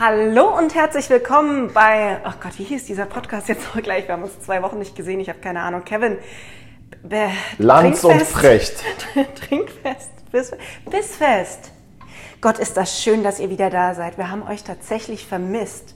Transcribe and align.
Hallo 0.00 0.56
und 0.56 0.74
herzlich 0.74 1.10
willkommen 1.10 1.74
bei, 1.74 2.20
ach 2.24 2.40
Gott, 2.40 2.58
wie 2.58 2.64
hieß 2.64 2.86
dieser 2.86 3.04
Podcast 3.04 3.50
jetzt 3.50 3.74
noch 3.74 3.82
gleich? 3.82 4.08
Wir 4.08 4.14
haben 4.14 4.22
uns 4.22 4.40
zwei 4.40 4.62
Wochen 4.62 4.78
nicht 4.78 4.96
gesehen, 4.96 5.20
ich 5.20 5.28
habe 5.28 5.40
keine 5.40 5.60
Ahnung. 5.60 5.84
Kevin, 5.84 6.16
Be 7.02 7.28
Lanz 7.58 8.02
und 8.02 8.22
Frecht. 8.22 8.82
Trinkfest, 9.34 10.10
Biss, 10.32 10.52
Bissfest. 10.90 11.72
Gott, 12.40 12.58
ist 12.58 12.78
das 12.78 13.02
schön, 13.02 13.22
dass 13.22 13.40
ihr 13.40 13.50
wieder 13.50 13.68
da 13.68 13.92
seid. 13.92 14.16
Wir 14.16 14.30
haben 14.30 14.42
euch 14.42 14.64
tatsächlich 14.64 15.26
vermisst. 15.26 15.94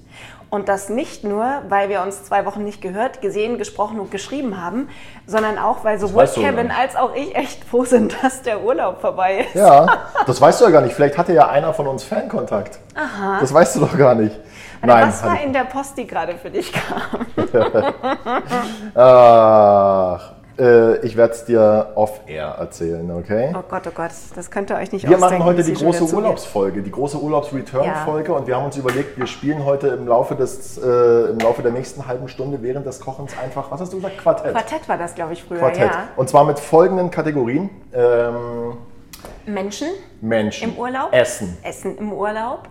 Und 0.54 0.68
das 0.68 0.88
nicht 0.88 1.24
nur, 1.24 1.62
weil 1.68 1.88
wir 1.88 2.00
uns 2.02 2.22
zwei 2.22 2.46
Wochen 2.46 2.62
nicht 2.62 2.80
gehört, 2.80 3.20
gesehen, 3.20 3.58
gesprochen 3.58 3.98
und 3.98 4.12
geschrieben 4.12 4.62
haben, 4.62 4.88
sondern 5.26 5.58
auch, 5.58 5.82
weil 5.82 5.98
sowohl 5.98 6.28
Kevin 6.28 6.70
als 6.70 6.94
auch 6.94 7.12
ich 7.16 7.34
echt 7.34 7.64
froh 7.64 7.84
sind, 7.84 8.16
dass 8.22 8.42
der 8.42 8.62
Urlaub 8.62 9.00
vorbei 9.00 9.46
ist. 9.46 9.56
Ja, 9.56 10.04
das 10.24 10.40
weißt 10.40 10.60
du 10.60 10.66
ja 10.66 10.70
gar 10.70 10.82
nicht. 10.82 10.94
Vielleicht 10.94 11.18
hatte 11.18 11.32
ja 11.32 11.48
einer 11.48 11.74
von 11.74 11.88
uns 11.88 12.04
Fankontakt. 12.04 12.78
Aha. 12.94 13.38
Das 13.40 13.52
weißt 13.52 13.74
du 13.74 13.80
doch 13.80 13.98
gar 13.98 14.14
nicht. 14.14 14.38
Nein, 14.80 15.08
was 15.08 15.24
war 15.24 15.42
in 15.42 15.52
der 15.52 15.64
Post, 15.64 15.98
die 15.98 16.06
gerade 16.06 16.36
für 16.36 16.50
dich 16.50 16.72
kam? 16.72 17.26
Ach, 18.94 20.34
äh, 20.58 21.04
ich 21.04 21.16
werde 21.16 21.34
es 21.34 21.44
dir 21.44 21.92
off-air 21.94 22.56
erzählen, 22.58 23.10
okay? 23.10 23.52
Oh 23.56 23.62
Gott, 23.68 23.82
oh 23.86 23.92
Gott, 23.94 24.10
das 24.34 24.50
könnt 24.50 24.70
ihr 24.70 24.76
euch 24.76 24.92
nicht 24.92 25.08
Wir 25.08 25.18
machen 25.18 25.44
heute 25.44 25.64
die 25.64 25.74
große 25.74 26.04
Urlaubsfolge, 26.14 26.82
die 26.82 26.90
große 26.90 27.18
Urlaubs-Return-Folge 27.20 28.32
ja. 28.32 28.38
und 28.38 28.46
wir 28.46 28.56
haben 28.56 28.66
uns 28.66 28.76
überlegt, 28.76 29.18
wir 29.18 29.26
spielen 29.26 29.64
heute 29.64 29.88
im 29.88 30.06
Laufe, 30.06 30.34
des, 30.34 30.78
äh, 30.78 31.30
im 31.30 31.38
Laufe 31.38 31.62
der 31.62 31.72
nächsten 31.72 32.06
halben 32.06 32.28
Stunde 32.28 32.62
während 32.62 32.86
des 32.86 33.00
Kochens 33.00 33.32
einfach, 33.42 33.70
was 33.70 33.80
hast 33.80 33.92
du 33.92 33.96
gesagt, 33.96 34.18
Quartett? 34.18 34.52
Quartett 34.52 34.88
war 34.88 34.98
das, 34.98 35.14
glaube 35.14 35.32
ich, 35.32 35.42
früher, 35.42 35.58
Quartett. 35.58 35.90
ja. 35.90 36.08
Und 36.16 36.28
zwar 36.28 36.44
mit 36.44 36.58
folgenden 36.58 37.10
Kategorien. 37.10 37.70
Ähm, 37.92 38.76
Menschen. 39.46 39.88
Menschen. 40.20 40.70
Im 40.70 40.78
Urlaub. 40.78 41.12
Essen. 41.12 41.56
Essen 41.62 41.98
im 41.98 42.12
Urlaub. 42.12 42.68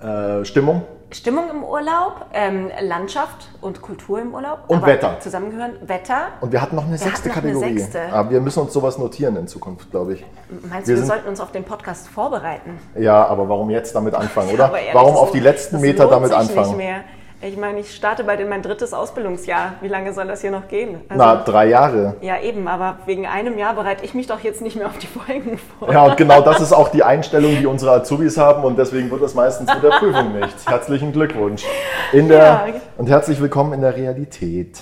Äh, 0.00 0.44
Stimmung. 0.44 0.82
Stimmung 1.12 1.50
im 1.50 1.62
Urlaub, 1.62 2.26
ähm, 2.32 2.70
Landschaft 2.80 3.48
und 3.60 3.82
Kultur 3.82 4.20
im 4.20 4.34
Urlaub. 4.34 4.64
Und 4.68 4.84
Wetter. 4.86 5.18
Zusammengehören. 5.20 5.72
Wetter. 5.82 6.28
Und 6.40 6.52
wir 6.52 6.62
hatten 6.62 6.76
noch 6.76 6.84
eine 6.84 6.92
wir 6.92 6.98
sechste 6.98 7.28
noch 7.28 7.34
Kategorie. 7.36 7.64
Eine 7.66 7.80
sechste. 7.80 8.12
Aber 8.12 8.30
wir 8.30 8.40
müssen 8.40 8.60
uns 8.60 8.72
sowas 8.72 8.98
notieren 8.98 9.36
in 9.36 9.46
Zukunft, 9.46 9.90
glaube 9.90 10.14
ich. 10.14 10.24
Meinst 10.68 10.88
wir 10.88 10.94
du, 10.94 11.02
wir 11.02 11.06
sollten 11.06 11.28
uns 11.28 11.40
auf 11.40 11.52
den 11.52 11.64
Podcast 11.64 12.08
vorbereiten? 12.08 12.78
Ja, 12.98 13.26
aber 13.26 13.48
warum 13.48 13.70
jetzt 13.70 13.94
damit 13.94 14.14
anfangen, 14.14 14.50
oder? 14.54 14.72
Ehrlich, 14.72 14.94
warum 14.94 15.16
auf 15.16 15.32
die 15.32 15.40
letzten 15.40 15.80
Meter 15.80 16.06
damit 16.08 16.32
anfangen? 16.32 16.68
Nicht 16.68 16.76
mehr. 16.78 17.04
Ich 17.44 17.56
meine, 17.56 17.80
ich 17.80 17.92
starte 17.92 18.22
bald 18.22 18.38
in 18.38 18.48
mein 18.48 18.62
drittes 18.62 18.92
Ausbildungsjahr. 18.92 19.72
Wie 19.80 19.88
lange 19.88 20.12
soll 20.12 20.28
das 20.28 20.42
hier 20.42 20.52
noch 20.52 20.68
gehen? 20.68 21.00
Also, 21.08 21.24
Na, 21.24 21.34
drei 21.42 21.66
Jahre. 21.66 22.14
Ja, 22.20 22.40
eben, 22.40 22.68
aber 22.68 22.98
wegen 23.04 23.26
einem 23.26 23.58
Jahr 23.58 23.74
bereite 23.74 24.04
ich 24.04 24.14
mich 24.14 24.28
doch 24.28 24.38
jetzt 24.40 24.62
nicht 24.62 24.76
mehr 24.76 24.86
auf 24.86 24.98
die 24.98 25.08
Folgen 25.08 25.58
vor. 25.58 25.92
Ja, 25.92 26.04
und 26.04 26.16
genau 26.16 26.40
das 26.42 26.60
ist 26.60 26.72
auch 26.72 26.90
die 26.90 27.02
Einstellung, 27.02 27.56
die 27.58 27.66
unsere 27.66 27.90
Azubis 27.90 28.38
haben 28.38 28.62
und 28.62 28.78
deswegen 28.78 29.10
wird 29.10 29.22
das 29.22 29.34
meistens 29.34 29.74
mit 29.74 29.82
der 29.82 29.90
Prüfung 29.90 30.38
nichts. 30.38 30.68
Herzlichen 30.68 31.10
Glückwunsch. 31.10 31.64
In 32.12 32.28
der, 32.28 32.38
ja. 32.38 32.66
Und 32.96 33.08
herzlich 33.08 33.40
willkommen 33.40 33.72
in 33.72 33.80
der 33.80 33.96
Realität. 33.96 34.78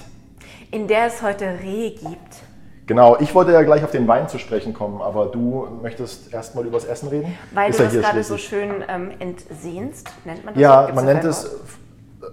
In 0.70 0.86
der 0.86 1.06
es 1.06 1.22
heute 1.22 1.46
Rehe 1.62 1.92
gibt. 1.92 2.42
Genau, 2.86 3.16
ich 3.20 3.34
wollte 3.34 3.52
ja 3.52 3.62
gleich 3.62 3.84
auf 3.84 3.92
den 3.92 4.06
Wein 4.06 4.28
zu 4.28 4.38
sprechen 4.38 4.74
kommen, 4.74 5.00
aber 5.00 5.26
du 5.26 5.66
möchtest 5.80 6.34
erstmal 6.34 6.66
über 6.66 6.76
das 6.76 6.86
Essen 6.86 7.08
reden? 7.08 7.38
Weil 7.54 7.70
ist 7.70 7.78
du 7.78 7.84
das 7.84 7.92
gerade 7.94 8.22
so 8.22 8.36
schön 8.36 8.84
ähm, 8.86 9.12
entsehnst, 9.18 10.10
nennt 10.26 10.44
man 10.44 10.52
das? 10.52 10.60
Ja, 10.60 10.88
so? 10.88 10.94
man 10.94 11.06
nennt 11.06 11.24
es 11.24 11.56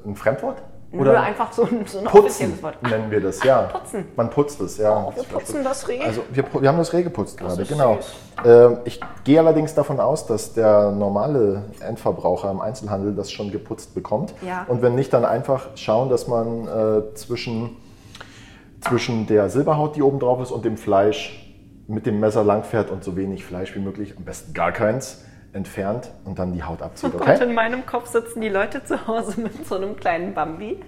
ein 0.09 0.16
Fremdwort? 0.16 0.62
Oder 0.94 1.12
Nö, 1.12 1.18
einfach 1.18 1.51
so 1.51 1.63
ein, 1.63 1.85
so 1.85 2.00
ein 2.00 2.06
putzen 2.06 2.63
Wort. 2.63 2.81
nennen 2.90 3.12
wir 3.12 3.19
das, 3.19 3.44
ja. 3.44 3.63
Putzen. 3.73 4.06
Man 4.16 4.29
putzt 4.29 4.62
es, 4.62 4.78
ja. 4.78 5.06
Oh, 5.06 5.13
wir 5.13 5.23
putzen 5.23 5.63
das 5.63 5.88
Reh. 5.88 6.01
Also 6.01 6.23
wir, 6.31 6.45
wir 6.62 6.69
haben 6.69 6.78
das 6.78 6.94
Reh 6.94 7.03
geputzt 7.03 7.38
gerade, 7.38 7.66
genau. 7.66 8.00
Ähm, 8.46 8.78
ich 8.85 9.01
gehe 9.25 9.40
allerdings 9.40 9.73
davon 9.73 10.00
aus, 10.00 10.28
dass 10.28 10.53
der 10.53 10.91
normale 10.91 11.63
Endverbraucher 11.81 12.50
im 12.50 12.62
Einzelhandel 12.62 13.13
das 13.16 13.31
schon 13.31 13.51
geputzt 13.51 13.96
bekommt. 13.96 14.34
Ja. 14.41 14.66
Und 14.69 14.81
wenn 14.81 14.96
nicht, 14.96 15.12
dann 15.12 15.25
einfach 15.25 15.67
schauen, 15.75 16.09
dass 16.09 16.29
man 16.29 16.67
äh, 16.67 17.13
zwischen, 17.16 17.75
zwischen 18.79 19.28
der 19.28 19.50
Silberhaut, 19.50 19.97
die 19.97 20.01
oben 20.01 20.19
drauf 20.19 20.41
ist, 20.41 20.51
und 20.51 20.63
dem 20.63 20.78
Fleisch 20.78 21.53
mit 21.88 22.06
dem 22.06 22.22
Messer 22.22 22.46
langfährt 22.46 22.91
und 22.91 23.03
so 23.03 23.17
wenig 23.17 23.44
Fleisch 23.44 23.75
wie 23.75 23.79
möglich, 23.79 24.16
am 24.17 24.23
besten 24.23 24.53
gar 24.53 24.72
keins, 24.72 25.25
entfernt 25.53 26.12
und 26.25 26.40
dann 26.40 26.53
die 26.53 26.63
Haut 26.63 26.81
abzieht. 26.81 27.16
Okay? 27.16 27.35
Und 27.35 27.41
in 27.41 27.53
meinem 27.53 27.85
Kopf 27.85 28.08
sitzen 28.08 28.41
die 28.41 28.50
Leute 28.50 28.84
zu 28.84 29.08
Hause 29.08 29.40
mit 29.41 29.68
so 29.68 29.75
einem 29.75 29.96
kleinen 29.96 30.34
Bambi 30.34 30.80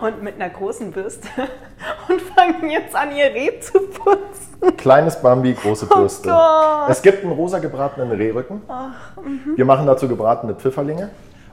und 0.00 0.22
mit 0.22 0.36
einer 0.36 0.50
großen 0.50 0.90
Bürste 0.90 1.28
und 2.08 2.20
fangen 2.20 2.70
jetzt 2.70 2.94
an, 2.94 3.14
ihr 3.14 3.26
Reh 3.26 3.60
zu 3.60 3.80
putzen. 3.80 4.76
Kleines 4.76 5.20
Bambi, 5.20 5.54
große 5.54 5.86
oh 5.90 5.96
Bürste. 5.96 6.30
Oh 6.32 6.90
es 6.90 7.02
gibt 7.02 7.22
einen 7.22 7.32
rosa 7.32 7.58
gebratenen 7.58 8.10
Rehrücken. 8.10 8.62
Ach, 8.68 9.16
mhm. 9.16 9.56
wir 9.56 9.64
machen 9.64 9.86
dazu 9.86 10.08
gebratene 10.08 10.54
Pfifferlinge 10.54 11.10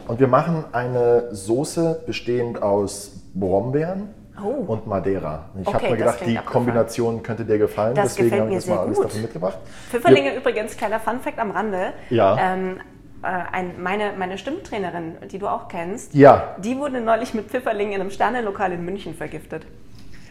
und 0.08 0.20
wir 0.20 0.28
machen 0.28 0.66
eine 0.72 1.34
Soße 1.34 2.04
bestehend 2.06 2.62
aus 2.62 3.12
Brombeeren, 3.34 4.14
Oh. 4.42 4.64
und 4.72 4.88
Madeira. 4.88 5.46
Ich 5.60 5.68
okay, 5.68 5.76
habe 5.76 5.90
mir 5.92 5.98
gedacht, 5.98 6.20
die 6.26 6.36
Kombination 6.38 7.22
könnte 7.22 7.46
dir 7.46 7.58
gefallen, 7.58 7.96
das 7.96 8.16
deswegen 8.16 8.42
habe 8.42 8.50
ich 8.50 8.56
das 8.56 8.68
mal 8.68 8.80
alles 8.80 9.00
davon 9.00 9.22
mitgebracht. 9.22 9.60
Pfifferlinge 9.90 10.32
Wir, 10.32 10.38
übrigens, 10.38 10.76
kleiner 10.76 11.00
Funfact 11.00 11.38
am 11.40 11.52
Rande. 11.52 11.94
Ja. 12.10 12.54
Ähm, 12.54 12.80
äh, 13.22 13.28
ein, 13.28 13.82
meine, 13.82 14.14
meine 14.18 14.38
Stimmtrainerin, 14.38 15.18
die 15.32 15.40
du 15.40 15.48
auch 15.48 15.68
kennst, 15.68 16.14
ja. 16.14 16.56
die 16.58 16.78
wurde 16.78 17.00
neulich 17.00 17.34
mit 17.34 17.50
Pfifferlingen 17.50 17.94
in 17.94 18.02
einem 18.02 18.10
Sternenlokal 18.12 18.74
in 18.74 18.84
München 18.84 19.14
vergiftet. 19.14 19.66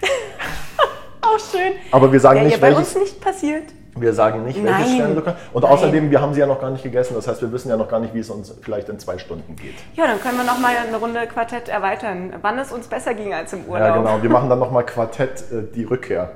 auch 1.22 1.38
schön. 1.38 1.72
Aber 1.90 2.12
wir 2.12 2.20
sagen 2.20 2.40
Wäre 2.40 2.46
nicht, 2.48 2.60
bei 2.60 2.74
welches, 2.74 2.96
uns 2.96 3.04
nicht 3.04 3.20
passiert. 3.20 3.64
Wir 3.94 4.14
sagen 4.14 4.44
nicht, 4.44 4.62
welches 4.62 4.86
Nein. 4.86 4.96
Sternenlokal. 4.96 5.36
Und 5.52 5.62
Nein. 5.62 5.72
außerdem, 5.72 6.10
wir 6.10 6.20
haben 6.20 6.32
sie 6.32 6.40
ja 6.40 6.46
noch 6.46 6.60
gar 6.60 6.70
nicht 6.70 6.82
gegessen. 6.82 7.14
Das 7.14 7.28
heißt, 7.28 7.42
wir 7.42 7.52
wissen 7.52 7.68
ja 7.68 7.76
noch 7.76 7.88
gar 7.88 8.00
nicht, 8.00 8.14
wie 8.14 8.20
es 8.20 8.30
uns 8.30 8.54
vielleicht 8.62 8.88
in 8.88 8.98
zwei 8.98 9.18
Stunden 9.18 9.54
geht. 9.56 9.74
Ja, 9.94 10.06
dann 10.06 10.20
können 10.20 10.38
wir 10.38 10.44
noch 10.44 10.58
mal 10.58 10.74
eine 10.74 10.96
Runde 10.96 11.26
Quartett 11.26 11.68
erweitern. 11.68 12.32
Wann 12.40 12.58
es 12.58 12.72
uns 12.72 12.86
besser 12.86 13.12
ging 13.14 13.34
als 13.34 13.52
im 13.52 13.66
Urlaub. 13.66 13.88
Ja, 13.88 13.96
genau. 13.96 14.22
Wir 14.22 14.30
machen 14.30 14.48
dann 14.48 14.58
noch 14.58 14.70
mal 14.70 14.82
Quartett 14.82 15.42
äh, 15.52 15.62
die 15.74 15.84
Rückkehr. 15.84 16.30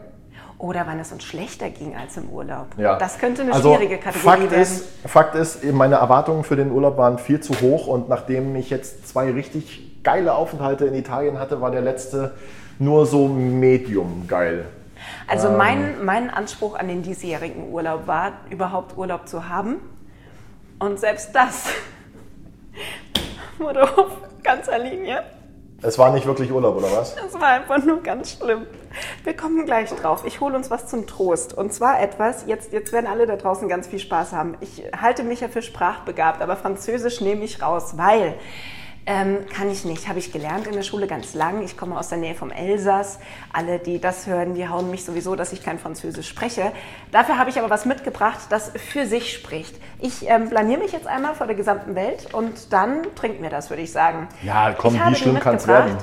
Oder 0.58 0.86
wann 0.86 0.98
es 1.00 1.12
uns 1.12 1.24
schlechter 1.24 1.68
ging 1.70 1.94
als 1.96 2.16
im 2.16 2.30
Urlaub. 2.30 2.68
Ja. 2.78 2.96
Das 2.98 3.18
könnte 3.18 3.42
eine 3.42 3.52
also, 3.52 3.74
schwierige 3.74 3.98
Kategorie 3.98 4.38
Fakt 4.38 4.50
werden. 4.50 4.62
Ist, 4.62 4.84
Fakt 5.06 5.34
ist, 5.34 5.64
meine 5.64 5.96
Erwartungen 5.96 6.44
für 6.44 6.56
den 6.56 6.70
Urlaub 6.70 6.96
waren 6.96 7.18
viel 7.18 7.40
zu 7.40 7.60
hoch. 7.60 7.86
Und 7.86 8.08
nachdem 8.08 8.54
ich 8.56 8.70
jetzt 8.70 9.08
zwei 9.08 9.30
richtig 9.30 10.02
geile 10.02 10.34
Aufenthalte 10.34 10.86
in 10.86 10.94
Italien 10.94 11.38
hatte, 11.38 11.60
war 11.60 11.70
der 11.70 11.82
letzte 11.82 12.32
nur 12.78 13.06
so 13.06 13.28
medium 13.28 14.26
geil. 14.28 14.66
Also 15.26 15.48
ähm. 15.48 15.56
mein, 15.56 16.04
mein 16.04 16.30
Anspruch 16.30 16.78
an 16.78 16.88
den 16.88 17.02
diesjährigen 17.02 17.70
Urlaub 17.70 18.06
war, 18.06 18.32
überhaupt 18.50 18.96
Urlaub 18.96 19.28
zu 19.28 19.48
haben. 19.48 19.76
Und 20.78 21.00
selbst 21.00 21.34
das 21.34 21.68
wurde 23.58 23.82
auf 23.82 24.10
ganzer 24.42 24.78
Linie. 24.78 25.24
Es 25.82 25.98
war 25.98 26.10
nicht 26.10 26.26
wirklich 26.26 26.50
Urlaub, 26.50 26.76
oder 26.76 26.90
was? 26.90 27.14
Es 27.16 27.34
war 27.34 27.48
einfach 27.48 27.84
nur 27.84 28.02
ganz 28.02 28.32
schlimm. 28.32 28.66
Wir 29.24 29.36
kommen 29.36 29.66
gleich 29.66 29.90
drauf. 29.90 30.24
Ich 30.26 30.40
hole 30.40 30.56
uns 30.56 30.70
was 30.70 30.86
zum 30.86 31.06
Trost. 31.06 31.52
Und 31.52 31.72
zwar 31.72 32.00
etwas, 32.00 32.46
jetzt, 32.46 32.72
jetzt 32.72 32.92
werden 32.92 33.06
alle 33.06 33.26
da 33.26 33.36
draußen 33.36 33.68
ganz 33.68 33.86
viel 33.86 33.98
Spaß 33.98 34.32
haben. 34.32 34.56
Ich 34.60 34.84
halte 34.98 35.22
mich 35.22 35.40
ja 35.40 35.48
für 35.48 35.60
sprachbegabt, 35.60 36.40
aber 36.40 36.56
Französisch 36.56 37.20
nehme 37.20 37.44
ich 37.44 37.60
raus, 37.60 37.98
weil 37.98 38.34
ähm, 39.06 39.46
kann 39.54 39.70
ich 39.70 39.84
nicht, 39.84 40.08
habe 40.08 40.18
ich 40.18 40.32
gelernt 40.32 40.66
in 40.66 40.74
der 40.74 40.82
Schule 40.82 41.06
ganz 41.06 41.32
lang. 41.34 41.62
Ich 41.62 41.76
komme 41.76 41.96
aus 41.96 42.08
der 42.08 42.18
Nähe 42.18 42.34
vom 42.34 42.50
Elsass. 42.50 43.20
Alle, 43.52 43.78
die 43.78 44.00
das 44.00 44.26
hören, 44.26 44.54
die 44.54 44.68
hauen 44.68 44.90
mich 44.90 45.04
sowieso, 45.04 45.36
dass 45.36 45.52
ich 45.52 45.62
kein 45.62 45.78
Französisch 45.78 46.28
spreche. 46.28 46.72
Dafür 47.12 47.38
habe 47.38 47.48
ich 47.48 47.58
aber 47.58 47.70
was 47.70 47.84
mitgebracht, 47.84 48.40
das 48.50 48.72
für 48.74 49.06
sich 49.06 49.32
spricht. 49.32 49.76
Ich 50.00 50.28
ähm, 50.28 50.48
blamier 50.48 50.78
mich 50.78 50.90
jetzt 50.90 51.06
einmal 51.06 51.34
vor 51.34 51.46
der 51.46 51.54
gesamten 51.54 51.94
Welt 51.94 52.34
und 52.34 52.72
dann 52.72 53.02
trinkt 53.14 53.40
mir 53.40 53.48
das, 53.50 53.70
würde 53.70 53.82
ich 53.82 53.92
sagen. 53.92 54.28
Ja, 54.42 54.72
komm, 54.72 54.94
wie 54.94 55.14
schlimm 55.14 55.38
kann 55.38 55.54
es 55.54 55.68
werden? 55.68 55.96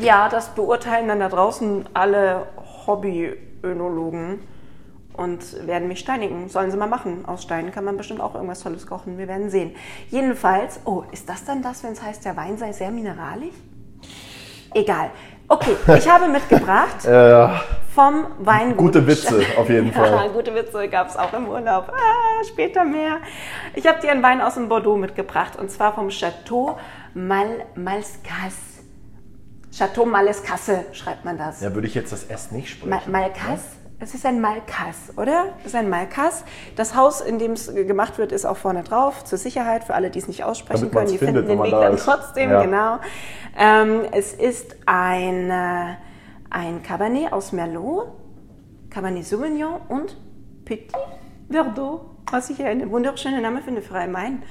Ja, 0.00 0.28
das 0.28 0.50
beurteilen 0.50 1.08
dann 1.08 1.18
da 1.18 1.28
draußen 1.28 1.88
alle 1.92 2.46
Hobby-Önologen 2.86 4.38
und 5.20 5.66
werden 5.66 5.86
mich 5.88 6.00
steinigen. 6.00 6.48
Sollen 6.48 6.70
sie 6.70 6.76
mal 6.76 6.88
machen. 6.88 7.24
Aus 7.26 7.42
Steinen 7.42 7.72
kann 7.72 7.84
man 7.84 7.96
bestimmt 7.96 8.20
auch 8.20 8.34
irgendwas 8.34 8.60
Tolles 8.60 8.86
kochen. 8.86 9.18
Wir 9.18 9.28
werden 9.28 9.50
sehen. 9.50 9.74
Jedenfalls, 10.08 10.80
oh, 10.84 11.04
ist 11.12 11.28
das 11.28 11.44
dann 11.44 11.62
das, 11.62 11.84
wenn 11.84 11.92
es 11.92 12.02
heißt, 12.02 12.24
der 12.24 12.36
Wein 12.36 12.56
sei 12.58 12.72
sehr 12.72 12.90
mineralisch? 12.90 13.54
Egal. 14.74 15.10
Okay, 15.48 15.76
ich 15.98 16.08
habe 16.08 16.28
mitgebracht 16.28 17.04
Äh, 17.04 17.48
vom 17.94 18.26
Weingut. 18.38 18.78
gute 18.78 19.06
Witze 19.06 19.42
auf 19.56 19.68
jeden 19.68 19.88
Ja, 19.94 20.04
Fall. 20.04 20.30
gute 20.30 20.54
Witze 20.54 20.88
gab 20.88 21.08
es 21.08 21.16
auch 21.16 21.32
im 21.32 21.48
Urlaub. 21.48 21.88
Ah, 21.92 22.44
später 22.44 22.84
mehr. 22.84 23.18
Ich 23.74 23.86
habe 23.86 24.00
dir 24.00 24.12
einen 24.12 24.22
Wein 24.22 24.40
aus 24.40 24.54
dem 24.54 24.68
Bordeaux 24.68 24.96
mitgebracht 24.96 25.56
und 25.58 25.70
zwar 25.70 25.92
vom 25.94 26.08
Chateau 26.10 26.78
Mal 27.14 27.64
Malscasse. 27.74 28.80
Chateau 29.76 30.06
Malescasse 30.06 30.84
schreibt 30.92 31.24
man 31.24 31.36
das. 31.36 31.60
Ja, 31.60 31.74
würde 31.74 31.88
ich 31.88 31.94
jetzt 31.94 32.12
das 32.12 32.24
S 32.24 32.52
nicht 32.52 32.70
sprechen. 32.70 32.90
Ma 32.90 33.00
Malkas? 33.06 33.60
Es 34.02 34.14
ist 34.14 34.24
ein 34.24 34.40
Malkas, 34.40 35.12
oder? 35.18 35.50
Es 35.60 35.66
ist 35.66 35.74
ein 35.74 35.90
Malkas. 35.90 36.44
Das 36.74 36.94
Haus, 36.96 37.20
in 37.20 37.38
dem 37.38 37.52
es 37.52 37.72
gemacht 37.74 38.16
wird, 38.16 38.32
ist 38.32 38.46
auch 38.46 38.56
vorne 38.56 38.82
drauf, 38.82 39.24
zur 39.24 39.36
Sicherheit, 39.36 39.84
für 39.84 39.92
alle, 39.94 40.08
die 40.10 40.18
es 40.18 40.26
nicht 40.26 40.42
aussprechen 40.42 40.90
Damit 40.90 40.94
können. 40.94 41.06
Die 41.12 41.18
findet, 41.18 41.46
finden 41.46 41.62
den 41.62 41.72
Weg 41.72 41.78
dann 41.78 41.96
trotzdem, 41.98 42.50
Ja. 42.50 42.62
genau. 42.62 42.98
Ähm, 43.58 44.02
es 44.12 44.32
ist 44.32 44.74
ein, 44.86 45.50
äh, 45.50 45.94
ein 46.48 46.82
Cabernet 46.82 47.30
aus 47.32 47.52
Merlot, 47.52 48.06
Cabernet 48.88 49.26
Sauvignon 49.26 49.80
und 49.88 50.16
Petit 50.64 50.92
Verdot, 51.50 52.00
was 52.30 52.48
ich 52.48 52.56
hier 52.56 52.66
einen 52.66 52.90
wunderschönen 52.90 53.42
Namen 53.42 53.62
finde 53.62 53.82
für 53.82 53.96
einen 53.96 54.14
Wein. 54.14 54.42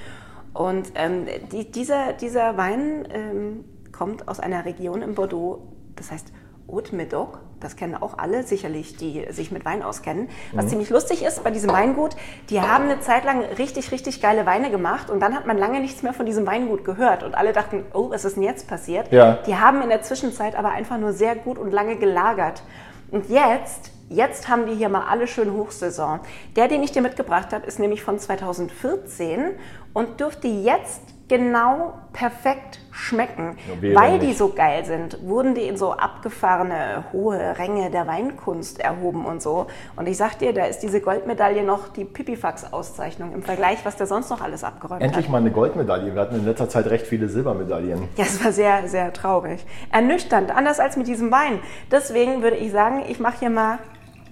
Und 0.54 0.92
ähm, 0.94 1.26
die, 1.52 1.72
dieser, 1.72 2.14
dieser 2.14 2.56
Wein 2.56 3.08
ähm, 3.12 3.66
kommt 3.92 4.28
aus 4.28 4.40
einer 4.40 4.66
Region 4.66 5.02
in 5.02 5.16
Bordeaux, 5.16 5.64
das 5.96 6.12
heißt 6.12 6.32
Haute-Médoc. 6.72 7.40
Das 7.60 7.76
kennen 7.76 7.96
auch 7.96 8.18
alle 8.18 8.44
sicherlich, 8.44 8.96
die 8.96 9.26
sich 9.32 9.52
mit 9.52 9.66
Wein 9.66 9.84
auskennen. 9.84 10.30
Was 10.54 10.68
ziemlich 10.68 10.90
lustig 10.90 11.24
ist 11.24 11.44
bei 11.44 11.52
diesem 11.52 11.72
Weingut, 11.72 12.16
die 12.50 12.62
haben 12.62 12.86
eine 12.86 13.02
Zeit 13.02 13.26
lang 13.26 13.42
richtig, 13.58 13.92
richtig 13.92 14.22
geile 14.22 14.46
Weine 14.46 14.72
gemacht 14.72 15.10
und 15.10 15.20
dann 15.20 15.36
hat 15.36 15.46
man 15.46 15.58
lange 15.58 15.82
nichts 15.82 16.02
mehr 16.02 16.14
von 16.14 16.26
diesem 16.26 16.48
Weingut 16.48 16.86
gehört 16.86 17.24
und 17.24 17.36
alle 17.36 17.52
dachten, 17.52 17.84
oh, 17.94 18.12
was 18.12 18.24
ist 18.24 18.38
denn 18.38 18.44
jetzt 18.44 18.68
passiert? 18.68 19.12
Ja. 19.12 19.40
Die 19.46 19.58
haben 19.58 19.82
in 19.82 19.90
der 19.90 20.02
Zwischenzeit 20.04 20.56
aber 20.56 20.70
einfach 20.70 20.98
nur 20.98 21.12
sehr 21.12 21.36
gut 21.36 21.58
und 21.58 21.72
lange 21.72 21.98
gelagert. 21.98 22.64
Und 23.12 23.30
jetzt, 23.30 23.92
jetzt 24.08 24.48
haben 24.48 24.66
die 24.66 24.76
hier 24.76 24.90
mal 24.90 25.06
alle 25.10 25.28
schön 25.28 25.52
Hochsaison. 25.54 26.22
Der, 26.56 26.68
den 26.68 26.82
ich 26.84 26.92
dir 26.92 27.02
mitgebracht 27.02 27.52
habe, 27.52 27.66
ist 27.66 27.80
nämlich 27.80 28.04
von 28.04 28.20
2014 28.20 29.52
und 29.94 30.20
dürfte 30.20 30.48
jetzt 30.48 31.02
genau 31.30 31.94
perfekt 32.12 32.80
schmecken. 32.92 33.56
Ja, 33.82 33.96
Weil 33.96 34.20
die 34.20 34.34
so 34.34 34.50
geil 34.50 34.84
sind, 34.84 35.26
wurden 35.26 35.56
die 35.56 35.62
in 35.62 35.78
so 35.78 35.94
abgefahrene 35.94 37.06
hohe 37.14 37.58
Ränge 37.58 37.90
der 37.92 38.08
Weinkunst 38.08 38.82
erhoben 38.82 39.26
und 39.26 39.42
so. 39.42 39.68
Und 39.96 40.08
ich 40.10 40.18
sag 40.18 40.38
dir, 40.40 40.52
da 40.54 40.66
ist 40.66 40.80
diese 40.80 41.00
Goldmedaille 41.00 41.64
noch 41.64 41.88
die 41.88 42.04
Pipifax-Auszeichnung 42.04 43.32
im 43.34 43.44
Vergleich, 43.44 43.78
was 43.86 43.96
der 43.96 44.08
sonst 44.08 44.30
noch 44.30 44.42
alles 44.42 44.66
abgeräumt 44.66 45.02
Endlich 45.02 45.26
hat. 45.28 45.32
mal 45.32 45.38
eine 45.38 45.52
Goldmedaille. 45.52 46.14
Wir 46.14 46.22
hatten 46.22 46.36
in 46.36 46.46
letzter 46.46 46.68
Zeit 46.68 46.88
recht 46.88 47.08
viele 47.08 47.30
Silbermedaillen. 47.30 48.10
Ja, 48.18 48.26
es 48.26 48.44
war 48.44 48.52
sehr, 48.52 48.88
sehr 48.90 49.14
traurig. 49.14 49.66
Ernüchternd, 49.94 50.52
anders 50.54 50.80
als 50.82 50.98
mit 50.98 51.08
diesem 51.08 51.32
Wein. 51.32 51.60
Deswegen 51.92 52.42
würde 52.42 52.58
ich 52.58 52.72
sagen, 52.72 53.04
ich 53.08 53.20
mache 53.20 53.40
hier 53.40 53.50
mal, 53.50 53.78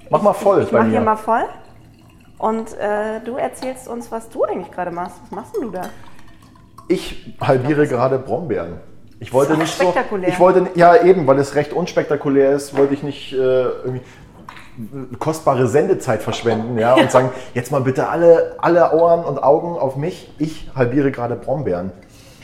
Mach 0.09 0.21
mal 0.21 0.33
voll 0.33 0.63
ich 0.63 0.71
bei 0.71 0.79
mache 0.79 0.89
hier 0.89 1.01
mal 1.01 1.15
voll. 1.15 1.43
Und 2.39 2.73
äh, 2.77 3.19
du 3.23 3.35
erzählst 3.35 3.87
uns, 3.87 4.11
was 4.11 4.29
du 4.29 4.43
eigentlich 4.43 4.71
gerade 4.71 4.91
machst. 4.91 5.15
Was 5.23 5.31
machst 5.31 5.55
denn 5.55 5.63
du 5.63 5.71
da? 5.71 5.83
Ich 6.87 7.35
halbiere 7.41 7.87
gerade 7.87 8.17
Brombeeren. 8.17 8.79
Ich 9.19 9.33
wollte 9.33 9.53
Ist 9.53 9.57
auch 9.57 9.61
nicht 9.61 9.77
so. 9.77 9.83
spektakulär. 9.83 10.29
Ich 10.29 10.39
wollte 10.39 10.67
ja 10.75 11.03
eben, 11.03 11.25
weil 11.27 11.39
es 11.39 11.55
recht 11.55 11.73
unspektakulär 11.73 12.51
ist, 12.51 12.77
wollte 12.77 12.93
ich 12.93 13.03
nicht 13.03 13.33
äh, 13.33 13.35
irgendwie 13.37 14.01
kostbare 15.17 15.67
Sendezeit 15.67 16.21
verschwenden, 16.21 16.77
ja, 16.77 16.93
und 16.93 17.11
sagen, 17.11 17.31
jetzt 17.53 17.71
mal 17.71 17.81
bitte 17.81 18.09
alle, 18.09 18.55
alle 18.59 18.93
Ohren 18.93 19.25
und 19.25 19.41
Augen 19.41 19.77
auf 19.77 19.95
mich. 19.95 20.31
Ich 20.37 20.69
halbiere 20.75 21.11
gerade 21.11 21.35
Brombeeren. 21.35 21.91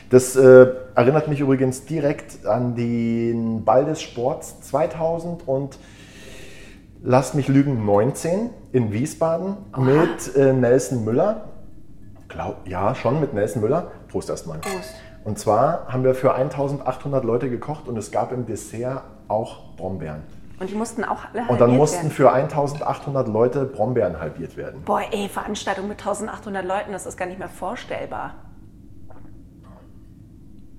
Das 0.10 0.36
äh, 0.36 0.68
erinnert 0.96 1.28
mich 1.28 1.40
übrigens 1.40 1.86
direkt 1.86 2.46
an 2.46 2.76
den 2.76 3.64
Ball 3.66 3.86
des 3.86 4.02
Sports 4.02 4.62
2000 4.62 5.48
und 5.48 5.78
lasst 7.04 7.36
mich 7.36 7.48
lügen 7.48 7.86
19 7.86 8.50
in 8.72 8.94
Wiesbaden 8.94 9.58
mit 9.78 10.36
äh, 10.36 10.54
Nelson 10.54 11.04
Müller. 11.04 11.50
Glaub, 12.28 12.68
ja, 12.68 12.96
schon 12.96 13.20
mit 13.20 13.34
Nelson 13.34 13.62
Müller. 13.62 13.92
Prost 14.14 14.30
erstmal. 14.30 14.60
Prost. 14.60 14.94
Und 15.24 15.40
zwar 15.40 15.88
haben 15.88 16.04
wir 16.04 16.14
für 16.14 16.36
1800 16.36 17.24
Leute 17.24 17.50
gekocht 17.50 17.88
und 17.88 17.98
es 17.98 18.12
gab 18.12 18.32
im 18.32 18.46
Dessert 18.46 19.02
auch 19.28 19.76
Brombeeren. 19.76 20.22
Und 20.60 20.70
die 20.70 20.76
mussten 20.76 21.04
auch 21.04 21.18
alle 21.34 21.48
Und 21.48 21.60
dann 21.60 21.76
mussten 21.76 21.98
werden. 22.04 22.12
für 22.12 22.32
1800 22.32 23.28
Leute 23.28 23.66
Brombeeren 23.66 24.20
halbiert 24.20 24.56
werden. 24.56 24.84
Boah, 24.86 25.02
ey, 25.12 25.28
Veranstaltung 25.30 25.88
mit 25.88 25.98
1800 26.00 26.64
Leuten, 26.64 26.92
das 26.92 27.08
ist 27.08 27.18
gar 27.18 27.26
nicht 27.26 27.40
mehr 27.40 27.50
vorstellbar. 27.50 28.36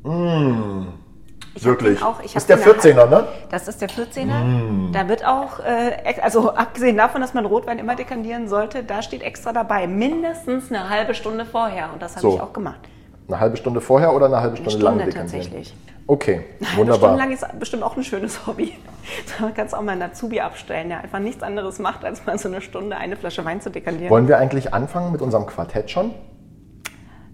Ich 0.04 0.10
hab 0.10 1.64
Wirklich. 1.64 2.02
Auch, 2.02 2.20
ist 2.22 2.48
der 2.48 2.56
den 2.56 2.66
14er, 2.66 3.06
ne? 3.08 3.26
Das 3.50 3.66
ist 3.66 3.81
der 3.81 3.88
14er. 3.88 4.92
Da 4.92 5.08
wird 5.08 5.26
auch, 5.26 5.58
äh, 5.58 6.20
also 6.22 6.52
abgesehen 6.52 6.96
davon, 6.96 7.20
dass 7.20 7.34
man 7.34 7.46
Rotwein 7.46 7.81
immer 7.81 7.96
dekantieren 7.96 8.46
sollte, 8.48 8.84
da 8.84 9.02
steht 9.02 9.22
extra 9.22 9.52
dabei, 9.52 9.88
mindestens 9.88 10.70
eine 10.70 10.88
halbe 10.88 11.14
Stunde 11.14 11.44
vorher. 11.44 11.92
Und 11.92 12.00
das 12.00 12.12
habe 12.16 12.22
So. 12.22 12.34
ich 12.36 12.40
auch 12.40 12.52
gemacht. 12.52 12.78
Eine 13.26 13.41
halbe 13.41 13.56
Stunde 13.56 13.81
vorher 13.81 14.15
oder 14.15 14.26
eine 14.26 14.41
halbe 14.41 14.56
Eine 14.56 14.71
Stunde, 14.71 14.85
lang 14.85 14.94
Stunde 14.97 15.12
dekantieren? 15.12 15.43
tatsächlich. 15.44 15.75
Okay, 16.06 16.41
Eine 16.61 16.76
wunderbar. 16.76 16.99
Stunde 17.11 17.17
lang 17.19 17.32
ist 17.32 17.59
bestimmt 17.59 17.82
auch 17.82 17.97
ein 17.97 18.05
schönes 18.05 18.47
Hobby. 18.47 18.73
Da 19.38 19.50
kannst 19.50 19.73
du 19.75 19.79
auch 19.79 19.82
mal 19.82 19.93
einen 19.93 20.03
Azubi 20.03 20.41
abstellen, 20.41 20.88
der 20.88 21.03
einfach 21.03 21.19
nichts 21.19 21.43
anderes 21.43 21.79
macht, 21.79 22.05
als 22.05 22.25
mal 22.25 22.38
so 22.38 22.49
eine 22.49 22.61
Stunde 22.62 22.97
eine 22.97 23.17
Flasche 23.17 23.44
Wein 23.44 23.61
zu 23.61 23.71
dekantieren. 23.71 24.11
Wollen 24.11 24.29
wir 24.29 24.38
eigentlich 24.38 24.73
anfangen 24.73 25.12
mit 25.12 25.21
unserem 25.21 25.44
Quartett 25.47 25.91
schon? 25.91 26.12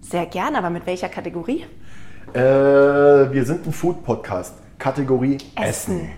Sehr 0.01 0.25
gerne, 0.25 0.57
aber 0.57 0.69
mit 0.69 0.85
welcher 0.85 1.07
Kategorie? 1.09 1.65
Äh, 2.33 2.39
wir 2.39 3.45
sind 3.45 3.65
ein 3.65 3.71
Food-Podcast. 3.71 4.55
Kategorie 4.79 5.37
Essen. 5.61 6.09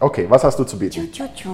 Okay, 0.00 0.26
was 0.28 0.44
hast 0.44 0.58
du 0.58 0.64
zu 0.64 0.78
bieten? 0.78 1.10
Tschu, 1.12 1.24
tschu. 1.34 1.50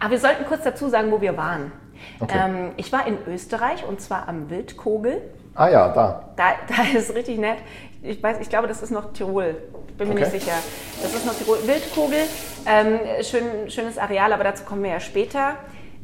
Aber 0.00 0.10
wir 0.10 0.18
sollten 0.18 0.44
kurz 0.46 0.64
dazu 0.64 0.88
sagen, 0.88 1.10
wo 1.10 1.20
wir 1.20 1.36
waren. 1.36 1.72
Okay. 2.20 2.38
Ähm, 2.42 2.72
ich 2.76 2.92
war 2.92 3.06
in 3.06 3.16
Österreich 3.26 3.84
und 3.86 4.00
zwar 4.00 4.28
am 4.28 4.50
Wildkogel. 4.50 5.20
Ah 5.54 5.68
ja, 5.68 5.88
da. 5.88 6.24
Da, 6.36 6.52
da 6.68 6.98
ist 6.98 7.14
richtig 7.14 7.38
nett. 7.38 7.58
Ich 8.02 8.22
weiß, 8.22 8.38
ich 8.40 8.48
glaube, 8.48 8.68
das 8.68 8.82
ist 8.82 8.90
noch 8.90 9.12
Tirol. 9.12 9.56
Bin 9.96 10.08
mir 10.08 10.14
Okay. 10.14 10.24
nicht 10.24 10.42
sicher. 10.42 10.56
Das 11.02 11.14
ist 11.14 11.24
noch 11.24 11.34
Tirol. 11.34 11.58
Wildkogel, 11.66 12.18
ähm, 12.66 12.98
schön, 13.22 13.70
schönes 13.70 13.96
Areal, 13.96 14.32
aber 14.32 14.44
dazu 14.44 14.64
kommen 14.64 14.82
wir 14.82 14.90
ja 14.90 15.00
später. 15.00 15.56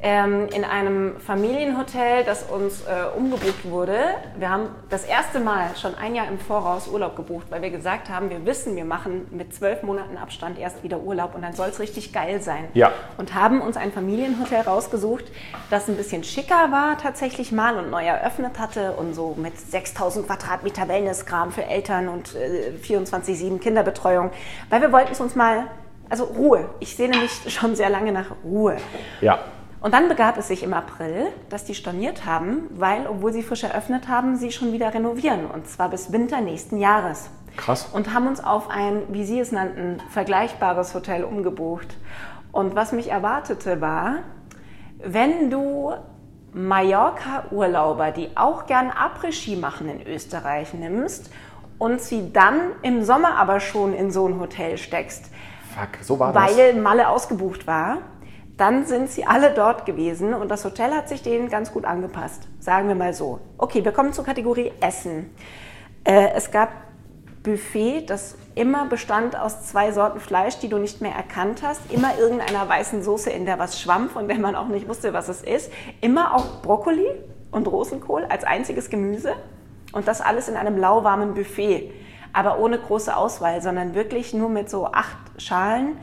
Ähm, 0.03 0.49
in 0.55 0.65
einem 0.65 1.21
Familienhotel, 1.21 2.25
das 2.25 2.45
uns 2.45 2.83
äh, 2.83 3.15
umgebucht 3.15 3.67
wurde. 3.67 3.99
Wir 4.39 4.49
haben 4.49 4.69
das 4.89 5.05
erste 5.05 5.41
Mal 5.41 5.77
schon 5.77 5.95
ein 5.95 6.15
Jahr 6.15 6.27
im 6.27 6.39
Voraus 6.39 6.89
Urlaub 6.89 7.17
gebucht, 7.17 7.49
weil 7.51 7.61
wir 7.61 7.69
gesagt 7.69 8.09
haben, 8.09 8.31
wir 8.31 8.47
wissen, 8.47 8.77
wir 8.77 8.87
machen 8.87 9.27
mit 9.31 9.53
zwölf 9.55 9.83
Monaten 9.83 10.17
Abstand 10.17 10.59
erst 10.59 10.83
wieder 10.83 11.01
Urlaub 11.01 11.35
und 11.35 11.43
dann 11.43 11.53
soll 11.53 11.69
es 11.69 11.81
richtig 11.81 12.15
geil 12.15 12.41
sein. 12.41 12.69
Ja. 12.73 12.93
Und 13.19 13.35
haben 13.35 13.61
uns 13.61 13.77
ein 13.77 13.93
Familienhotel 13.93 14.63
rausgesucht, 14.63 15.25
das 15.69 15.87
ein 15.87 15.97
bisschen 15.97 16.25
schicker 16.25 16.73
war 16.73 16.97
tatsächlich 16.97 17.53
mal 17.53 17.77
und 17.77 17.91
neu 17.91 18.07
eröffnet 18.07 18.59
hatte 18.59 18.93
und 18.93 19.13
so 19.13 19.35
mit 19.37 19.61
6000 19.61 20.27
Quadratmeter 20.27 20.89
Wellnesskram 20.89 21.53
für 21.53 21.65
Eltern 21.65 22.09
und 22.09 22.35
äh, 22.35 22.73
24-7 22.83 23.59
Kinderbetreuung, 23.59 24.31
weil 24.71 24.81
wir 24.81 24.93
wollten 24.93 25.13
es 25.13 25.21
uns 25.21 25.35
mal, 25.35 25.67
also 26.09 26.25
Ruhe. 26.25 26.71
Ich 26.81 26.97
sehne 26.97 27.19
mich 27.19 27.33
schon 27.53 27.77
sehr 27.77 27.91
lange 27.91 28.13
nach 28.13 28.31
Ruhe. 28.43 28.79
Ja. 29.21 29.41
Und 29.81 29.95
dann 29.95 30.09
begab 30.09 30.37
es 30.37 30.49
sich 30.49 30.63
im 30.63 30.75
April, 30.75 31.29
dass 31.49 31.65
die 31.65 31.75
storniert 31.75 32.27
haben, 32.27 32.69
weil, 32.71 33.07
obwohl 33.07 33.33
sie 33.33 33.43
frisch 33.43 33.65
eröffnet 33.65 34.09
haben, 34.09 34.37
sie 34.37 34.53
schon 34.53 34.73
wieder 34.73 34.93
renovieren. 34.93 35.47
Und 35.47 35.69
zwar 35.69 35.89
bis 35.89 36.13
Winter 36.13 36.41
nächsten 36.43 36.77
Jahres. 36.77 37.31
Krass. 37.57 37.89
Und 37.93 38.13
haben 38.13 38.27
uns 38.27 38.45
auf 38.45 38.69
ein, 38.69 39.03
wie 39.09 39.25
sie 39.25 39.41
es 39.41 39.53
nannten, 39.53 39.99
vergleichbares 40.11 40.95
Hotel 40.95 41.25
umgebucht. 41.25 41.97
Und 42.53 42.75
was 42.75 42.93
mich 42.93 43.11
erwartete 43.11 43.81
war, 43.81 44.17
wenn 45.03 45.51
du 45.51 45.95
Mallorca-Urlauber, 46.53 48.11
die 48.11 48.37
auch 48.37 48.67
gern 48.67 48.91
Après-Ski 48.91 49.57
machen 49.57 49.89
in 49.89 50.07
Österreich, 50.07 50.75
nimmst 50.75 51.31
und 51.79 52.01
sie 52.03 52.33
dann 52.33 52.73
im 52.83 53.03
Sommer 53.03 53.37
aber 53.37 53.61
schon 53.61 53.95
in 53.95 54.11
so 54.11 54.27
ein 54.27 54.39
Hotel 54.41 54.77
steckst, 54.77 55.31
Fuck, 55.75 56.03
so 56.03 56.19
war 56.19 56.33
das. 56.33 56.57
weil 56.57 56.75
Malle 56.75 57.09
ausgebucht 57.09 57.67
war, 57.67 57.99
dann 58.61 58.85
sind 58.85 59.11
sie 59.11 59.25
alle 59.25 59.53
dort 59.55 59.87
gewesen 59.87 60.35
und 60.35 60.51
das 60.51 60.65
Hotel 60.67 60.93
hat 60.93 61.09
sich 61.09 61.23
denen 61.23 61.49
ganz 61.49 61.73
gut 61.73 61.87
angepasst. 61.87 62.47
Sagen 62.59 62.89
wir 62.89 62.95
mal 62.95 63.15
so. 63.15 63.41
Okay, 63.57 63.85
wir 63.85 63.93
kommen 63.93 64.13
zur 64.13 64.25
Kategorie 64.25 64.73
Essen. 64.81 65.31
Äh, 66.05 66.29
es 66.35 66.51
gab 66.51 66.69
Buffet, 67.43 68.03
das 68.07 68.37
immer 68.55 68.85
bestand 68.85 69.35
aus 69.35 69.63
zwei 69.63 69.93
Sorten 69.93 70.21
Fleisch, 70.21 70.59
die 70.59 70.69
du 70.69 70.77
nicht 70.77 71.01
mehr 71.01 71.15
erkannt 71.15 71.63
hast. 71.63 71.91
Immer 71.91 72.19
irgendeiner 72.19 72.69
weißen 72.69 73.03
Soße, 73.03 73.31
in 73.31 73.47
der 73.47 73.59
was 73.59 73.81
schwamm, 73.81 74.11
von 74.11 74.29
der 74.29 74.39
man 74.39 74.55
auch 74.55 74.69
nicht 74.69 74.87
wusste, 74.89 75.15
was 75.15 75.29
es 75.29 75.41
ist. 75.41 75.73
Immer 76.03 76.35
auch 76.35 76.61
Brokkoli 76.61 77.09
und 77.51 77.67
Rosenkohl 77.67 78.27
als 78.29 78.45
einziges 78.45 78.91
Gemüse. 78.91 79.33
Und 79.93 80.07
das 80.07 80.21
alles 80.21 80.49
in 80.51 80.57
einem 80.57 80.77
lauwarmen 80.77 81.33
Buffet. 81.33 81.91
Aber 82.35 82.59
ohne 82.59 82.79
große 82.79 83.17
Auswahl, 83.17 83.63
sondern 83.63 83.95
wirklich 83.95 84.35
nur 84.35 84.51
mit 84.51 84.69
so 84.69 84.87
acht 84.87 85.17
Schalen 85.39 85.97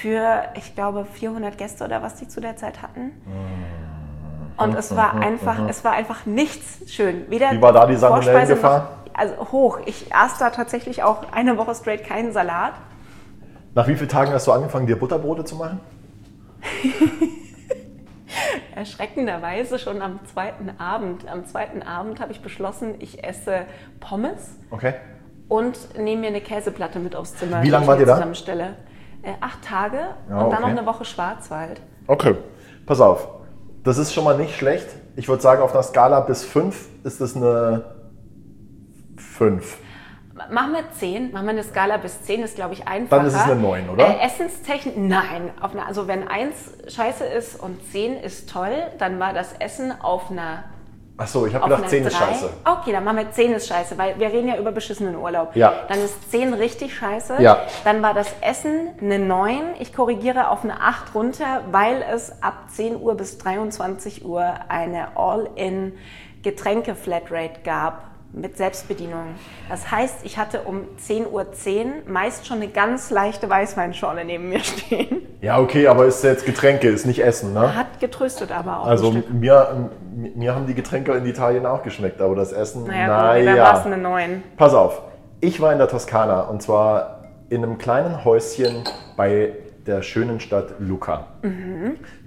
für, 0.00 0.44
ich 0.56 0.74
glaube, 0.74 1.04
400 1.04 1.56
Gäste 1.58 1.84
oder 1.84 2.02
was 2.02 2.16
die 2.16 2.26
zu 2.26 2.40
der 2.40 2.56
Zeit 2.56 2.82
hatten. 2.82 3.12
Und 4.56 4.74
es 4.74 4.96
war 4.96 5.14
einfach, 5.20 5.68
es 5.68 5.84
war 5.84 5.92
einfach 5.92 6.26
nichts 6.26 6.90
schön. 6.92 7.28
Weder 7.28 7.52
Wie 7.52 7.60
war 7.60 7.72
da 7.72 7.86
die 7.86 7.96
Salmonellengefahr? 7.96 8.88
Also 9.14 9.34
hoch. 9.52 9.80
Ich 9.84 10.14
aß 10.14 10.38
da 10.38 10.50
tatsächlich 10.50 11.02
auch 11.02 11.32
eine 11.32 11.58
Woche 11.58 11.74
straight 11.74 12.04
keinen 12.04 12.32
Salat. 12.32 12.72
Nach 13.74 13.86
wie 13.86 13.94
vielen 13.94 14.08
Tagen 14.08 14.32
hast 14.32 14.46
du 14.46 14.52
angefangen, 14.52 14.86
dir 14.86 14.98
Butterbrote 14.98 15.44
zu 15.44 15.56
machen? 15.56 15.80
Erschreckenderweise 18.74 19.78
schon 19.78 20.00
am 20.00 20.20
zweiten 20.32 20.70
Abend. 20.78 21.28
Am 21.28 21.44
zweiten 21.46 21.82
Abend 21.82 22.20
habe 22.20 22.32
ich 22.32 22.40
beschlossen, 22.40 22.94
ich 22.98 23.22
esse 23.24 23.66
Pommes 24.00 24.56
Okay. 24.70 24.94
und 25.48 25.98
nehme 25.98 26.22
mir 26.22 26.26
eine 26.28 26.40
Käseplatte 26.40 26.98
mit 26.98 27.14
aufs 27.14 27.34
Zimmer. 27.36 27.60
Wie 27.60 27.66
die 27.66 27.70
lang 27.70 27.82
ich 27.82 27.88
wart 27.88 28.00
ihr 28.00 28.06
da? 28.06 28.14
Zusammenstelle. 28.14 28.76
Äh, 29.22 29.32
acht 29.40 29.62
Tage 29.64 29.98
Ja, 30.28 30.40
und 30.40 30.50
dann 30.50 30.62
noch 30.62 30.68
okay. 30.68 30.78
eine 30.78 30.86
Woche 30.86 31.04
Schwarzwald. 31.04 31.80
Okay. 32.06 32.34
Pass 32.86 33.00
auf. 33.00 33.28
Das 33.84 33.98
ist 33.98 34.12
schon 34.12 34.24
mal 34.24 34.36
nicht 34.36 34.56
schlecht. 34.56 34.88
Ich 35.16 35.28
würde 35.28 35.42
sagen, 35.42 35.62
auf 35.62 35.72
einer 35.72 35.82
Skala 35.82 36.20
bis 36.20 36.44
5 36.44 37.04
ist 37.04 37.20
es 37.20 37.36
eine 37.36 37.84
5. 39.16 39.78
Machen 40.50 40.72
wir 40.72 40.90
10, 40.98 41.32
machen 41.32 41.44
wir 41.44 41.50
eine 41.50 41.62
Skala 41.62 41.98
bis 41.98 42.22
10, 42.22 42.42
ist 42.42 42.56
glaube 42.56 42.74
ich 42.74 42.88
einfacher. 42.88 43.18
Dann 43.18 43.26
ist 43.26 43.34
es 43.36 43.42
eine 43.42 43.56
9, 43.56 43.90
oder? 43.90 44.06
Äh, 44.06 44.26
Essenstechnik, 44.26 44.96
nein. 44.96 45.50
Auf 45.60 45.72
einer, 45.72 45.86
also 45.86 46.08
wenn 46.08 46.26
1 46.26 46.54
scheiße 46.88 47.24
ist 47.24 47.60
und 47.60 47.78
10 47.92 48.16
ist 48.16 48.50
toll, 48.50 48.72
dann 48.98 49.20
war 49.20 49.32
das 49.34 49.52
Essen 49.58 49.92
auf 50.00 50.30
einer 50.30 50.64
Achso, 51.22 51.46
ich 51.46 51.54
habe 51.54 51.64
gedacht, 51.64 51.80
einer 51.82 51.88
10 51.88 52.06
ist 52.06 52.16
scheiße. 52.16 52.50
Okay, 52.64 52.92
dann 52.92 53.04
machen 53.04 53.18
wir 53.18 53.30
10 53.30 53.52
ist 53.52 53.68
scheiße, 53.68 53.96
weil 53.96 54.18
wir 54.18 54.28
reden 54.28 54.48
ja 54.48 54.56
über 54.56 54.72
beschissenen 54.72 55.16
Urlaub. 55.16 55.54
Ja. 55.54 55.72
Dann 55.88 56.00
ist 56.00 56.30
10 56.30 56.54
richtig 56.54 56.96
scheiße. 56.96 57.40
Ja. 57.40 57.60
Dann 57.84 58.02
war 58.02 58.14
das 58.14 58.32
Essen 58.40 58.90
eine 59.00 59.18
9. 59.18 59.74
Ich 59.78 59.94
korrigiere 59.94 60.50
auf 60.50 60.64
eine 60.64 60.80
8 60.80 61.14
runter, 61.14 61.62
weil 61.70 62.04
es 62.12 62.42
ab 62.42 62.64
10 62.68 63.00
Uhr 63.00 63.14
bis 63.14 63.38
23 63.38 64.24
Uhr 64.24 64.52
eine 64.68 65.16
All-in 65.16 65.92
Getränke-Flatrate 66.42 67.60
gab 67.64 68.11
mit 68.32 68.56
Selbstbedienung. 68.56 69.34
Das 69.68 69.90
heißt, 69.90 70.24
ich 70.24 70.38
hatte 70.38 70.62
um 70.62 70.82
10.10 70.98 71.26
Uhr 71.30 71.46
meist 72.06 72.46
schon 72.46 72.58
eine 72.58 72.68
ganz 72.68 73.10
leichte 73.10 73.48
Weißweinschorle 73.48 74.24
neben 74.24 74.48
mir 74.48 74.60
stehen. 74.60 75.22
Ja, 75.40 75.58
okay, 75.58 75.86
aber 75.86 76.06
ist 76.06 76.24
jetzt 76.24 76.46
Getränke, 76.46 76.88
ist 76.88 77.04
nicht 77.04 77.22
Essen, 77.22 77.52
ne? 77.52 77.74
Hat 77.74 78.00
getröstet 78.00 78.52
aber 78.52 78.80
auch 78.80 78.86
Also 78.86 79.12
mir, 79.32 79.90
mir 80.14 80.54
haben 80.54 80.66
die 80.66 80.74
Getränke 80.74 81.12
in 81.12 81.26
Italien 81.26 81.66
auch 81.66 81.82
geschmeckt, 81.82 82.20
aber 82.20 82.34
das 82.34 82.52
Essen, 82.52 82.84
Naja, 82.84 83.38
gut, 83.38 83.58
da 83.58 83.62
war 83.64 83.80
es 83.80 83.86
eine 83.86 83.98
9. 83.98 84.42
Pass 84.56 84.74
auf, 84.74 85.02
ich 85.40 85.60
war 85.60 85.72
in 85.72 85.78
der 85.78 85.88
Toskana 85.88 86.42
und 86.42 86.62
zwar 86.62 87.24
in 87.50 87.62
einem 87.62 87.76
kleinen 87.76 88.24
Häuschen 88.24 88.84
bei 89.16 89.54
der 89.86 90.02
schönen 90.02 90.38
Stadt 90.38 90.74
Lucca. 90.78 91.26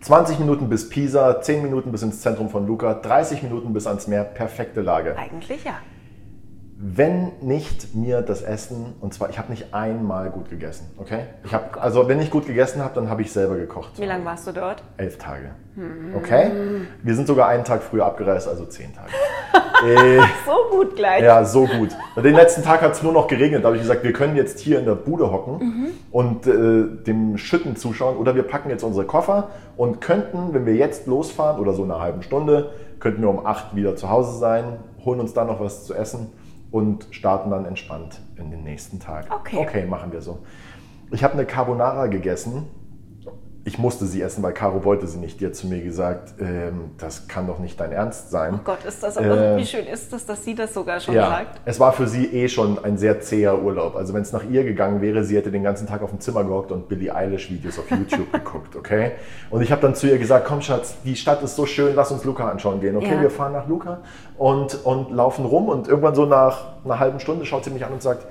20 0.01 0.39
Minuten 0.39 0.67
bis 0.67 0.89
Pisa, 0.89 1.41
10 1.41 1.63
Minuten 1.63 1.91
bis 1.91 2.03
ins 2.03 2.19
Zentrum 2.19 2.49
von 2.49 2.67
Lucca, 2.67 2.93
30 2.93 3.41
Minuten 3.43 3.73
bis 3.73 3.87
ans 3.87 4.07
Meer, 4.07 4.25
perfekte 4.25 4.81
Lage. 4.81 5.15
Eigentlich 5.17 5.63
ja. 5.63 5.75
Wenn 6.77 7.31
nicht 7.39 7.95
mir 7.95 8.21
das 8.21 8.41
Essen, 8.41 8.95
und 8.99 9.13
zwar, 9.13 9.29
ich 9.29 9.37
habe 9.39 9.49
nicht 9.49 9.73
einmal 9.73 10.29
gut 10.29 10.49
gegessen, 10.49 10.91
okay? 10.97 11.21
Ich 11.45 11.53
hab, 11.53 11.81
also 11.81 12.09
wenn 12.09 12.19
ich 12.19 12.29
gut 12.29 12.47
gegessen 12.47 12.83
habe, 12.83 12.93
dann 12.95 13.09
habe 13.09 13.21
ich 13.21 13.31
selber 13.31 13.55
gekocht. 13.55 13.91
Wie 13.97 14.03
lange 14.03 14.25
warst 14.25 14.45
du 14.45 14.51
dort? 14.51 14.83
Elf 14.97 15.17
Tage. 15.17 15.51
Okay? 16.17 16.51
Wir 17.01 17.15
sind 17.15 17.27
sogar 17.27 17.47
einen 17.47 17.63
Tag 17.63 17.81
früher 17.81 18.05
abgereist, 18.05 18.49
also 18.49 18.65
zehn 18.65 18.93
Tage. 18.93 19.09
äh, 19.87 20.19
So 20.45 20.77
gut 20.77 20.97
gleich. 20.97 21.23
ja, 21.23 21.45
so 21.45 21.65
gut. 21.65 21.91
Den 22.17 22.35
letzten 22.35 22.61
Tag 22.61 22.81
hat 22.81 22.91
es 22.91 23.01
nur 23.03 23.13
noch 23.13 23.27
geregnet. 23.27 23.63
Da 23.63 23.67
habe 23.67 23.77
ich 23.77 23.81
gesagt, 23.81 24.03
wir 24.03 24.11
können 24.11 24.35
jetzt 24.35 24.59
hier 24.59 24.77
in 24.77 24.85
der 24.85 24.95
Bude 24.95 25.31
hocken 25.31 25.93
und 26.11 26.45
äh, 26.45 27.03
dem 27.05 27.37
Schütten 27.37 27.77
zuschauen 27.77 28.17
oder 28.17 28.35
wir 28.35 28.43
packen 28.43 28.69
jetzt 28.69 28.83
unsere 28.83 29.05
Koffer 29.05 29.47
und 29.77 30.01
könnten, 30.01 30.53
wenn 30.53 30.65
wir 30.65 30.75
jetzt 30.75 31.07
losfahren 31.07 31.61
oder 31.61 31.71
so 31.71 31.85
in 31.85 31.91
einer 31.91 32.01
halben 32.01 32.21
Stunde, 32.21 32.71
könnten 32.99 33.21
wir 33.21 33.29
um 33.29 33.45
acht 33.45 33.75
wieder 33.77 33.95
zu 33.95 34.09
Hause 34.09 34.37
sein, 34.37 34.77
holen 35.05 35.21
uns 35.21 35.33
dann 35.33 35.47
noch 35.47 35.61
was 35.61 35.85
zu 35.85 35.93
essen 35.93 36.31
und 36.71 37.07
starten 37.11 37.49
dann 37.49 37.65
entspannt 37.65 38.21
in 38.35 38.51
den 38.51 38.63
nächsten 38.63 38.99
Tag. 38.99 39.31
Okay. 39.31 39.57
Okay, 39.59 39.85
machen 39.85 40.11
wir 40.11 40.21
so. 40.21 40.39
Ich 41.11 41.23
habe 41.23 41.33
eine 41.33 41.45
Carbonara 41.45 42.07
gegessen. 42.07 42.67
Ich 43.67 43.79
musste 43.79 44.05
sie 44.05 44.21
essen, 44.21 44.43
weil 44.43 44.53
Caro 44.53 44.83
wollte 44.85 45.07
sie 45.07 45.17
nicht. 45.17 45.41
Die 45.41 45.47
hat 45.47 45.55
zu 45.55 45.65
mir 45.65 45.81
gesagt, 45.81 46.35
ähm, 46.39 46.91
das 46.99 47.27
kann 47.27 47.47
doch 47.47 47.57
nicht 47.57 47.79
dein 47.79 47.91
Ernst 47.91 48.29
sein. 48.29 48.53
Oh 48.53 48.59
Gott, 48.63 48.85
ist 48.87 49.01
das 49.01 49.17
aber, 49.17 49.55
Äh, 49.55 49.57
wie 49.57 49.65
schön 49.65 49.87
ist 49.87 50.13
das, 50.13 50.23
dass 50.23 50.43
sie 50.45 50.53
das 50.53 50.71
sogar 50.71 50.99
schon 50.99 51.15
Ja, 51.15 51.27
sagt? 51.29 51.61
es 51.65 51.79
war 51.79 51.91
für 51.91 52.07
sie 52.07 52.27
eh 52.27 52.47
schon 52.47 52.77
ein 52.85 52.99
sehr 52.99 53.21
zäher 53.21 53.59
Urlaub. 53.63 53.95
Also 53.95 54.13
wenn 54.13 54.21
es 54.21 54.31
nach 54.31 54.43
ihr 54.43 54.63
gegangen 54.63 55.01
wäre, 55.01 55.23
sie 55.23 55.35
hätte 55.35 55.49
den 55.49 55.63
ganzen 55.63 55.87
Tag 55.87 56.03
auf 56.03 56.11
dem 56.11 56.19
Zimmer 56.19 56.43
gehockt 56.43 56.71
und 56.71 56.87
Billie 56.87 57.13
Eilish 57.15 57.49
Videos 57.49 57.79
auf 57.79 57.89
YouTube 57.89 58.31
geguckt, 58.31 58.75
okay? 58.75 59.13
Und 59.49 59.63
ich 59.63 59.71
habe 59.71 59.81
dann 59.81 59.95
zu 59.95 60.05
ihr 60.07 60.19
gesagt, 60.19 60.45
komm 60.45 60.61
Schatz, 60.61 60.95
die 61.03 61.15
Stadt 61.15 61.41
ist 61.41 61.55
so 61.55 61.65
schön, 61.65 61.95
lass 61.95 62.11
uns 62.11 62.23
Luca 62.23 62.47
anschauen 62.47 62.79
gehen, 62.81 62.95
okay? 62.95 63.15
Ja. 63.15 63.21
Wir 63.21 63.31
fahren 63.31 63.53
nach 63.53 63.67
Luca 63.67 63.97
und, 64.37 64.85
und 64.85 65.09
laufen 65.09 65.43
rum 65.43 65.69
und 65.69 65.87
irgendwann 65.87 66.13
so 66.13 66.27
nach 66.27 66.75
einer 66.85 66.99
halben 66.99 67.19
Stunde 67.19 67.45
schaut 67.47 67.63
sie 67.63 67.71
mich 67.71 67.83
an 67.83 67.93
und 67.93 68.03
sagt, 68.03 68.27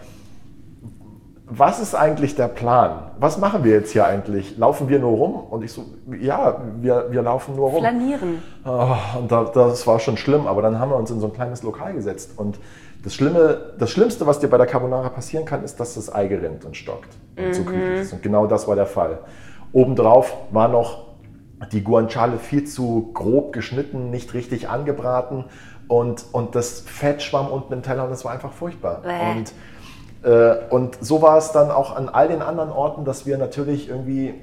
was 1.46 1.78
ist 1.78 1.94
eigentlich 1.94 2.34
der 2.36 2.48
Plan? 2.48 3.10
Was 3.18 3.38
machen 3.38 3.64
wir 3.64 3.72
jetzt 3.72 3.92
hier 3.92 4.06
eigentlich? 4.06 4.56
Laufen 4.56 4.88
wir 4.88 4.98
nur 4.98 5.12
rum? 5.12 5.34
Und 5.34 5.62
ich 5.62 5.72
so, 5.72 5.84
ja, 6.18 6.62
wir, 6.80 7.08
wir 7.10 7.22
laufen 7.22 7.54
nur 7.54 7.68
rum. 7.68 7.80
Flanieren. 7.80 8.42
Oh, 8.64 8.96
und 9.18 9.30
da, 9.30 9.44
das 9.44 9.86
war 9.86 9.98
schon 9.98 10.16
schlimm, 10.16 10.46
aber 10.46 10.62
dann 10.62 10.78
haben 10.78 10.90
wir 10.90 10.96
uns 10.96 11.10
in 11.10 11.20
so 11.20 11.26
ein 11.26 11.34
kleines 11.34 11.62
Lokal 11.62 11.92
gesetzt. 11.92 12.38
Und 12.38 12.58
das, 13.02 13.14
Schlimme, 13.14 13.74
das 13.78 13.90
Schlimmste, 13.90 14.26
was 14.26 14.40
dir 14.40 14.48
bei 14.48 14.56
der 14.56 14.66
Carbonara 14.66 15.10
passieren 15.10 15.44
kann, 15.44 15.62
ist, 15.64 15.78
dass 15.80 15.94
das 15.94 16.14
Ei 16.14 16.28
gerinnt 16.28 16.64
und 16.64 16.76
stockt 16.76 17.10
und 17.36 17.54
zu 17.54 17.64
kühl 17.64 17.98
ist. 17.98 18.14
Und 18.14 18.22
genau 18.22 18.46
das 18.46 18.66
war 18.66 18.74
der 18.74 18.86
Fall. 18.86 19.18
Obendrauf 19.72 20.34
war 20.50 20.68
noch 20.68 21.04
die 21.72 21.84
Guanciale 21.84 22.38
viel 22.38 22.64
zu 22.64 23.10
grob 23.12 23.52
geschnitten, 23.52 24.10
nicht 24.10 24.32
richtig 24.32 24.70
angebraten. 24.70 25.44
Und, 25.88 26.24
und 26.32 26.54
das 26.54 26.80
Fett 26.80 27.20
schwamm 27.20 27.48
unten 27.48 27.74
im 27.74 27.82
Teller 27.82 28.06
und 28.06 28.12
es 28.12 28.24
war 28.24 28.32
einfach 28.32 28.52
furchtbar. 28.52 29.02
Bäh. 29.02 29.38
Und 29.38 29.52
und 30.70 30.96
so 31.00 31.20
war 31.20 31.36
es 31.36 31.52
dann 31.52 31.70
auch 31.70 31.94
an 31.94 32.08
all 32.08 32.28
den 32.28 32.40
anderen 32.40 32.70
Orten, 32.70 33.04
dass 33.04 33.26
wir 33.26 33.36
natürlich 33.36 33.88
irgendwie 33.90 34.34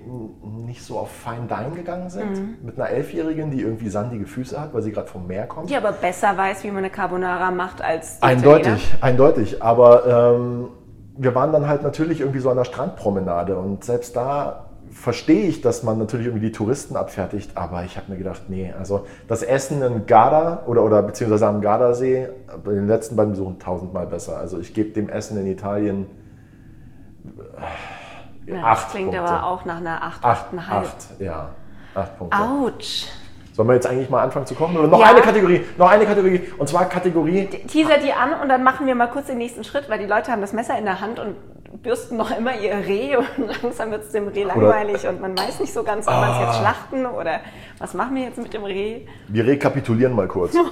nicht 0.66 0.84
so 0.84 1.00
auf 1.00 1.10
Fine 1.12 1.48
Dine 1.48 1.76
gegangen 1.76 2.10
sind. 2.10 2.64
Mit 2.64 2.80
einer 2.80 2.90
Elfjährigen, 2.90 3.50
die 3.50 3.62
irgendwie 3.62 3.90
sandige 3.90 4.26
Füße 4.26 4.60
hat, 4.60 4.74
weil 4.74 4.84
sie 4.84 4.92
gerade 4.92 5.08
vom 5.08 5.26
Meer 5.28 5.48
kommt. 5.48 5.70
Die 5.70 5.76
aber 5.76 5.92
besser 5.92 6.38
weiß, 6.38 6.64
wie 6.64 6.68
man 6.68 6.80
eine 6.80 6.92
Carbonara 6.92 7.52
macht 7.52 7.82
als 7.82 8.20
die 8.20 8.24
Eindeutig, 8.24 8.94
eindeutig. 9.02 9.64
Aber 9.64 10.06
ähm, 10.06 10.68
wir 11.18 11.36
waren 11.36 11.52
dann 11.52 11.68
halt 11.68 11.84
natürlich 11.84 12.22
irgendwie 12.22 12.40
so 12.40 12.50
an 12.50 12.58
der 12.58 12.66
Strandpromenade 12.66 13.58
und 13.58 13.84
selbst 13.84 14.16
da 14.16 14.71
verstehe 14.92 15.48
ich, 15.48 15.62
dass 15.62 15.84
man 15.84 15.98
natürlich 15.98 16.28
irgendwie 16.28 16.48
die 16.48 16.52
Touristen 16.52 16.96
abfertigt, 16.96 17.52
aber 17.56 17.84
ich 17.84 17.98
habe 17.98 18.12
mir 18.12 18.18
gedacht, 18.18 18.44
nee, 18.50 18.74
also 18.78 19.06
das 19.28 19.42
Essen 19.44 19.82
in 19.82 20.06
Garda 20.06 20.64
oder, 20.68 20.84
oder 20.84 21.02
beziehungsweise 21.02 21.48
am 21.48 21.62
Gardasee 21.62 22.30
bei 22.64 22.74
den 22.74 22.88
letzten 22.88 23.16
beiden 23.16 23.32
Besuchen 23.32 23.58
tausendmal 23.60 24.06
besser. 24.08 24.38
Also 24.38 24.60
ich 24.60 24.74
gebe 24.74 24.90
dem 24.92 25.10
Essen 25.10 25.38
in 25.40 25.48
Italien 25.48 26.08
äh, 28.48 28.52
Ja, 28.54 28.64
acht 28.64 28.86
das 28.86 28.92
klingt 28.92 29.12
Punkte. 29.12 29.32
aber 29.34 29.46
auch 29.48 29.66
nach 29.66 29.78
einer 29.78 30.02
8, 30.04 30.24
acht, 30.26 30.46
8,5. 30.54 30.60
acht, 30.72 30.96
ja, 31.20 31.50
acht 31.96 32.18
Punkte. 32.18 32.38
Autsch. 32.38 33.06
Sollen 33.54 33.68
wir 33.68 33.76
jetzt 33.76 33.88
eigentlich 33.88 34.10
mal 34.10 34.22
anfangen 34.24 34.46
zu 34.46 34.56
kochen? 34.56 34.78
Oder 34.78 34.88
noch 34.88 35.00
Ja. 35.00 35.08
eine 35.08 35.22
Kategorie, 35.22 35.62
noch 35.78 35.90
eine 35.90 36.06
Kategorie 36.06 36.42
und 36.58 36.68
zwar 36.70 36.86
Kategorie 36.86 37.46
Teaser 37.48 37.98
die 38.04 38.14
an 38.14 38.34
und 38.42 38.50
dann 38.50 38.64
machen 38.64 38.88
wir 38.88 38.96
mal 38.96 39.08
kurz 39.08 39.28
den 39.28 39.38
nächsten 39.38 39.64
Schritt, 39.64 39.90
weil 39.90 40.00
die 40.00 40.06
Leute 40.06 40.32
haben 40.32 40.42
das 40.42 40.54
Messer 40.54 40.78
in 40.78 40.86
der 40.86 41.02
Hand 41.02 41.20
und 41.20 41.36
bürsten 41.78 42.18
noch 42.18 42.36
immer 42.38 42.56
ihr 42.60 42.74
Reh 42.76 43.16
und 43.38 43.62
langsam 43.64 43.92
wird 43.92 44.04
es 44.04 44.12
dem 44.12 44.28
Reh 44.28 44.44
langweilig 44.44 45.08
und 45.08 45.22
man 45.22 45.38
weiß 45.38 45.60
nicht 45.60 45.74
so 45.74 45.84
ganz, 45.84 46.08
ob 46.08 46.14
man 46.14 46.32
es 46.32 46.38
Ah. 46.38 46.46
jetzt 46.46 46.58
schlachten 46.60 47.06
oder 47.06 47.40
was 47.80 47.94
machen 47.94 48.16
wir 48.16 48.24
jetzt 48.24 48.38
mit 48.38 48.54
dem 48.54 48.64
Reh. 48.64 49.06
Wir 49.28 49.46
rekapitulieren 49.48 50.16
mal 50.16 50.28
kurz. 50.28 50.54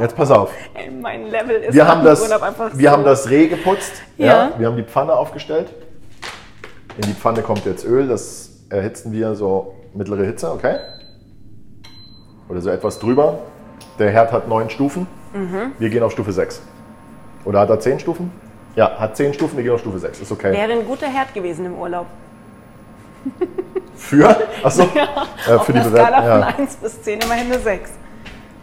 Jetzt 0.00 0.16
pass 0.16 0.30
auf. 0.30 0.50
Ey, 0.74 0.88
mein 0.90 1.26
Level 1.26 1.56
ist 1.56 1.74
Wir 1.74 1.86
haben 1.86 2.04
das, 2.04 2.22
Urlaub 2.22 2.42
einfach 2.42 2.70
wir 2.74 2.88
so. 2.90 2.96
haben 2.96 3.04
das 3.04 3.28
Reh 3.28 3.48
geputzt. 3.48 4.02
Ja. 4.16 4.52
Wir 4.56 4.68
haben 4.68 4.76
die 4.76 4.84
Pfanne 4.84 5.12
aufgestellt. 5.14 5.74
In 6.96 7.02
die 7.02 7.12
Pfanne 7.12 7.42
kommt 7.42 7.64
jetzt 7.66 7.84
Öl. 7.84 8.06
Das 8.06 8.50
erhitzen 8.70 9.12
wir 9.12 9.34
so 9.34 9.74
mittlere 9.92 10.24
Hitze, 10.24 10.50
okay? 10.52 10.76
Oder 12.48 12.60
so 12.60 12.70
etwas 12.70 12.98
drüber. 13.00 13.40
Der 13.98 14.10
Herd 14.10 14.30
hat 14.32 14.48
neun 14.48 14.70
Stufen. 14.70 15.06
Mhm. 15.34 15.72
Wir 15.78 15.90
gehen 15.90 16.02
auf 16.04 16.12
Stufe 16.12 16.32
6. 16.32 16.62
Oder 17.44 17.60
hat 17.60 17.70
er 17.70 17.80
zehn 17.80 17.98
Stufen? 17.98 18.30
Ja, 18.76 18.98
hat 18.98 19.16
zehn 19.16 19.32
Stufen. 19.32 19.56
Wir 19.56 19.64
gehen 19.64 19.74
auf 19.74 19.80
Stufe 19.80 19.98
6. 19.98 20.20
Ist 20.20 20.32
okay. 20.32 20.52
Wäre 20.52 20.72
ein 20.72 20.84
guter 20.86 21.06
Herd 21.06 21.32
gewesen 21.32 21.66
im 21.66 21.74
Urlaub. 21.74 22.06
Für? 23.96 24.36
Achso. 24.62 24.86
Äh, 25.46 25.52
Auf 25.52 25.66
für 25.66 25.74
die. 25.74 25.80
Skala 25.82 26.22
von 26.22 26.40
Ja. 26.40 26.54
1 26.58 26.76
bis 26.76 27.02
10 27.02 27.20
immerhin 27.20 27.52
eine 27.52 27.58
6. 27.58 27.90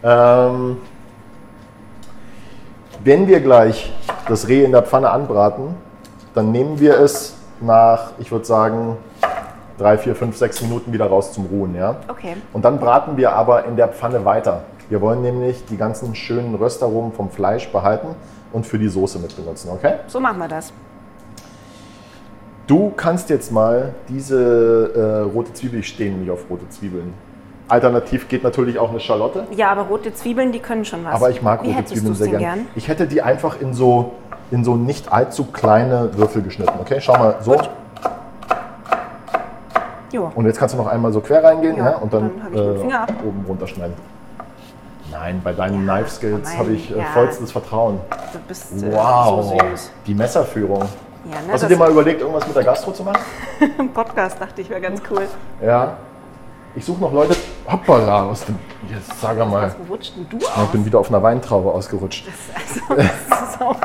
Ähm, 0.02 0.78
wenn 3.04 3.28
wir 3.28 3.38
gleich 3.40 3.92
das 4.26 4.48
Reh 4.48 4.64
in 4.64 4.72
der 4.72 4.82
Pfanne 4.82 5.10
anbraten, 5.10 5.76
dann 6.34 6.50
nehmen 6.50 6.80
wir 6.80 6.98
es 6.98 7.36
nach, 7.60 8.10
ich 8.18 8.32
würde 8.32 8.44
sagen, 8.44 8.96
drei, 9.78 9.96
vier, 9.96 10.16
fünf, 10.16 10.36
sechs 10.36 10.60
Minuten 10.60 10.92
wieder 10.92 11.06
raus 11.06 11.32
zum 11.32 11.46
Ruhen. 11.46 11.76
Ja? 11.76 11.96
Okay. 12.08 12.36
Und 12.52 12.64
dann 12.64 12.80
braten 12.80 13.16
wir 13.16 13.32
aber 13.32 13.64
in 13.64 13.76
der 13.76 13.88
Pfanne 13.88 14.24
weiter. 14.24 14.64
Wir 14.92 15.00
wollen 15.00 15.22
nämlich 15.22 15.64
die 15.64 15.78
ganzen 15.78 16.14
schönen 16.14 16.54
Röstaromen 16.54 17.12
vom 17.12 17.30
Fleisch 17.30 17.66
behalten 17.72 18.08
und 18.52 18.66
für 18.66 18.78
die 18.78 18.88
Soße 18.88 19.18
mit 19.20 19.34
benutzen, 19.34 19.70
okay? 19.72 19.94
So 20.06 20.20
machen 20.20 20.36
wir 20.38 20.48
das. 20.48 20.70
Du 22.66 22.92
kannst 22.94 23.30
jetzt 23.30 23.50
mal 23.50 23.94
diese 24.10 24.92
äh, 24.94 25.32
rote 25.32 25.54
Zwiebel, 25.54 25.80
ich 25.80 25.88
stehe 25.88 26.10
nämlich 26.10 26.30
auf 26.30 26.40
rote 26.50 26.68
Zwiebeln. 26.68 27.14
Alternativ 27.68 28.28
geht 28.28 28.44
natürlich 28.44 28.78
auch 28.78 28.90
eine 28.90 29.00
Schalotte. 29.00 29.46
Ja, 29.56 29.70
aber 29.70 29.84
rote 29.84 30.12
Zwiebeln, 30.12 30.52
die 30.52 30.58
können 30.58 30.84
schon 30.84 31.06
was. 31.06 31.14
Aber 31.14 31.30
ich 31.30 31.40
mag 31.40 31.62
Wie 31.62 31.72
rote 31.72 31.86
Zwiebeln 31.86 32.14
sehr 32.14 32.28
denn 32.28 32.38
gern. 32.40 32.66
Ich 32.74 32.88
hätte 32.88 33.06
die 33.06 33.22
einfach 33.22 33.58
in 33.62 33.72
so, 33.72 34.12
in 34.50 34.62
so 34.62 34.76
nicht 34.76 35.10
allzu 35.10 35.46
kleine 35.46 36.10
Würfel 36.18 36.42
geschnitten. 36.42 36.74
Okay, 36.78 37.00
schau 37.00 37.16
mal, 37.16 37.36
so. 37.40 37.56
Jo. 40.12 40.30
Und 40.34 40.44
jetzt 40.44 40.58
kannst 40.58 40.74
du 40.74 40.78
noch 40.78 40.86
einmal 40.86 41.14
so 41.14 41.22
quer 41.22 41.42
reingehen 41.42 41.78
Ja, 41.78 41.92
ja, 41.92 41.96
und 41.96 42.12
dann, 42.12 42.30
dann 42.52 42.92
ab. 42.92 43.10
oben 43.26 43.42
runterschneiden. 43.48 44.11
Nein, 45.22 45.40
bei 45.44 45.52
deinen 45.52 45.84
Knife 45.84 46.10
Skills 46.10 46.48
nein, 46.48 46.58
habe 46.58 46.72
ich 46.72 46.90
äh, 46.90 46.98
ja. 46.98 47.04
vollstes 47.14 47.52
Vertrauen. 47.52 48.00
Du 48.32 48.40
bist 48.48 48.72
äh, 48.82 48.90
Wow, 48.92 49.44
so 49.44 49.56
süß. 49.70 49.92
die 50.04 50.14
Messerführung. 50.14 50.80
Ja, 50.80 51.40
ne, 51.42 51.52
Hast 51.52 51.62
du 51.62 51.68
das- 51.68 51.68
dir 51.68 51.76
mal 51.76 51.92
überlegt, 51.92 52.20
irgendwas 52.20 52.44
mit 52.44 52.56
der 52.56 52.64
Gastro 52.64 52.90
zu 52.90 53.04
machen? 53.04 53.20
Im 53.78 53.92
Podcast 53.92 54.40
dachte 54.40 54.60
ich, 54.62 54.68
wäre 54.68 54.80
ganz 54.80 55.00
cool. 55.08 55.28
Ja. 55.64 55.96
Ich 56.74 56.84
suche 56.84 57.00
noch 57.02 57.12
Leute. 57.12 57.36
Hoppala, 57.70 58.24
aus 58.24 58.44
dem. 58.46 58.58
Jetzt 58.90 59.20
sag 59.20 59.38
mal. 59.48 59.72
Wo 59.86 59.92
rutscht 59.92 60.16
denn 60.16 60.26
du 60.28 60.38
Ich 60.38 60.56
aus? 60.56 60.68
bin 60.72 60.84
wieder 60.84 60.98
auf 60.98 61.08
einer 61.08 61.22
Weintraube 61.22 61.70
ausgerutscht. 61.70 62.26
Also, 62.56 62.80
das 63.30 63.52
ist 63.52 63.60
auch 63.60 63.76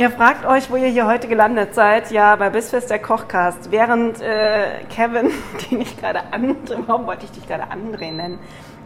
ihr 0.00 0.10
fragt 0.10 0.46
euch, 0.46 0.70
wo 0.70 0.76
ihr 0.76 0.88
hier 0.88 1.06
heute 1.06 1.28
gelandet 1.28 1.74
seid. 1.74 2.10
Ja, 2.10 2.34
bei 2.36 2.48
Bissfest 2.48 2.88
der 2.90 2.98
Kochcast. 2.98 3.70
Während 3.70 4.20
äh, 4.22 4.82
Kevin, 4.88 5.30
den 5.70 5.82
ich 5.82 5.96
gerade 5.98 6.20
andrehe, 6.32 6.78
warum 6.86 7.06
wollte 7.06 7.26
ich 7.26 7.32
dich 7.32 7.46
gerade 7.46 7.70
andrehen 7.70 8.16
nennen? 8.16 8.38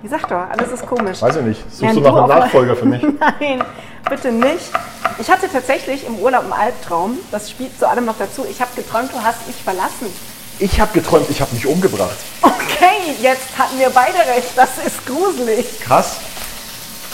Ich 0.05 0.11
sag 0.11 0.29
doch, 0.29 0.37
alles 0.51 0.71
ist 0.71 0.87
komisch. 0.87 1.23
Weiß 1.23 1.37
ich 1.37 1.43
nicht. 1.43 1.61
Suchst 1.63 1.81
Während 1.81 1.97
du 1.97 2.01
nach 2.03 2.11
einem 2.13 2.23
auf- 2.25 2.29
Nachfolger 2.29 2.77
für 2.77 2.85
mich? 2.85 3.03
Nein, 3.41 3.65
bitte 4.11 4.31
nicht. 4.33 4.71
Ich 5.19 5.31
hatte 5.31 5.49
tatsächlich 5.51 6.07
im 6.07 6.17
Urlaub 6.19 6.43
einen 6.43 6.53
Albtraum. 6.53 7.17
Das 7.31 7.51
spielt 7.51 7.79
zu 7.79 7.89
allem 7.89 8.05
noch 8.05 8.19
dazu. 8.19 8.45
Ich 8.51 8.61
habe 8.61 8.71
geträumt, 8.77 9.11
du 9.15 9.23
hast 9.23 9.47
mich 9.47 9.57
verlassen. 9.57 10.13
Ich 10.59 10.79
habe 10.79 10.93
geträumt, 10.93 11.31
ich 11.31 11.41
habe 11.41 11.55
mich 11.55 11.67
umgebracht. 11.67 12.17
Okay, 12.43 13.15
jetzt 13.23 13.47
hatten 13.57 13.79
wir 13.79 13.89
beide 13.89 14.19
recht. 14.37 14.51
Das 14.57 14.69
ist 14.87 15.07
gruselig. 15.07 15.81
Krass. 15.81 16.17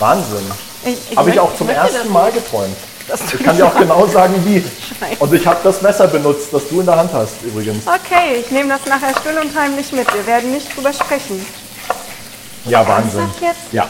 Wahnsinn. 0.00 0.50
Habe 1.14 1.30
ich 1.30 1.38
auch 1.38 1.54
zum 1.54 1.68
ersten 1.68 2.12
Mal 2.12 2.32
geträumt. 2.32 2.76
Ich 3.32 3.44
kann 3.44 3.56
dir 3.56 3.66
auch 3.66 3.76
genau 3.76 4.06
sagen, 4.08 4.34
wie. 4.44 4.60
Scheiße. 4.60 5.16
Und 5.20 5.32
ich 5.32 5.46
habe 5.46 5.58
das 5.62 5.80
Messer 5.80 6.08
benutzt, 6.08 6.48
das 6.52 6.68
du 6.68 6.80
in 6.80 6.86
der 6.86 6.96
Hand 6.96 7.12
hast, 7.12 7.40
übrigens. 7.42 7.84
Okay, 7.86 8.36
ich 8.40 8.50
nehme 8.50 8.68
das 8.68 8.84
nachher 8.86 9.14
still 9.20 9.38
und 9.40 9.56
heimlich 9.56 9.92
mit. 9.92 10.12
Wir 10.12 10.26
werden 10.26 10.50
nicht 10.52 10.74
drüber 10.76 10.92
sprechen. 10.92 11.44
Ja, 12.64 12.86
Wahnsinn. 12.86 13.30
Ja. 13.72 13.88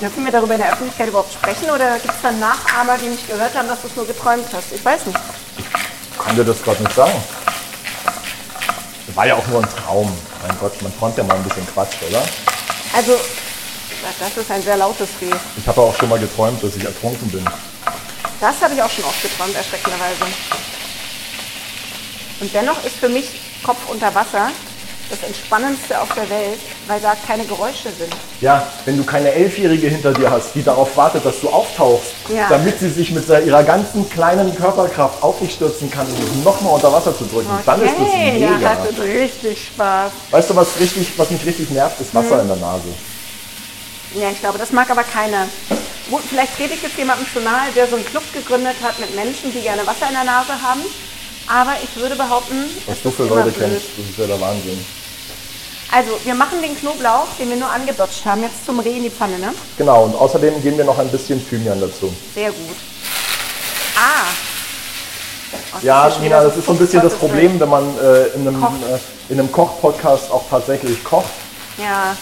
Dürfen 0.00 0.24
wir 0.24 0.32
darüber 0.32 0.54
in 0.54 0.60
der 0.60 0.72
Öffentlichkeit 0.72 1.08
überhaupt 1.08 1.32
sprechen 1.32 1.70
oder 1.70 1.98
gibt 1.98 2.14
es 2.14 2.20
dann 2.22 2.40
Nachahmer, 2.40 2.98
die 2.98 3.06
nicht 3.06 3.28
gehört 3.28 3.54
haben, 3.54 3.68
dass 3.68 3.82
du 3.82 3.86
es 3.86 3.96
nur 3.96 4.06
geträumt 4.06 4.46
hast? 4.52 4.72
Ich 4.72 4.84
weiß 4.84 5.06
nicht. 5.06 5.18
Kann 6.18 6.34
dir 6.34 6.44
das 6.44 6.62
gerade 6.62 6.82
nicht 6.82 6.94
sagen. 6.94 7.12
War 9.14 9.26
ja 9.26 9.36
auch 9.36 9.46
nur 9.46 9.62
ein 9.62 9.68
Traum. 9.68 10.12
Mein 10.46 10.58
Gott, 10.58 10.82
man 10.82 10.98
träumt 10.98 11.16
ja 11.16 11.24
mal 11.24 11.36
ein 11.36 11.44
bisschen 11.44 11.66
Quatsch, 11.72 11.94
oder? 12.08 12.22
Also, 12.94 13.12
das 14.18 14.36
ist 14.36 14.50
ein 14.50 14.62
sehr 14.62 14.76
lautes 14.76 15.08
Reh. 15.20 15.30
Ich 15.56 15.66
habe 15.68 15.80
auch 15.80 15.94
schon 15.94 16.08
mal 16.08 16.18
geträumt, 16.18 16.62
dass 16.62 16.74
ich 16.74 16.84
ertrunken 16.84 17.30
bin. 17.30 17.44
Das 18.40 18.60
habe 18.60 18.74
ich 18.74 18.82
auch 18.82 18.90
schon 18.90 19.04
oft 19.04 19.22
geträumt, 19.22 19.54
erschreckenderweise. 19.54 20.24
Und 22.40 22.52
dennoch 22.52 22.84
ist 22.84 22.96
für 22.96 23.08
mich 23.08 23.40
Kopf 23.62 23.88
unter 23.88 24.14
Wasser 24.14 24.50
das 25.10 25.22
Entspannendste 25.22 26.00
auf 26.00 26.08
der 26.14 26.28
Welt, 26.28 26.58
weil 26.86 27.00
da 27.00 27.14
keine 27.26 27.44
Geräusche 27.44 27.90
sind. 27.98 28.12
Ja, 28.40 28.66
wenn 28.84 28.96
du 28.96 29.04
keine 29.04 29.30
Elfjährige 29.32 29.88
hinter 29.88 30.12
dir 30.12 30.30
hast, 30.30 30.54
die 30.54 30.62
darauf 30.62 30.96
wartet, 30.96 31.24
dass 31.24 31.40
du 31.40 31.48
auftauchst, 31.48 32.12
Ja. 32.28 32.48
damit 32.48 32.78
sie 32.80 32.90
sich 32.90 33.10
mit 33.12 33.28
ihrer 33.28 33.62
ganzen 33.62 34.08
kleinen 34.10 34.54
Körperkraft 34.56 35.22
auf 35.22 35.38
dich 35.38 35.52
stürzen 35.54 35.90
kann, 35.90 36.06
um 36.06 36.14
dich 36.16 36.44
nochmal 36.44 36.74
unter 36.74 36.92
Wasser 36.92 37.16
zu 37.16 37.24
drücken, 37.24 37.50
dann 37.64 37.82
ist 37.82 37.94
das 37.98 38.08
Okay, 38.08 38.32
mega. 38.32 38.58
ja, 38.58 38.68
hattet 38.70 38.98
richtig 39.00 39.66
Spaß. 39.68 40.12
Weißt 40.30 40.50
du, 40.50 40.56
was, 40.56 40.68
richtig, 40.80 41.08
was 41.16 41.30
mich 41.30 41.44
richtig 41.46 41.70
nervt, 41.70 42.00
ist. 42.00 42.14
Wasser 42.14 42.40
in 42.42 42.48
der 42.48 42.56
Nase. 42.56 42.88
Ja, 44.14 44.30
ich 44.30 44.40
glaube, 44.40 44.58
das 44.58 44.72
mag 44.72 44.90
aber 44.90 45.04
keiner. 45.04 45.46
Vielleicht 46.30 46.58
rede 46.58 46.74
ich 46.74 46.82
jetzt 46.82 46.96
jemandem 46.96 47.26
schon 47.26 47.42
nahe, 47.44 47.70
der 47.74 47.88
so 47.88 47.96
einen 47.96 48.04
Club 48.06 48.22
gegründet 48.32 48.76
hat 48.82 48.98
mit 49.00 49.14
Menschen, 49.16 49.52
die 49.52 49.60
gerne 49.60 49.84
Wasser 49.86 50.06
in 50.08 50.14
der 50.14 50.24
Nase 50.24 50.52
haben. 50.62 50.80
Aber 51.48 51.72
ich 51.82 52.00
würde 52.00 52.16
behaupten, 52.16 52.64
Was 52.86 53.02
du 53.02 53.10
für 53.10 53.24
Leute 53.24 53.52
kennst, 53.52 53.86
das 53.96 54.06
ist 54.10 54.18
ja 54.18 54.26
der 54.26 54.40
Wahnsinn. 54.40 54.84
Also, 55.92 56.18
wir 56.24 56.34
machen 56.34 56.60
den 56.60 56.76
Knoblauch, 56.76 57.28
den 57.38 57.48
wir 57.48 57.56
nur 57.56 57.70
angedutscht 57.70 58.24
haben, 58.24 58.42
jetzt 58.42 58.66
zum 58.66 58.80
Reh 58.80 58.96
in 58.96 59.04
die 59.04 59.10
Pfanne, 59.10 59.38
ne? 59.38 59.54
Genau, 59.78 60.04
und 60.04 60.16
außerdem 60.16 60.60
geben 60.60 60.78
wir 60.78 60.84
noch 60.84 60.98
ein 60.98 61.08
bisschen 61.08 61.46
Thymian 61.48 61.80
dazu. 61.80 62.12
Sehr 62.34 62.50
gut. 62.50 62.76
Ah. 63.96 64.26
Oh, 65.74 65.78
Ja, 65.82 66.10
Nina, 66.20 66.42
das 66.42 66.56
ist 66.56 66.66
so 66.66 66.72
ein 66.72 66.78
bisschen 66.78 67.02
das 67.02 67.14
Problem, 67.14 67.58
wenn 67.60 67.68
man 67.68 67.84
äh, 67.98 68.26
in 68.34 68.48
einem, 68.48 68.64
äh, 68.64 69.32
in 69.32 69.38
einem 69.38 69.50
Koch-Podcast 69.52 70.30
auch 70.32 70.42
tatsächlich 70.50 71.02
kocht. 71.04 71.30
Ja. 71.78 72.16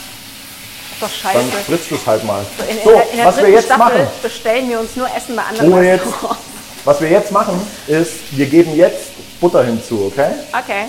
Ist 0.93 1.03
doch 1.03 1.11
scheiße. 1.11 1.39
dann 1.39 1.63
spritzt 1.63 1.91
es 1.91 2.07
halt 2.07 2.23
mal. 2.25 2.45
in, 2.69 2.77
in, 2.77 2.85
So, 2.85 2.91
der, 2.91 3.11
in 3.11 3.17
der 3.17 3.27
was 3.27 3.37
wir 3.39 3.49
jetzt 3.49 3.65
Staffel 3.65 3.79
machen, 3.79 4.07
bestellen 4.23 4.69
wir 4.69 4.81
uns 4.81 4.95
nur 4.95 5.09
Essen 5.17 5.35
bei 5.35 5.43
anderen 5.43 5.73
Ruhe 5.73 5.85
jetzt. 5.85 6.05
Was 6.85 7.01
wir 7.01 7.09
jetzt 7.09 7.33
machen, 7.33 7.55
ist, 7.87 8.13
wir 8.33 8.47
geben 8.47 8.75
jetzt 8.75 9.41
Butter 9.41 9.65
hinzu, 9.65 10.11
okay? 10.13 10.33
Okay. 10.53 10.85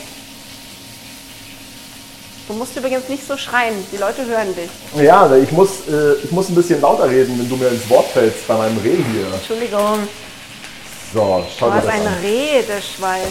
Du 2.47 2.53
musst 2.53 2.75
übrigens 2.77 3.07
nicht 3.09 3.25
so 3.27 3.35
schreien, 3.37 3.73
die 3.91 3.97
Leute 3.97 4.25
hören 4.25 4.53
dich. 4.55 4.69
Ja, 5.03 5.33
ich 5.35 5.51
muss, 5.51 5.87
äh, 5.89 6.13
ich 6.23 6.31
muss 6.31 6.49
ein 6.49 6.55
bisschen 6.55 6.79
lauter 6.81 7.09
reden, 7.09 7.39
wenn 7.39 7.49
du 7.49 7.55
mir 7.55 7.69
ins 7.69 7.89
Wort 7.89 8.07
fällst 8.09 8.47
bei 8.47 8.55
meinem 8.55 8.77
Reh 8.77 8.97
hier. 9.11 9.33
Entschuldigung, 9.33 10.07
So, 11.13 11.43
schau 11.57 11.67
du 11.67 11.71
dir 11.71 11.77
hast 11.77 11.85
das 11.87 11.93
ein 11.93 12.07
an. 12.07 12.13
Redeschwall. 12.21 13.21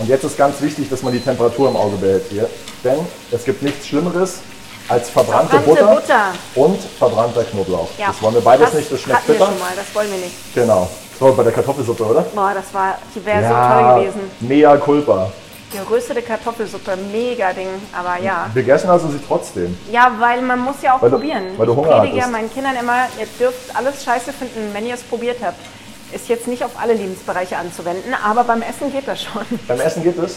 Und 0.00 0.08
jetzt 0.08 0.24
ist 0.24 0.36
ganz 0.36 0.60
wichtig, 0.60 0.88
dass 0.90 1.02
man 1.02 1.12
die 1.12 1.20
Temperatur 1.20 1.70
im 1.70 1.76
Auge 1.76 1.96
behält 1.96 2.24
hier. 2.30 2.48
Denn 2.84 2.98
es 3.32 3.44
gibt 3.44 3.62
nichts 3.62 3.86
Schlimmeres 3.86 4.40
als 4.88 5.10
verbrannte, 5.10 5.50
Verbrannte 5.60 5.84
Butter, 5.84 5.94
Butter. 5.94 6.24
und 6.54 6.80
verbrannter 6.98 7.44
Knoblauch. 7.44 7.88
Ja, 7.98 8.08
Das 8.08 8.22
wollen 8.22 8.34
wir 8.34 8.40
beides 8.40 8.72
nicht, 8.72 8.90
das 8.90 9.00
schmeckt 9.00 9.26
bitter. 9.26 9.46
schon 9.46 9.58
mal, 9.58 9.72
das 9.76 9.94
wollen 9.94 10.10
wir 10.10 10.18
nicht. 10.18 10.54
Genau. 10.54 10.88
So, 11.18 11.32
bei 11.32 11.42
der 11.42 11.52
Kartoffelsuppe, 11.52 12.04
oder? 12.04 12.20
Boah, 12.34 12.52
das 12.54 12.72
war, 12.72 12.96
die 13.14 13.24
wäre 13.26 13.42
so 13.42 13.54
toll 13.54 14.00
gewesen. 14.00 14.30
mea 14.40 14.76
culpa. 14.76 15.30
Geröstete 15.70 16.22
Kartoffelsuppe, 16.22 16.96
mega 17.12 17.52
Ding, 17.52 17.68
aber 17.92 18.22
ja. 18.22 18.46
Gegessen 18.54 18.88
hast 18.88 19.04
du 19.04 19.08
sie 19.08 19.20
trotzdem. 19.26 19.76
Ja, 19.92 20.10
weil 20.18 20.40
man 20.40 20.60
muss 20.60 20.76
ja 20.80 20.96
auch 20.96 21.02
Weil 21.02 21.10
du- 21.10 21.16
probieren. 21.16 21.44
weil 21.58 21.66
du 21.66 21.72
ich 21.72 21.78
Hunger 21.78 21.98
predige 21.98 22.16
ja 22.18 22.26
meinen 22.28 22.50
Kindern 22.50 22.74
immer, 22.80 23.06
ihr 23.20 23.26
dürft 23.38 23.76
alles 23.76 24.02
scheiße 24.02 24.32
finden, 24.32 24.70
wenn 24.72 24.86
ihr 24.86 24.94
es 24.94 25.02
probiert 25.02 25.38
habt. 25.44 25.58
Ist 26.10 26.28
jetzt 26.30 26.48
nicht 26.48 26.64
auf 26.64 26.70
alle 26.80 26.94
Lebensbereiche 26.94 27.58
anzuwenden, 27.58 28.14
aber 28.24 28.44
beim 28.44 28.62
Essen 28.62 28.90
geht 28.90 29.06
das 29.06 29.20
schon. 29.24 29.42
Beim 29.66 29.80
Essen 29.80 30.02
geht 30.02 30.16
es. 30.18 30.36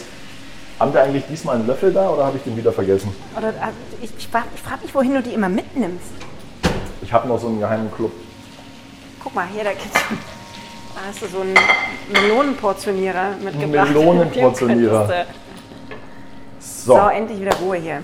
Haben 0.82 0.96
wir 0.96 1.04
eigentlich 1.04 1.26
diesmal 1.28 1.58
einen 1.58 1.68
Löffel 1.68 1.94
da 1.94 2.10
oder 2.10 2.26
habe 2.26 2.38
ich 2.38 2.44
den 2.44 2.58
wieder 2.58 2.74
vergessen? 2.74 3.14
Oder, 3.38 3.50
äh, 3.50 3.52
ich 4.02 4.10
ich, 4.18 4.28
frage 4.28 4.48
frag 4.56 4.82
mich, 4.82 4.96
wohin 4.96 5.14
du 5.14 5.22
die 5.22 5.36
immer 5.36 5.48
mitnimmst. 5.48 6.10
Ich 7.04 7.14
habe 7.14 7.28
noch 7.28 7.40
so 7.40 7.50
einen 7.50 7.60
geheimen 7.60 7.92
Club. 7.94 8.12
Guck 9.22 9.36
mal, 9.36 9.46
hier, 9.54 9.64
da 9.64 9.74
gibt's 9.74 9.94
da 9.94 11.02
hast 11.08 11.22
du 11.22 11.28
so 11.28 11.42
einen 11.42 11.54
Melonenportionierer 12.12 13.36
mitgebracht. 13.44 13.90
Melonenportionierer. 13.90 15.26
So. 16.60 16.96
So, 16.96 17.10
endlich 17.10 17.40
wieder 17.40 17.56
Ruhe 17.58 17.78
hier. 17.78 18.04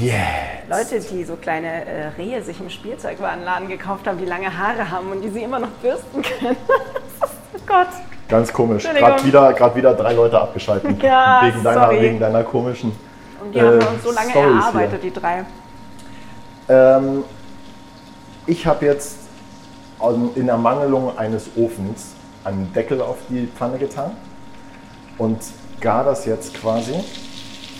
Yeah. 0.00 0.62
Leute, 0.68 1.00
die 1.00 1.24
so 1.24 1.34
kleine 1.34 1.84
äh, 1.86 2.06
Rehe 2.16 2.40
sich 2.42 2.60
im 2.60 2.70
Spielzeugwarenladen 2.70 3.68
gekauft 3.68 4.06
haben, 4.06 4.18
die 4.18 4.26
lange 4.26 4.56
Haare 4.56 4.92
haben 4.92 5.10
und 5.10 5.22
die 5.22 5.28
sie 5.28 5.42
immer 5.42 5.58
noch 5.58 5.70
bürsten 5.82 6.22
können. 6.22 6.56
Gott. 7.66 7.88
Ganz 8.28 8.52
komisch. 8.52 8.84
Gerade 8.84 9.24
wieder, 9.24 9.52
grad 9.52 9.76
wieder 9.76 9.94
drei 9.94 10.12
Leute 10.14 10.40
abgeschaltet. 10.40 10.96
Ja, 11.02 11.42
wegen, 11.44 11.62
deiner, 11.62 11.80
sorry. 11.82 12.00
wegen 12.00 12.20
deiner 12.20 12.44
komischen. 12.44 12.92
Und 13.42 13.54
die 13.54 13.60
haben 13.60 13.78
Äh, 13.78 13.80
wir 13.80 13.90
uns 13.90 14.02
so 14.02 14.12
lange 14.12 14.30
Storys 14.30 14.62
erarbeitet, 14.64 15.02
die 15.02 15.12
drei. 15.12 15.44
Ähm, 16.68 17.24
ich 18.46 18.66
habe 18.66 18.86
jetzt 18.86 19.18
in 20.34 20.48
Ermangelung 20.48 21.16
eines 21.16 21.48
Ofens 21.56 22.14
einen 22.44 22.72
Deckel 22.72 23.00
auf 23.00 23.18
die 23.28 23.46
Pfanne 23.46 23.78
getan 23.78 24.16
und 25.18 25.38
gar 25.80 26.04
das 26.04 26.24
jetzt 26.24 26.54
quasi. 26.54 26.94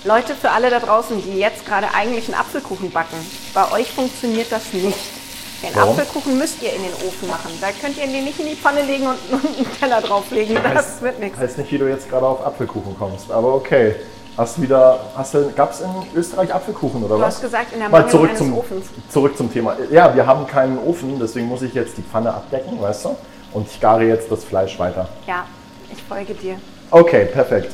Leute, 0.04 0.34
für 0.34 0.50
alle 0.50 0.70
da 0.70 0.80
draußen, 0.80 1.22
die 1.22 1.38
jetzt 1.38 1.64
gerade 1.66 1.86
eigentlich 1.94 2.26
einen 2.28 2.38
Apfelkuchen 2.38 2.90
backen, 2.90 3.16
bei 3.54 3.70
euch 3.72 3.90
funktioniert 3.90 4.50
das 4.50 4.72
nicht. 4.72 5.21
Den 5.62 5.74
Warum? 5.74 5.90
Apfelkuchen 5.98 6.38
müsst 6.38 6.60
ihr 6.62 6.72
in 6.72 6.82
den 6.82 6.92
Ofen 7.06 7.28
machen. 7.28 7.52
Da 7.60 7.68
könnt 7.80 7.96
ihr 7.96 8.06
den 8.06 8.24
nicht 8.24 8.38
in 8.40 8.46
die 8.46 8.56
Pfanne 8.56 8.82
legen 8.82 9.06
und 9.06 9.16
und 9.30 9.44
einen 9.56 9.72
Teller 9.78 10.00
drauflegen. 10.00 10.56
Das 10.74 11.00
wird 11.00 11.20
nichts. 11.20 11.38
Heißt 11.38 11.58
nicht, 11.58 11.70
wie 11.70 11.78
du 11.78 11.88
jetzt 11.88 12.08
gerade 12.10 12.26
auf 12.26 12.44
Apfelkuchen 12.44 12.96
kommst, 12.98 13.30
aber 13.30 13.54
okay. 13.54 13.94
Hast 14.36 14.56
du 14.56 14.62
wieder, 14.62 14.98
hast 15.14 15.34
du, 15.34 15.50
gab 15.54 15.72
es 15.72 15.82
in 15.82 15.90
Österreich 16.16 16.54
Apfelkuchen 16.54 17.04
oder 17.04 17.16
Du 17.16 17.20
was? 17.20 17.34
hast 17.34 17.42
gesagt, 17.42 17.74
in 17.74 17.80
der 17.80 17.90
Mal 17.90 18.08
zurück 18.08 18.34
zum, 18.34 18.56
Ofens. 18.56 18.86
zurück 19.10 19.36
zum 19.36 19.52
Thema. 19.52 19.76
Ja, 19.90 20.14
wir 20.14 20.26
haben 20.26 20.46
keinen 20.46 20.78
Ofen, 20.78 21.18
deswegen 21.20 21.48
muss 21.48 21.60
ich 21.60 21.74
jetzt 21.74 21.98
die 21.98 22.02
Pfanne 22.02 22.32
abdecken, 22.32 22.80
weißt 22.80 23.04
du? 23.04 23.16
Und 23.52 23.68
ich 23.70 23.78
gare 23.78 24.04
jetzt 24.04 24.32
das 24.32 24.42
Fleisch 24.42 24.78
weiter. 24.78 25.06
Ja, 25.26 25.44
ich 25.92 26.02
folge 26.02 26.32
dir. 26.32 26.56
Okay, 26.90 27.26
perfekt. 27.26 27.72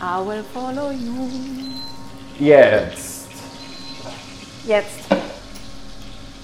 I 0.00 0.26
will 0.26 0.42
follow 0.54 0.90
you. 0.90 1.28
Jetzt. 2.38 3.26
Jetzt. 4.66 5.31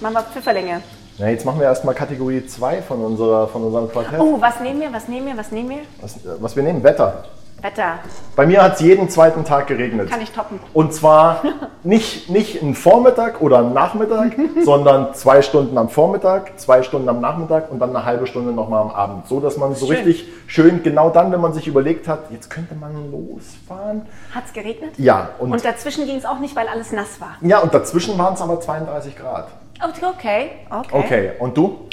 Machen 0.00 0.14
wir 0.14 0.22
Pfifferlinge. 0.22 0.80
Na, 1.18 1.28
jetzt 1.28 1.44
machen 1.44 1.58
wir 1.58 1.66
erstmal 1.66 1.94
Kategorie 1.94 2.46
2 2.46 2.82
von, 2.82 3.04
unserer, 3.04 3.48
von 3.48 3.64
unserem 3.64 3.90
Quartett. 3.90 4.20
Oh, 4.20 4.40
was 4.40 4.60
nehmen 4.60 4.80
wir? 4.80 4.92
Was 4.92 5.08
nehmen 5.08 5.26
wir? 5.26 5.36
Was 5.36 5.50
nehmen 5.50 5.70
wir? 5.70 5.78
Was, 6.00 6.16
was 6.38 6.54
wir 6.54 6.62
nehmen? 6.62 6.84
Wetter. 6.84 7.24
Wetter. 7.60 7.94
Bei 8.36 8.46
mir 8.46 8.62
hat 8.62 8.74
es 8.74 8.80
jeden 8.82 9.08
zweiten 9.08 9.44
Tag 9.44 9.66
geregnet. 9.66 10.08
Kann 10.08 10.20
ich 10.20 10.30
toppen. 10.30 10.60
Und 10.74 10.94
zwar 10.94 11.42
nicht, 11.82 12.30
nicht 12.30 12.62
einen 12.62 12.76
Vormittag 12.76 13.40
oder 13.40 13.58
einen 13.58 13.72
Nachmittag, 13.72 14.36
sondern 14.64 15.12
zwei 15.14 15.42
Stunden 15.42 15.76
am 15.76 15.88
Vormittag, 15.88 16.60
zwei 16.60 16.84
Stunden 16.84 17.08
am 17.08 17.20
Nachmittag 17.20 17.72
und 17.72 17.80
dann 17.80 17.90
eine 17.90 18.04
halbe 18.04 18.28
Stunde 18.28 18.52
nochmal 18.52 18.82
am 18.82 18.90
Abend. 18.90 19.26
So 19.26 19.40
dass 19.40 19.56
man 19.56 19.74
so 19.74 19.86
Schön. 19.86 19.96
richtig 19.96 20.28
schön, 20.46 20.84
genau 20.84 21.10
dann, 21.10 21.32
wenn 21.32 21.40
man 21.40 21.52
sich 21.52 21.66
überlegt 21.66 22.06
hat, 22.06 22.30
jetzt 22.30 22.48
könnte 22.48 22.76
man 22.76 22.92
losfahren. 23.10 24.02
Hat 24.32 24.44
es 24.46 24.52
geregnet? 24.52 24.92
Ja, 24.96 25.30
und, 25.40 25.50
Und 25.50 25.64
dazwischen 25.64 26.06
ging 26.06 26.16
es 26.16 26.24
auch 26.24 26.38
nicht, 26.38 26.54
weil 26.54 26.68
alles 26.68 26.92
nass 26.92 27.20
war. 27.20 27.38
ja, 27.40 27.58
und 27.58 27.74
dazwischen 27.74 28.16
waren 28.18 28.34
es 28.34 28.40
aber 28.40 28.60
32 28.60 29.16
Grad. 29.16 29.48
Okay, 29.82 30.04
okay. 30.04 30.50
okay. 30.70 30.88
Okay, 30.92 31.32
und 31.38 31.56
du? 31.56 31.88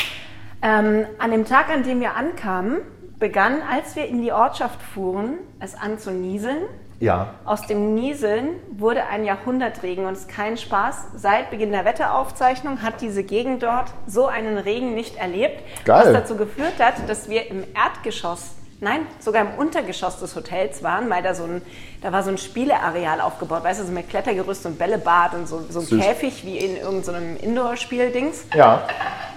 Ähm, 0.62 1.06
an 1.20 1.32
dem 1.32 1.46
Tag, 1.46 1.70
an 1.70 1.84
dem 1.84 2.00
wir 2.00 2.16
ankamen, 2.16 2.78
begann, 3.20 3.62
als 3.62 3.96
wir 3.96 4.08
in 4.08 4.22
die 4.22 4.32
Ortschaft 4.32 4.82
fuhren, 4.82 5.36
es 5.60 5.76
an 5.76 6.00
zu 6.00 6.12
nieseln. 6.12 6.64
Ja. 7.00 7.36
Aus 7.44 7.68
dem 7.68 7.94
Nieseln 7.94 8.52
wurde 8.72 9.06
ein 9.08 9.26
Jahrhundertregen 9.26 10.06
und 10.06 10.14
es 10.14 10.22
ist 10.22 10.30
kein 10.30 10.58
Spaß. 10.58 11.08
Seit 11.16 11.50
Beginn 11.50 11.72
der 11.72 11.84
Wetteraufzeichnung 11.84 12.82
hat 12.82 13.02
diese 13.02 13.24
Gegend 13.24 13.64
dort 13.64 13.92
so 14.08 14.28
einen 14.28 14.58
Regen 14.58 14.96
nicht 14.96 15.18
erlebt, 15.18 15.62
Geil. 15.84 16.06
was 16.06 16.14
dazu 16.14 16.38
geführt 16.38 16.80
hat, 16.80 17.08
dass 17.10 17.30
wir 17.30 17.52
im 17.52 17.66
Erdgeschoss, 17.76 18.56
nein, 18.86 19.08
sogar 19.20 19.42
im 19.42 19.56
Untergeschoss 19.58 20.20
des 20.20 20.36
Hotels 20.36 20.84
waren, 20.84 21.10
weil 21.10 21.24
da 21.24 21.34
so 21.34 21.44
ein, 21.44 21.62
da 22.02 22.12
war 22.12 22.24
so 22.24 22.30
ein 22.30 22.38
Spieleareal 22.38 23.20
aufgebaut, 23.20 23.64
weißt 23.64 23.82
du, 23.82 23.86
so 23.86 23.92
mit 23.92 24.10
Klettergerüst 24.10 24.66
und 24.68 24.78
Bällebad 24.78 25.34
und 25.34 25.48
so, 25.48 25.66
so 25.70 25.80
ein 25.80 25.86
Süß. 25.86 26.02
Käfig 26.02 26.46
wie 26.46 26.58
in 26.60 26.78
irgendeinem 26.78 27.36
Indoor-Spiel-Dings. 27.36 28.46
Ja. 28.54 28.88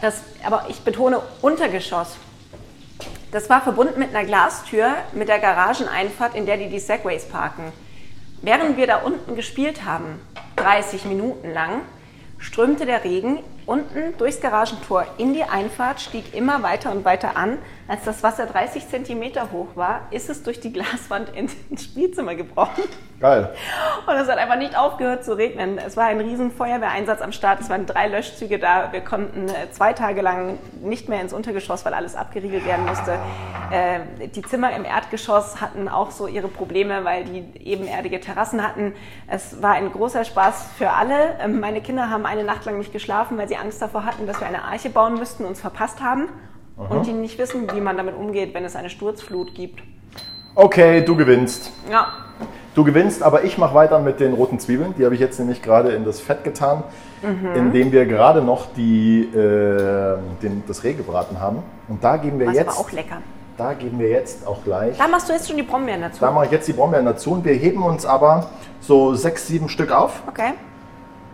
Das, 0.02 0.22
aber 0.44 0.66
ich 0.68 0.80
betone 0.82 1.20
Untergeschoss. 1.40 2.16
Das 3.32 3.50
war 3.50 3.62
verbunden 3.62 3.98
mit 3.98 4.14
einer 4.14 4.26
Glastür 4.26 4.94
mit 5.12 5.28
der 5.28 5.38
Garageneinfahrt, 5.38 6.34
in 6.34 6.46
der 6.46 6.58
die 6.58 6.68
die 6.68 6.78
Segways 6.78 7.26
parken. 7.26 7.72
Während 8.42 8.76
wir 8.76 8.86
da 8.86 8.98
unten 8.98 9.34
gespielt 9.34 9.84
haben, 9.84 10.20
30 10.56 11.06
Minuten 11.06 11.52
lang, 11.52 11.80
strömte 12.38 12.86
der 12.86 13.02
Regen 13.02 13.38
unten 13.68 14.16
durchs 14.16 14.40
Garagentor 14.40 15.06
in 15.18 15.34
die 15.34 15.44
Einfahrt, 15.44 16.00
stieg 16.00 16.34
immer 16.34 16.62
weiter 16.62 16.90
und 16.90 17.04
weiter 17.04 17.36
an. 17.36 17.58
Als 17.86 18.04
das 18.04 18.22
Wasser 18.22 18.46
30 18.46 18.88
Zentimeter 18.88 19.52
hoch 19.52 19.68
war, 19.74 20.08
ist 20.10 20.30
es 20.30 20.42
durch 20.42 20.60
die 20.60 20.72
Glaswand 20.72 21.30
ins 21.36 21.84
Spielzimmer 21.84 22.34
gebrochen. 22.34 22.82
Geil. 23.20 23.52
Und 24.06 24.14
es 24.14 24.28
hat 24.28 24.38
einfach 24.38 24.56
nicht 24.56 24.78
aufgehört 24.78 25.24
zu 25.24 25.36
regnen. 25.36 25.76
Es 25.78 25.96
war 25.96 26.04
ein 26.04 26.20
riesen 26.20 26.52
Feuerwehreinsatz 26.52 27.20
am 27.20 27.32
Start. 27.32 27.60
Es 27.60 27.68
waren 27.68 27.84
drei 27.84 28.06
Löschzüge 28.06 28.60
da. 28.60 28.92
Wir 28.92 29.00
konnten 29.00 29.48
äh, 29.48 29.70
zwei 29.72 29.92
Tage 29.92 30.22
lang 30.22 30.58
nicht 30.82 31.08
mehr 31.08 31.20
ins 31.20 31.32
Untergeschoss, 31.32 31.84
weil 31.84 31.94
alles 31.94 32.14
abgeriegelt 32.14 32.64
werden 32.64 32.86
musste. 32.86 33.18
Äh, 33.72 34.28
die 34.28 34.42
Zimmer 34.42 34.74
im 34.76 34.84
Erdgeschoss 34.84 35.60
hatten 35.60 35.88
auch 35.88 36.12
so 36.12 36.28
ihre 36.28 36.46
Probleme, 36.46 37.04
weil 37.04 37.24
die 37.24 37.44
ebenerdige 37.64 38.20
Terrassen 38.20 38.62
hatten. 38.62 38.94
Es 39.26 39.60
war 39.60 39.72
ein 39.72 39.90
großer 39.90 40.24
Spaß 40.24 40.68
für 40.78 40.90
alle. 40.90 41.36
Ähm, 41.42 41.58
Meine 41.58 41.80
Kinder 41.80 42.10
haben 42.10 42.24
eine 42.24 42.44
Nacht 42.44 42.64
lang 42.66 42.78
nicht 42.78 42.92
geschlafen, 42.92 43.36
weil 43.36 43.48
sie 43.48 43.56
Angst 43.56 43.82
davor 43.82 44.04
hatten, 44.04 44.28
dass 44.28 44.38
wir 44.40 44.46
eine 44.46 44.62
Arche 44.62 44.90
bauen 44.90 45.14
müssten 45.18 45.42
und 45.42 45.50
uns 45.50 45.60
verpasst 45.60 46.00
haben. 46.00 46.28
Und 46.76 47.06
die 47.06 47.12
nicht 47.12 47.38
wissen, 47.38 47.68
wie 47.74 47.80
man 47.80 47.96
damit 47.96 48.14
umgeht, 48.14 48.54
wenn 48.54 48.64
es 48.64 48.76
eine 48.76 48.88
Sturzflut 48.88 49.52
gibt. 49.52 49.82
Okay, 50.54 51.04
du 51.04 51.16
gewinnst. 51.16 51.72
Ja, 51.90 52.12
Du 52.78 52.84
gewinnst, 52.84 53.24
aber 53.24 53.42
ich 53.42 53.58
mache 53.58 53.74
weiter 53.74 53.98
mit 53.98 54.20
den 54.20 54.34
roten 54.34 54.60
Zwiebeln. 54.60 54.94
Die 54.96 55.04
habe 55.04 55.12
ich 55.12 55.20
jetzt 55.20 55.36
nämlich 55.40 55.62
gerade 55.62 55.88
in 55.90 56.04
das 56.04 56.20
Fett 56.20 56.44
getan, 56.44 56.84
Mhm. 57.22 57.56
indem 57.56 57.90
wir 57.90 58.06
gerade 58.06 58.40
noch 58.40 58.66
die, 58.76 59.22
äh, 59.22 60.16
den, 60.40 60.62
das 60.68 60.84
Reh 60.84 60.92
gebraten 60.92 61.40
haben. 61.40 61.64
Und 61.88 62.04
da 62.04 62.16
geben 62.18 62.38
wir 62.38 62.46
war 62.46 62.54
jetzt, 62.54 62.78
auch 62.78 62.92
lecker. 62.92 63.16
da 63.56 63.72
geben 63.72 63.98
wir 63.98 64.10
jetzt 64.10 64.46
auch 64.46 64.62
gleich. 64.62 64.96
Da 64.96 65.08
machst 65.08 65.28
du 65.28 65.32
jetzt 65.32 65.48
schon 65.48 65.56
die 65.56 65.64
Brombeeren 65.64 66.02
dazu. 66.02 66.20
Da 66.20 66.30
mache 66.30 66.44
ich 66.44 66.52
jetzt 66.52 66.68
die 66.68 66.72
Brombeeren 66.72 67.04
dazu 67.04 67.32
und 67.32 67.44
wir 67.44 67.54
heben 67.54 67.82
uns 67.82 68.06
aber 68.06 68.46
so 68.80 69.12
sechs, 69.14 69.48
sieben 69.48 69.68
Stück 69.68 69.90
auf, 69.90 70.22
Okay. 70.28 70.52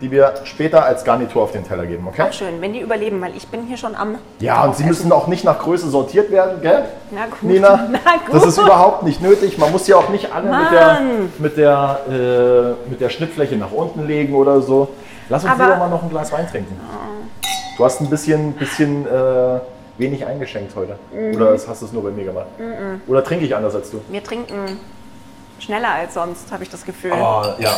Die 0.01 0.11
wir 0.11 0.33
später 0.43 0.83
als 0.83 1.05
Garnitur 1.05 1.43
auf 1.43 1.51
den 1.51 1.65
Teller 1.65 1.85
geben, 1.85 2.05
okay? 2.07 2.23
Auch 2.23 2.33
schön, 2.33 2.59
wenn 2.59 2.73
die 2.73 2.81
überleben, 2.81 3.21
weil 3.21 3.35
ich 3.35 3.47
bin 3.47 3.63
hier 3.63 3.77
schon 3.77 3.95
am. 3.95 4.17
Ja, 4.39 4.63
und 4.63 4.75
sie 4.75 4.83
müssen 4.83 5.11
auch 5.11 5.27
nicht 5.27 5.45
nach 5.45 5.59
Größe 5.59 5.89
sortiert 5.89 6.31
werden, 6.31 6.61
gell? 6.61 6.85
Na 7.11 7.25
gut. 7.25 7.43
Nina, 7.43 7.87
Na 7.91 7.99
gut. 8.25 8.35
das 8.35 8.45
ist 8.45 8.57
überhaupt 8.57 9.03
nicht 9.03 9.21
nötig. 9.21 9.57
Man 9.57 9.71
muss 9.71 9.87
ja 9.87 9.95
auch 9.95 10.09
nicht 10.09 10.33
alle 10.33 10.49
mit 10.49 10.71
der, 10.71 11.01
mit, 11.39 11.57
der, 11.57 11.99
äh, 12.09 12.89
mit 12.89 12.99
der 12.99 13.09
Schnittfläche 13.09 13.55
nach 13.55 13.71
unten 13.71 14.05
legen 14.05 14.35
oder 14.35 14.61
so. 14.61 14.89
Lass 15.29 15.43
uns 15.43 15.53
lieber 15.53 15.77
mal 15.77 15.89
noch 15.89 16.03
ein 16.03 16.09
Glas 16.09 16.31
Wein 16.31 16.47
trinken. 16.47 16.79
Du 17.77 17.83
hast 17.83 18.01
ein 18.01 18.09
bisschen, 18.09 18.53
bisschen 18.53 19.07
äh, 19.07 19.59
wenig 19.97 20.25
eingeschenkt 20.25 20.75
heute. 20.75 20.97
Mhm. 21.13 21.35
Oder 21.35 21.53
hast 21.53 21.81
du 21.81 21.85
es 21.85 21.93
nur 21.93 22.03
bei 22.03 22.11
mir 22.11 22.25
gemacht? 22.25 22.47
Oder 23.07 23.23
trinke 23.23 23.45
ich 23.45 23.55
anders 23.55 23.75
als 23.75 23.91
du? 23.91 24.01
Wir 24.09 24.23
trinken 24.23 24.79
schneller 25.59 25.89
als 25.89 26.13
sonst, 26.13 26.51
habe 26.51 26.63
ich 26.63 26.69
das 26.69 26.85
Gefühl. 26.85 27.13
Oh, 27.13 27.43
ja. 27.59 27.71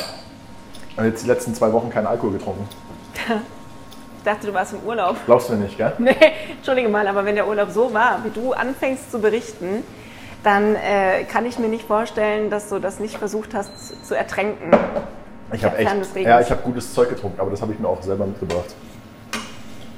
Ich 0.97 0.99
habe 0.99 1.09
jetzt 1.09 1.23
die 1.23 1.27
letzten 1.27 1.53
zwei 1.53 1.71
Wochen 1.71 1.91
keinen 1.91 2.07
Alkohol 2.07 2.31
getrunken. 2.31 2.67
Ich 3.13 4.23
dachte, 4.23 4.47
du 4.47 4.53
warst 4.55 4.73
im 4.73 4.79
Urlaub. 4.79 5.15
Glaubst 5.27 5.47
du 5.47 5.53
nicht, 5.53 5.77
gell? 5.77 5.93
Nee, 5.99 6.15
entschuldige 6.49 6.89
mal, 6.89 7.07
aber 7.07 7.23
wenn 7.23 7.35
der 7.35 7.47
Urlaub 7.47 7.69
so 7.69 7.93
war, 7.93 8.21
wie 8.23 8.31
du 8.31 8.53
anfängst 8.53 9.11
zu 9.11 9.19
berichten, 9.19 9.83
dann 10.41 10.73
äh, 10.75 11.23
kann 11.25 11.45
ich 11.45 11.59
mir 11.59 11.67
nicht 11.67 11.85
vorstellen, 11.85 12.49
dass 12.49 12.69
du 12.69 12.79
das 12.79 12.99
nicht 12.99 13.19
versucht 13.19 13.53
hast 13.53 14.07
zu, 14.07 14.15
ertränken. 14.15 14.71
Ich 15.53 15.63
habe 15.63 15.77
echt, 15.77 16.15
ja, 16.15 16.41
ich 16.41 16.49
habe 16.49 16.63
gutes 16.63 16.91
Zeug 16.91 17.09
getrunken, 17.09 17.39
aber 17.39 17.51
das 17.51 17.61
habe 17.61 17.73
ich 17.73 17.79
mir 17.79 17.87
auch 17.87 18.01
selber 18.01 18.25
mitgebracht. 18.25 18.73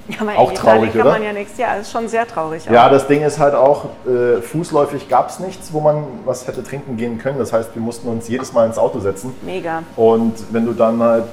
Ja, 0.09 0.21
aber 0.21 0.37
Auch 0.37 0.51
traurig, 0.53 0.91
kann 0.91 1.01
oder? 1.01 1.11
man 1.11 1.23
ja 1.23 1.31
nichts. 1.33 1.57
Ja, 1.57 1.75
ist 1.75 1.91
schon 1.91 2.07
sehr 2.07 2.27
traurig. 2.27 2.67
auch. 2.67 2.73
Ja, 2.73 2.89
das 2.89 3.05
Ding 3.07 3.21
ist 3.21 3.37
halt 3.37 3.53
auch, 3.53 3.85
äh, 4.07 4.41
fußläufig 4.41 5.07
gab 5.07 5.29
es 5.29 5.39
nichts, 5.39 5.71
wo 5.71 5.79
man 5.81 6.03
was 6.25 6.47
hätte 6.47 6.63
trinken 6.63 6.97
gehen 6.97 7.19
können. 7.19 7.37
Das 7.37 7.53
heißt, 7.53 7.75
wir 7.75 7.81
mussten 7.81 8.07
uns 8.09 8.27
jedes 8.27 8.51
Mal 8.51 8.65
ins 8.65 8.77
Auto 8.79 8.99
setzen. 8.99 9.35
Mega. 9.43 9.83
Und 9.95 10.33
wenn 10.51 10.65
du 10.65 10.73
dann 10.73 11.01
halt 11.01 11.25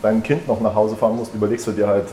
dein 0.00 0.22
Kind 0.22 0.46
noch 0.46 0.60
nach 0.60 0.74
Hause 0.74 0.94
fahren 0.96 1.16
musst, 1.16 1.34
überlegst 1.34 1.66
du 1.66 1.72
dir 1.72 1.88
halt, 1.88 2.06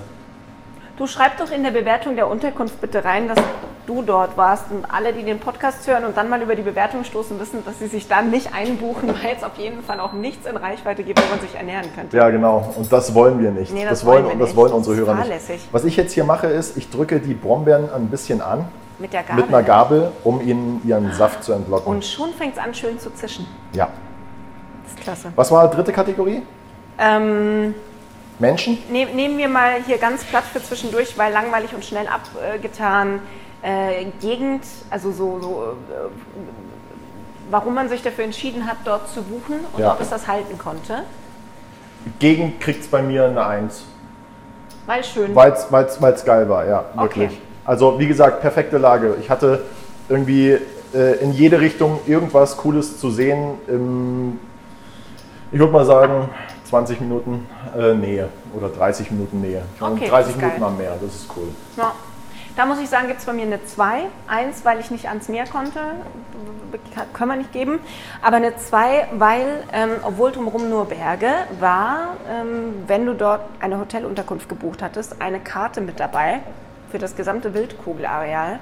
Du 0.97 1.07
schreib 1.07 1.37
doch 1.37 1.51
in 1.51 1.61
der 1.61 1.71
Bewertung 1.71 2.15
der 2.15 2.29
Unterkunft 2.29 2.79
bitte 2.79 3.03
rein, 3.03 3.27
dass 3.27 3.37
du 3.85 4.01
dort 4.01 4.37
warst 4.37 4.65
und 4.71 4.85
alle, 4.85 5.13
die 5.13 5.23
den 5.23 5.39
Podcast 5.39 5.85
hören 5.87 6.05
und 6.05 6.17
dann 6.17 6.29
mal 6.29 6.41
über 6.41 6.55
die 6.55 6.61
Bewertung 6.61 7.03
stoßen, 7.03 7.39
wissen, 7.39 7.63
dass 7.65 7.79
sie 7.79 7.87
sich 7.87 8.07
da 8.07 8.21
nicht 8.21 8.53
einbuchen, 8.53 9.09
weil 9.23 9.35
es 9.37 9.43
auf 9.43 9.57
jeden 9.57 9.83
Fall 9.83 9.99
auch 9.99 10.13
nichts 10.13 10.45
in 10.45 10.57
Reichweite 10.57 11.03
gibt, 11.03 11.21
wo 11.21 11.29
man 11.29 11.39
sich 11.39 11.55
ernähren 11.55 11.87
könnte. 11.95 12.17
ja 12.17 12.29
genau, 12.29 12.73
und 12.75 12.91
das 12.91 13.13
wollen 13.13 13.41
wir 13.41 13.51
nicht. 13.51 13.73
Nee, 13.73 13.83
das, 13.83 13.99
das 13.99 14.05
wollen, 14.05 14.25
wir 14.25 14.35
das 14.35 14.49
nicht. 14.49 14.55
wollen 14.55 14.73
unsere 14.73 14.95
Hörer 14.95 15.15
nicht. 15.15 15.23
fahrlässig. 15.27 15.61
Was 15.71 15.83
ich 15.85 15.95
jetzt 15.97 16.13
hier 16.13 16.23
mache, 16.23 16.47
ist, 16.47 16.77
ich 16.77 16.89
drücke 16.89 17.19
die 17.19 17.33
Brombeeren 17.33 17.89
ein 17.93 18.07
bisschen 18.07 18.41
an 18.41 18.65
Mit 18.99 19.13
der 19.13 19.23
Gabel. 19.23 19.35
mit 19.43 19.47
einer 19.53 19.63
Gabel, 19.63 20.11
um 20.23 20.41
ihnen 20.41 20.81
ihren 20.85 21.11
Saft 21.13 21.43
zu 21.43 21.53
entlocken. 21.53 21.87
Und 21.93 22.05
schon 22.05 22.33
fängt 22.33 22.53
es 22.57 22.59
an, 22.63 22.73
schön 22.73 22.99
zu 22.99 23.13
zischen. 23.13 23.47
ja. 23.73 23.87
Das 24.83 24.93
ist 24.93 25.01
klasse. 25.01 25.31
Was 25.35 25.51
war 25.51 25.67
die 25.67 25.75
dritte 25.75 25.91
Kategorie? 25.91 26.43
Ähm, 26.99 27.73
Menschen? 28.37 28.77
ne, 28.91 29.05
nehmen 29.05 29.37
wir 29.37 29.47
mal 29.49 29.81
hier 29.85 29.97
ganz 29.97 30.23
platt 30.23 30.43
für 30.43 30.61
zwischendurch, 30.61 31.17
weil 31.17 31.33
langweilig 31.33 31.73
und 31.73 31.83
schnell 31.83 32.05
abgetan. 32.07 33.15
Äh, 33.15 33.19
Gegend, 34.21 34.63
also 34.89 35.11
so, 35.11 35.39
so 35.41 35.63
äh, 35.91 35.95
warum 37.49 37.73
man 37.73 37.89
sich 37.89 38.03
dafür 38.03 38.25
entschieden 38.25 38.67
hat, 38.67 38.77
dort 38.85 39.09
zu 39.09 39.23
buchen 39.23 39.59
und 39.73 39.79
Ja. 39.79 39.93
ob 39.93 40.01
es 40.01 40.09
das 40.09 40.27
halten 40.27 40.57
konnte. 40.57 41.03
Gegend 42.19 42.59
kriegt 42.61 42.81
es 42.81 42.87
bei 42.87 43.01
mir 43.01 43.25
eine 43.25 43.45
Eins. 43.45 43.83
Weil 44.85 45.03
schön. 45.03 45.33
Weil 45.33 45.53
es 45.53 46.25
geil 46.25 46.47
war, 46.47 46.65
ja, 46.67 46.85
wirklich. 46.95 47.31
Okay. 47.31 47.37
Also 47.65 47.97
wie 47.99 48.07
gesagt, 48.07 48.41
perfekte 48.41 48.77
Lage. 48.77 49.15
Ich 49.19 49.29
hatte 49.31 49.63
irgendwie 50.07 50.57
äh, 50.93 51.15
in 51.21 51.33
jede 51.33 51.59
Richtung 51.59 51.99
irgendwas 52.05 52.57
Cooles 52.57 52.99
zu 52.99 53.09
sehen. 53.09 53.55
Im, 53.67 54.39
ich 55.51 55.57
würde 55.59 55.73
mal 55.73 55.85
sagen, 55.85 56.29
20 56.69 57.01
Minuten 57.01 57.47
äh, 57.75 57.95
Nähe 57.95 58.29
oder 58.55 58.69
30 58.69 59.09
Minuten 59.09 59.41
Nähe. 59.41 59.63
Okay, 59.79 60.07
30 60.07 60.09
das 60.09 60.27
ist 60.29 60.35
Minuten 60.37 60.59
geil. 60.59 60.67
am 60.69 60.77
Meer, 60.77 60.93
das 61.01 61.15
ist 61.15 61.27
cool. 61.35 61.47
Ja. 61.77 61.93
Da 62.55 62.65
muss 62.65 62.79
ich 62.79 62.87
sagen, 62.87 63.07
gibt 63.07 63.19
es 63.19 63.25
bei 63.25 63.33
mir 63.33 63.43
eine 63.43 63.63
2. 63.65 64.03
Eins, 64.27 64.63
weil 64.63 64.79
ich 64.79 64.89
nicht 64.89 65.09
ans 65.09 65.27
Meer 65.27 65.45
konnte, 65.45 65.79
können 67.11 67.29
wir 67.29 67.35
nicht 67.35 67.51
geben. 67.51 67.79
Aber 68.21 68.37
eine 68.37 68.55
2, 68.55 69.09
weil, 69.17 69.63
ähm, 69.73 69.91
obwohl 70.03 70.31
drumherum 70.31 70.69
nur 70.69 70.85
Berge, 70.85 71.31
war, 71.59 72.15
ähm, 72.29 72.83
wenn 72.87 73.05
du 73.05 73.13
dort 73.13 73.41
eine 73.59 73.77
Hotelunterkunft 73.77 74.47
gebucht 74.47 74.81
hattest, 74.81 75.21
eine 75.21 75.41
Karte 75.41 75.81
mit 75.81 75.99
dabei 75.99 76.39
für 76.91 76.97
das 76.97 77.17
gesamte 77.17 77.53
Wildkugelareal. 77.53 78.59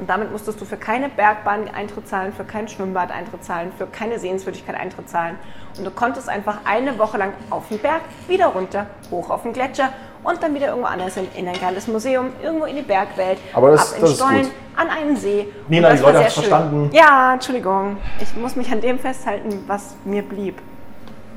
Und 0.00 0.08
damit 0.08 0.32
musstest 0.32 0.60
du 0.60 0.64
für 0.64 0.78
keine 0.78 1.10
Bergbahn 1.10 1.68
Eintritt 1.68 2.08
zahlen, 2.08 2.32
für 2.32 2.44
kein 2.44 2.66
Schwimmbad 2.66 3.12
Eintritt 3.12 3.44
zahlen, 3.44 3.72
für 3.76 3.86
keine 3.86 4.18
Sehenswürdigkeit 4.18 4.74
Eintritt 4.74 5.08
zahlen. 5.08 5.38
Und 5.76 5.84
du 5.84 5.90
konntest 5.90 6.30
einfach 6.30 6.60
eine 6.64 6.98
Woche 6.98 7.18
lang 7.18 7.34
auf 7.50 7.68
den 7.68 7.78
Berg, 7.78 8.00
wieder 8.26 8.46
runter, 8.46 8.86
hoch 9.10 9.28
auf 9.28 9.42
den 9.42 9.52
Gletscher 9.52 9.90
und 10.24 10.42
dann 10.42 10.54
wieder 10.54 10.68
irgendwo 10.68 10.86
anders 10.88 11.14
hin, 11.14 11.28
in 11.36 11.46
ein 11.46 11.58
geiles 11.60 11.86
Museum, 11.86 12.30
irgendwo 12.42 12.64
in 12.66 12.76
die 12.76 12.82
Bergwelt, 12.82 13.38
Aber 13.52 13.70
das- 13.72 13.90
ab 13.92 13.96
in 13.96 14.00
das 14.02 14.10
ist 14.10 14.16
Stollen, 14.16 14.50
an 14.76 14.88
einen 14.88 15.16
See. 15.16 15.46
Nina, 15.68 15.92
die 15.94 16.00
Leute 16.02 16.18
haben's 16.18 16.34
schön. 16.34 16.44
verstanden. 16.44 16.90
Ja, 16.92 17.34
Entschuldigung. 17.34 17.96
Ich 18.20 18.34
muss 18.36 18.56
mich 18.56 18.70
an 18.72 18.80
dem 18.80 18.98
festhalten, 18.98 19.62
was 19.66 19.94
mir 20.04 20.22
blieb. 20.22 20.58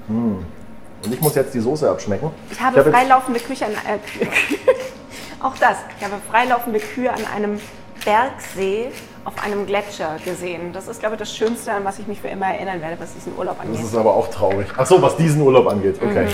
Und 0.10 1.14
ich 1.14 1.22
muss 1.22 1.36
jetzt 1.36 1.54
die 1.54 1.60
Soße 1.60 1.90
abschmecken. 1.90 2.32
Ich 2.52 2.60
habe 2.60 2.78
jetzt- 2.80 2.90
freilaufende 2.90 3.40
Küche 3.40 3.66
an 3.66 3.72
äh, 3.74 3.98
Kühe. 4.00 4.28
Auch 5.42 5.56
das. 5.60 5.78
Ich 6.00 6.04
habe 6.06 6.16
freilaufende 6.30 6.80
Kühe 6.80 7.12
an 7.12 7.20
einem 7.36 7.60
Bergsee 8.04 8.90
auf 9.26 9.34
einem 9.44 9.66
Gletscher 9.68 10.16
gesehen. 10.24 10.72
Das 10.74 10.88
ist, 10.88 11.00
glaube 11.02 11.16
ich, 11.16 11.20
das 11.20 11.36
Schönste, 11.36 11.74
an 11.74 11.84
was 11.84 12.00
ich 12.00 12.08
mich 12.08 12.22
für 12.22 12.30
immer 12.30 12.48
erinnern 12.48 12.82
werde, 12.82 12.96
was 13.00 13.14
diesen 13.14 13.38
Urlaub 13.38 13.60
angeht. 13.60 13.80
Das 13.80 13.86
ist 13.90 13.96
aber 13.98 14.16
auch 14.16 14.30
traurig. 14.30 14.68
Ach 14.78 14.86
so, 14.86 15.02
was 15.02 15.18
diesen 15.18 15.42
Urlaub 15.42 15.68
angeht. 15.68 15.98
Okay. 16.02 16.28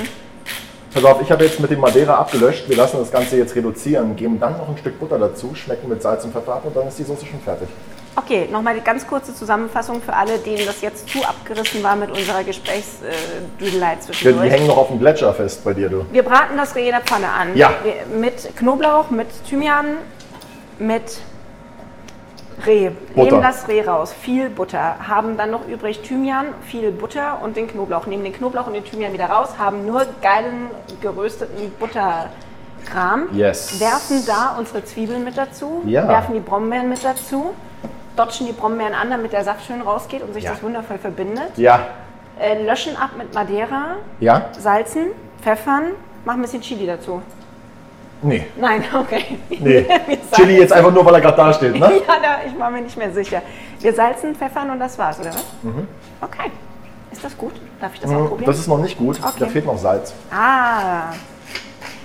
Pass 0.94 1.04
auf, 1.06 1.22
ich 1.22 1.32
habe 1.32 1.44
jetzt 1.44 1.60
mit 1.60 1.72
dem 1.72 1.80
Madeira 1.80 2.16
abgelöscht. 2.16 2.70
Wir 2.70 2.78
lassen 2.78 2.98
das 3.00 3.12
Ganze 3.12 3.38
jetzt 3.38 3.56
reduzieren, 3.56 4.16
geben 4.16 4.40
dann 4.40 4.58
noch 4.58 4.70
ein 4.70 4.78
Stück 4.78 5.00
Butter 5.00 5.18
dazu, 5.18 5.56
schmecken 5.56 5.90
mit 5.90 6.04
Salz 6.04 6.24
und 6.24 6.34
Pfeffer 6.34 6.54
ab 6.54 6.66
und 6.66 6.76
dann 6.76 6.88
ist 6.88 7.00
die 7.00 7.04
Soße 7.04 7.26
schon 7.26 7.40
fertig. 7.40 7.68
Okay, 8.16 8.48
nochmal 8.52 8.76
die 8.76 8.82
ganz 8.82 9.08
kurze 9.08 9.34
Zusammenfassung 9.34 10.00
für 10.04 10.14
alle, 10.14 10.38
denen 10.38 10.68
das 10.68 10.82
jetzt 10.82 11.10
zu 11.10 11.24
abgerissen 11.24 11.82
war 11.82 11.96
mit 11.96 12.12
unserer 12.12 12.44
Gesprächsdüdelei 12.44 13.88
Ja, 13.90 13.96
die 13.96 14.02
zwischendurch. 14.02 14.52
hängen 14.52 14.68
noch 14.68 14.78
auf 14.78 14.90
dem 14.90 15.00
Gletscher 15.00 15.34
fest 15.34 15.64
bei 15.64 15.74
dir, 15.74 15.90
du. 15.90 16.06
Wir 16.12 16.22
braten 16.22 16.56
das 16.56 16.76
Reh 16.76 16.86
in 16.86 16.92
der 16.92 17.02
Pfanne 17.02 17.30
an. 17.30 17.56
Ja. 17.58 17.74
Mit 18.16 18.56
Knoblauch, 18.56 19.10
mit 19.10 19.28
Thymian, 19.50 19.98
mit 20.78 21.22
Reh. 22.66 22.92
Butter. 23.16 23.32
Nehmen 23.32 23.42
das 23.44 23.68
Reh 23.68 23.82
raus, 23.82 24.14
viel 24.14 24.50
Butter. 24.50 24.96
Haben 25.08 25.38
dann 25.38 25.52
noch 25.52 25.68
übrig 25.68 26.02
Thymian, 26.02 26.48
viel 26.66 26.92
Butter 26.92 27.40
und 27.42 27.58
den 27.58 27.68
Knoblauch. 27.68 28.06
Nehmen 28.06 28.24
den 28.24 28.34
Knoblauch 28.34 28.68
und 28.68 28.74
den 28.74 28.84
Thymian 28.86 29.14
wieder 29.14 29.26
raus, 29.28 29.50
haben 29.58 29.86
nur 29.86 30.06
geilen 30.22 30.70
gerösteten 31.02 31.72
Butterkram. 31.80 33.28
Yes. 33.34 33.80
Werfen 33.80 34.26
da 34.26 34.56
unsere 34.58 34.84
Zwiebeln 34.84 35.24
mit 35.24 35.38
dazu. 35.38 35.82
Ja. 35.86 36.08
Werfen 36.08 36.34
die 36.34 36.40
Brombeeren 36.40 36.90
mit 36.90 37.04
dazu. 37.04 37.54
Dotschen 38.16 38.46
die 38.46 38.54
Brombeeren 38.54 38.94
an, 38.94 39.10
damit 39.10 39.34
der 39.34 39.44
Saft 39.44 39.66
schön 39.66 39.82
rausgeht 39.82 40.22
und 40.22 40.34
sich 40.34 40.44
Ja. 40.44 40.52
das 40.52 40.62
wundervoll 40.62 41.00
verbindet. 41.00 41.58
Ja. 41.58 41.80
Äh, 42.40 42.64
löschen 42.64 42.96
ab 42.96 43.12
mit 43.18 43.34
Madeira, 43.34 43.96
Ja? 44.20 44.46
salzen, 44.58 45.08
pfeffern, 45.42 45.92
mach 46.26 46.34
ein 46.36 46.42
bisschen 46.42 46.62
Chili 46.62 46.86
dazu. 46.86 47.22
Nee. 48.24 48.46
Nein, 48.56 48.84
okay. 48.94 49.38
Nee. 49.50 49.86
Wir 50.08 50.18
Chili 50.36 50.58
jetzt 50.60 50.74
einfach 50.74 50.92
nur, 50.92 51.06
weil 51.06 51.14
er 51.16 51.22
gerade 51.22 51.38
da 51.38 51.54
steht, 51.54 51.76
ne? 51.76 51.80
Ja, 52.08 52.16
da, 52.22 52.38
ich 52.48 52.58
war 52.58 52.72
mir 52.72 52.82
nicht 52.82 52.98
mehr 52.98 53.12
sicher. 53.14 53.42
Wir 53.80 53.94
salzen, 53.94 54.36
pfeffern 54.36 54.70
und 54.72 54.80
das 54.80 54.98
war's, 54.98 55.20
oder 55.20 55.30
was? 55.30 55.46
Okay. 56.22 56.50
Ist 57.12 57.24
das 57.24 57.38
gut? 57.38 57.54
Darf 57.80 57.94
ich 57.94 58.00
das 58.00 58.10
auch 58.10 58.16
probieren? 58.30 58.42
Mhm. 58.42 58.46
Das 58.46 58.58
ist 58.60 58.68
noch 58.68 58.80
nicht 58.80 58.98
gut. 58.98 59.20
Okay. 59.22 59.34
Da 59.40 59.46
fehlt 59.48 59.66
noch 59.66 59.78
Salz. 59.78 60.14
ah, 60.32 61.14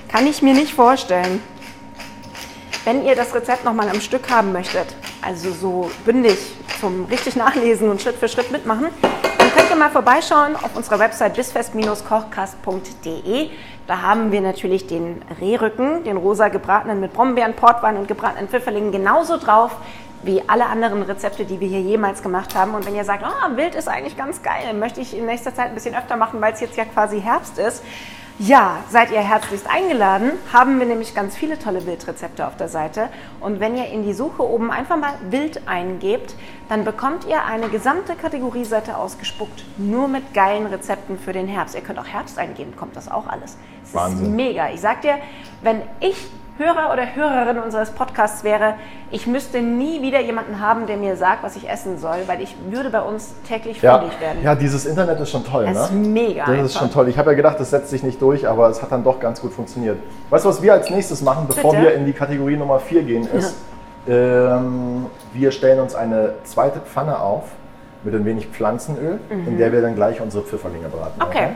kann 0.09 0.26
ich 0.26 0.42
mir 0.42 0.54
nicht 0.54 0.74
vorstellen. 0.74 1.40
Wenn 2.85 3.04
ihr 3.04 3.14
das 3.14 3.33
Rezept 3.35 3.64
nochmal 3.64 3.88
am 3.90 4.00
Stück 4.00 4.28
haben 4.31 4.52
möchtet, 4.52 4.87
also 5.22 5.52
so 5.52 5.90
bündig 6.04 6.38
zum 6.81 7.04
richtig 7.07 7.37
nachlesen 7.37 7.88
und 7.90 8.00
Schritt 8.00 8.16
für 8.16 8.28
Schritt 8.28 8.50
mitmachen, 8.50 8.87
dann 9.02 9.52
könnt 9.54 9.70
ihr 9.70 9.76
mal 9.76 9.90
vorbeischauen 9.90 10.57
auf 10.57 10.74
unserer 10.74 10.98
Website 10.98 11.37
bisfest-kochkast.de. 11.37 13.50
Da 13.88 14.03
haben 14.03 14.33
wir 14.33 14.42
natürlich 14.42 14.87
den 14.87 15.22
Rehrücken, 15.40 16.05
den 16.05 16.18
rosa 16.18 16.48
gebratenen 16.48 17.01
mit 17.01 17.14
Brombeeren, 17.14 17.55
Portwein 17.55 17.96
und 17.96 18.07
gebratenen 18.07 18.46
Pfifferlingen 18.46 18.92
genauso 18.92 19.38
drauf 19.38 19.74
wie 20.22 20.42
alle 20.46 20.66
anderen 20.66 21.03
Rezepte, 21.03 21.46
die 21.46 21.59
wir 21.59 21.68
hier 21.68 21.81
jemals 21.81 22.22
gemacht 22.22 22.55
haben. 22.55 22.74
Und 22.74 22.85
wenn 22.85 22.94
ihr 22.94 23.05
sagt, 23.05 23.24
oh, 23.24 23.57
Wild 23.57 23.74
ist 23.74 23.88
eigentlich 23.88 24.14
ganz 24.14 24.42
geil, 24.42 24.74
möchte 24.74 25.01
ich 25.01 25.16
in 25.16 25.24
nächster 25.24 25.55
Zeit 25.55 25.68
ein 25.68 25.74
bisschen 25.74 25.94
öfter 25.94 26.16
machen, 26.18 26.38
weil 26.42 26.53
es 26.53 26.61
jetzt 26.61 26.77
ja 26.77 26.85
quasi 26.85 27.18
Herbst 27.18 27.59
ist, 27.59 27.83
ja, 28.38 28.85
seid 28.88 29.11
ihr 29.11 29.20
herzlichst 29.20 29.68
eingeladen. 29.68 30.33
Haben 30.53 30.79
wir 30.79 30.87
nämlich 30.87 31.14
ganz 31.14 31.37
viele 31.37 31.59
tolle 31.59 31.87
Wildrezepte 31.87 32.46
auf 32.46 32.57
der 32.57 32.68
Seite. 32.68 33.09
Und 33.40 33.59
wenn 33.59 33.77
ihr 33.77 33.87
in 33.87 34.05
die 34.05 34.12
Suche 34.12 34.48
oben 34.48 34.70
einfach 34.70 34.96
mal 34.96 35.14
Wild 35.29 35.66
eingebt, 35.66 36.37
dann 36.68 36.85
bekommt 36.85 37.24
ihr 37.24 37.44
eine 37.44 37.68
gesamte 37.68 38.14
Kategorieseite 38.14 38.96
ausgespuckt, 38.96 39.64
nur 39.77 40.07
mit 40.07 40.35
geilen 40.35 40.66
Rezepten 40.66 41.18
für 41.18 41.33
den 41.33 41.48
Herbst. 41.48 41.74
Ihr 41.74 41.81
könnt 41.81 41.98
auch 41.98 42.07
Herbst 42.07 42.38
eingeben, 42.38 42.77
kommt 42.77 42.94
das 42.94 43.11
auch 43.11 43.27
alles. 43.27 43.57
Es 43.83 43.88
ist 43.88 43.94
Wahnsinn. 43.94 44.37
mega. 44.37 44.70
Ich 44.70 44.81
sag 44.81 45.03
dir, 45.03 45.18
wenn 45.62 45.83
ich 45.98 46.29
Hörer 46.58 46.92
oder 46.92 47.14
Hörerin 47.14 47.58
unseres 47.58 47.90
Podcasts 47.90 48.42
wäre, 48.42 48.74
ich 49.12 49.26
müsste 49.28 49.60
nie 49.62 50.02
wieder 50.02 50.20
jemanden 50.20 50.60
haben, 50.60 50.86
der 50.86 50.96
mir 50.96 51.16
sagt, 51.16 51.44
was 51.44 51.54
ich 51.54 51.70
essen 51.70 51.98
soll, 51.98 52.16
weil 52.26 52.40
ich 52.42 52.56
würde 52.68 52.90
bei 52.90 53.00
uns 53.00 53.32
täglich 53.46 53.80
Ja. 53.80 53.98
fündig 54.00 54.20
werden. 54.20 54.42
ja, 54.42 54.54
dieses 54.56 54.84
Internet 54.84 55.20
ist 55.20 55.30
schon 55.30 55.44
toll, 55.44 55.66
Es 55.68 55.74
ne? 55.76 55.82
ist 55.84 55.92
mega 55.92 56.44
Das 56.46 56.54
ist 56.56 56.60
einfach. 56.62 56.80
schon 56.80 56.90
toll. 56.90 57.08
Ich 57.08 57.16
habe 57.16 57.30
ja 57.30 57.36
gedacht, 57.36 57.60
das 57.60 57.70
setzt 57.70 57.90
sich 57.90 58.02
nicht 58.02 58.20
durch, 58.20 58.48
aber 58.48 58.68
es 58.68 58.82
hat 58.82 58.90
dann 58.90 59.04
doch 59.04 59.20
ganz 59.20 59.40
gut 59.40 59.52
funktioniert. 59.52 59.98
Weißt 60.30 60.44
du, 60.44 60.48
was 60.48 60.60
wir 60.60 60.72
als 60.72 60.90
nächstes 60.90 61.22
machen, 61.22 61.46
bevor 61.46 61.70
Bitte? 61.70 61.84
wir 61.84 61.94
in 61.94 62.06
die 62.06 62.12
Kategorie 62.12 62.56
Nummer 62.56 62.80
4 62.80 63.02
gehen, 63.04 63.28
ist, 63.32 63.54
ähm, 64.08 65.06
wir 65.32 65.52
stellen 65.52 65.78
uns 65.80 65.94
eine 65.94 66.34
zweite 66.44 66.80
Pfanne 66.80 67.20
auf 67.20 67.44
mit 68.02 68.14
ein 68.14 68.24
wenig 68.24 68.46
Pflanzenöl, 68.48 69.20
in 69.30 69.58
der 69.58 69.70
wir 69.72 69.82
dann 69.82 69.94
gleich 69.94 70.20
unsere 70.20 70.42
Pfifferlinge 70.44 70.88
braten. 70.88 71.18
Mhm. 71.18 71.22
Okay. 71.22 71.48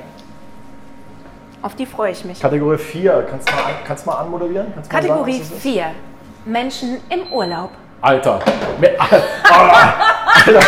Auf 1.63 1.75
die 1.77 1.87
freue 1.87 2.11
ich 2.13 2.25
mich. 2.25 2.41
Kategorie 2.41 2.79
4, 2.79 3.27
kannst 3.31 3.49
du 3.49 3.55
mal, 3.55 3.63
an- 3.63 3.71
kannst 3.87 4.07
mal 4.07 4.15
anmoderieren? 4.17 4.73
Kannst 4.75 4.93
mal 4.93 4.99
Kategorie 5.01 5.33
sagen, 5.35 5.43
was 5.45 5.49
das 5.51 5.57
ist? 5.59 5.63
4. 5.63 5.85
Menschen 6.45 6.97
im 7.09 7.33
Urlaub. 7.33 7.71
Alter. 8.01 8.41
Alter. 9.49 10.61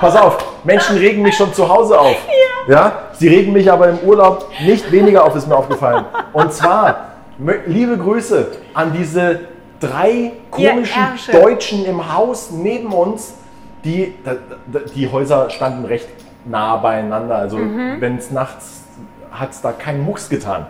Pass 0.00 0.16
auf, 0.16 0.36
Menschen 0.64 0.96
regen 0.98 1.22
mich 1.22 1.36
schon 1.36 1.52
zu 1.54 1.68
Hause 1.68 1.98
auf. 1.98 2.16
Ja. 2.68 2.92
Sie 3.12 3.28
regen 3.28 3.52
mich 3.52 3.70
aber 3.70 3.88
im 3.88 3.98
Urlaub 4.00 4.50
nicht 4.64 4.90
weniger 4.92 5.24
auf, 5.24 5.34
ist 5.36 5.46
mir 5.46 5.56
aufgefallen. 5.56 6.04
Und 6.32 6.52
zwar, 6.52 7.12
liebe 7.66 7.96
Grüße 7.96 8.48
an 8.74 8.92
diese 8.92 9.40
drei 9.80 10.32
komischen. 10.50 11.02
Deutschen 11.32 11.84
im 11.86 12.12
Haus 12.14 12.50
neben 12.50 12.92
uns. 12.92 13.34
Die, 13.84 14.14
die 14.94 15.10
Häuser 15.12 15.50
standen 15.50 15.84
recht 15.84 16.08
nah 16.46 16.76
beieinander. 16.76 17.36
Also 17.36 17.58
Mhm. 17.58 18.00
wenn 18.00 18.16
es 18.16 18.30
nachts 18.30 18.83
hat 19.34 19.50
es 19.50 19.60
da 19.60 19.72
keinen 19.72 20.04
Mucks 20.04 20.28
getan. 20.28 20.66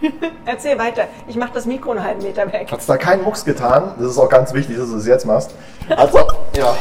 Erzähl 0.44 0.78
weiter. 0.78 1.04
Ich 1.26 1.36
mache 1.36 1.52
das 1.54 1.64
Mikro 1.66 1.92
einen 1.92 2.04
halben 2.04 2.22
Meter 2.22 2.52
weg. 2.52 2.70
Hat 2.70 2.80
es 2.80 2.86
da 2.86 2.96
keinen 2.96 3.22
Mucks 3.22 3.44
getan, 3.44 3.94
das 3.98 4.10
ist 4.10 4.18
auch 4.18 4.28
ganz 4.28 4.52
wichtig, 4.52 4.76
dass 4.76 4.90
du 4.90 4.96
es 4.96 5.06
jetzt 5.06 5.24
machst. 5.26 5.54
Also, 5.96 6.18
ja. 6.56 6.74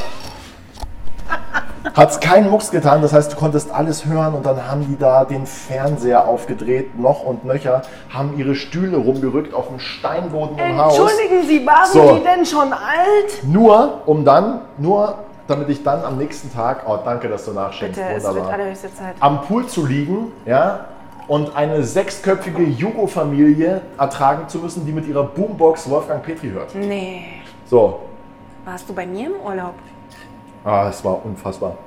Hat 1.93 2.11
es 2.11 2.19
keinen 2.19 2.49
Mucks 2.49 2.71
getan, 2.71 3.01
das 3.01 3.13
heißt, 3.13 3.31
du 3.31 3.37
konntest 3.37 3.71
alles 3.71 4.05
hören 4.05 4.33
und 4.33 4.45
dann 4.45 4.69
haben 4.69 4.85
die 4.85 4.97
da 4.97 5.23
den 5.23 5.45
Fernseher 5.45 6.27
aufgedreht, 6.27 6.99
noch 6.99 7.23
und 7.23 7.45
nöcher, 7.45 7.83
haben 8.09 8.37
ihre 8.37 8.55
Stühle 8.55 8.97
rumgerückt 8.97 9.53
auf 9.53 9.67
dem 9.67 9.79
Steinboden 9.79 10.57
im 10.57 10.77
Haus. 10.77 10.97
Entschuldigen 10.97 11.47
Sie, 11.47 11.65
waren 11.65 11.85
So. 11.85 12.15
Sie 12.15 12.21
denn 12.23 12.45
schon 12.45 12.73
alt? 12.73 13.43
Nur, 13.43 14.01
um 14.07 14.25
dann, 14.25 14.61
nur 14.77 15.19
damit 15.47 15.69
ich 15.69 15.83
dann 15.83 16.03
am 16.03 16.17
nächsten 16.17 16.51
Tag, 16.51 16.83
oh 16.87 16.97
danke, 17.05 17.29
dass 17.29 17.45
du 17.45 17.51
nachschenkst, 17.53 17.95
Bitte, 17.99 18.13
es 18.13 18.23
wird 18.23 18.33
wunderbar, 18.33 18.53
allerhöchste 18.53 18.93
Zeit. 18.93 19.15
am 19.19 19.41
Pool 19.43 19.67
zu 19.67 19.85
liegen, 19.85 20.31
ja, 20.45 20.85
und 21.27 21.55
eine 21.55 21.83
sechsköpfige 21.83 22.63
Jugo-Familie 22.63 23.81
ertragen 23.97 24.47
zu 24.47 24.59
müssen, 24.59 24.85
die 24.85 24.91
mit 24.91 25.07
ihrer 25.07 25.23
Boombox 25.23 25.89
Wolfgang 25.89 26.23
Petri 26.23 26.49
hört. 26.49 26.73
Nee. 26.75 27.25
So, 27.65 28.01
Warst 28.65 28.89
du 28.89 28.93
bei 28.93 29.05
mir 29.05 29.27
im 29.27 29.35
Urlaub? 29.43 29.75
ah, 30.63 30.87
es 30.89 31.03
war 31.05 31.23
unfassbar. 31.23 31.77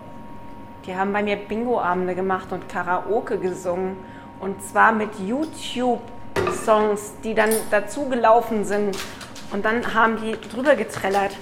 Die 0.86 0.94
haben 0.94 1.12
bei 1.12 1.22
mir 1.22 1.36
Bingo-Abende 1.36 2.14
gemacht 2.14 2.52
und 2.52 2.68
Karaoke 2.68 3.36
gesungen. 3.38 3.96
Und 4.40 4.62
zwar 4.62 4.92
mit 4.92 5.10
YouTube-Songs, 5.18 7.14
die 7.24 7.34
dann 7.34 7.50
dazu 7.70 8.08
gelaufen 8.08 8.64
sind. 8.64 8.96
Und 9.52 9.64
dann 9.64 9.94
haben 9.94 10.16
die 10.22 10.36
drüber 10.48 10.76
getrellert. 10.76 11.32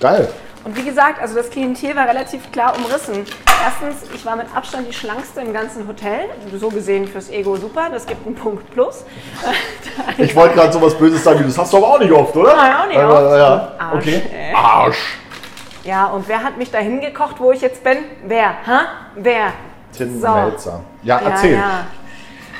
Geil. 0.00 0.28
Und 0.64 0.76
wie 0.76 0.84
gesagt, 0.84 1.20
also 1.20 1.34
das 1.34 1.50
Klientel 1.50 1.96
war 1.96 2.06
relativ 2.06 2.50
klar 2.52 2.74
umrissen. 2.76 3.24
Erstens, 3.64 4.08
ich 4.14 4.24
war 4.24 4.36
mit 4.36 4.46
Abstand 4.54 4.86
die 4.88 4.92
schlankste 4.92 5.40
im 5.40 5.52
ganzen 5.52 5.88
Hotel. 5.88 6.26
So 6.56 6.68
gesehen 6.68 7.06
fürs 7.08 7.30
Ego 7.30 7.56
super, 7.56 7.88
das 7.90 8.06
gibt 8.06 8.24
einen 8.26 8.36
Punkt 8.36 8.70
plus. 8.70 9.04
Ich 10.18 10.34
wollte 10.34 10.54
gerade 10.54 10.72
sowas 10.72 10.96
Böses 10.96 11.22
sagen, 11.24 11.42
das 11.44 11.56
hast 11.58 11.72
du 11.72 11.76
aber 11.78 11.88
auch 11.88 11.98
nicht 11.98 12.12
oft, 12.12 12.34
oder? 12.36 12.54
Nein, 12.56 12.72
auch 12.76 12.86
nicht 12.86 12.96
Äh, 12.98 13.04
oft. 13.04 13.36
Ja, 13.36 13.72
Arsch, 13.78 13.94
okay. 14.06 14.22
ey. 14.32 14.54
Arsch. 14.54 15.18
Ja, 15.84 16.06
und 16.06 16.28
wer 16.28 16.42
hat 16.42 16.56
mich 16.56 16.70
da 16.70 16.78
hingekocht, 16.78 17.40
wo 17.40 17.50
ich 17.52 17.60
jetzt 17.60 17.82
bin? 17.84 17.98
Wer? 18.24 18.50
Hä? 18.64 18.86
Wer? 19.16 19.52
Tim 19.96 20.20
So. 20.20 20.28
Melzer. 20.28 20.80
Ja, 21.02 21.20
Ja, 21.20 21.28
erzähl. 21.30 21.52
ja. 21.54 21.86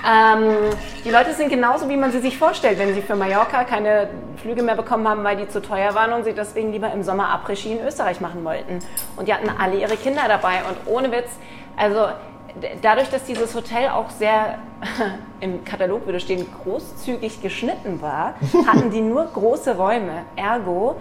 Ähm, 0.04 0.70
die 1.04 1.10
Leute 1.10 1.32
sind 1.32 1.48
genauso, 1.48 1.88
wie 1.88 1.96
man 1.96 2.10
sie 2.10 2.20
sich 2.20 2.36
vorstellt, 2.36 2.78
wenn 2.78 2.92
sie 2.94 3.02
für 3.02 3.14
Mallorca 3.14 3.64
keine 3.64 4.08
Flüge 4.36 4.62
mehr 4.62 4.74
bekommen 4.74 5.06
haben, 5.06 5.22
weil 5.22 5.36
die 5.36 5.48
zu 5.48 5.62
teuer 5.62 5.94
waren 5.94 6.12
und 6.12 6.24
sie 6.24 6.32
deswegen 6.32 6.72
lieber 6.72 6.92
im 6.92 7.02
Sommer 7.02 7.28
Après-Ski 7.28 7.72
in 7.72 7.86
Österreich 7.86 8.20
machen 8.20 8.44
wollten. 8.44 8.80
Und 9.16 9.28
die 9.28 9.34
hatten 9.34 9.48
alle 9.48 9.76
ihre 9.76 9.96
Kinder 9.96 10.22
dabei. 10.26 10.62
Und 10.68 10.92
ohne 10.92 11.12
Witz, 11.12 11.30
also 11.76 12.08
dadurch, 12.82 13.10
dass 13.10 13.24
dieses 13.24 13.54
Hotel 13.54 13.88
auch 13.90 14.10
sehr, 14.10 14.58
im 15.40 15.64
Katalog 15.64 16.06
würde 16.06 16.20
stehen, 16.20 16.46
großzügig 16.64 17.40
geschnitten 17.40 18.02
war, 18.02 18.34
hatten 18.66 18.90
die 18.90 19.00
nur 19.00 19.26
große 19.26 19.76
Räume. 19.76 20.24
Ergo 20.34 20.96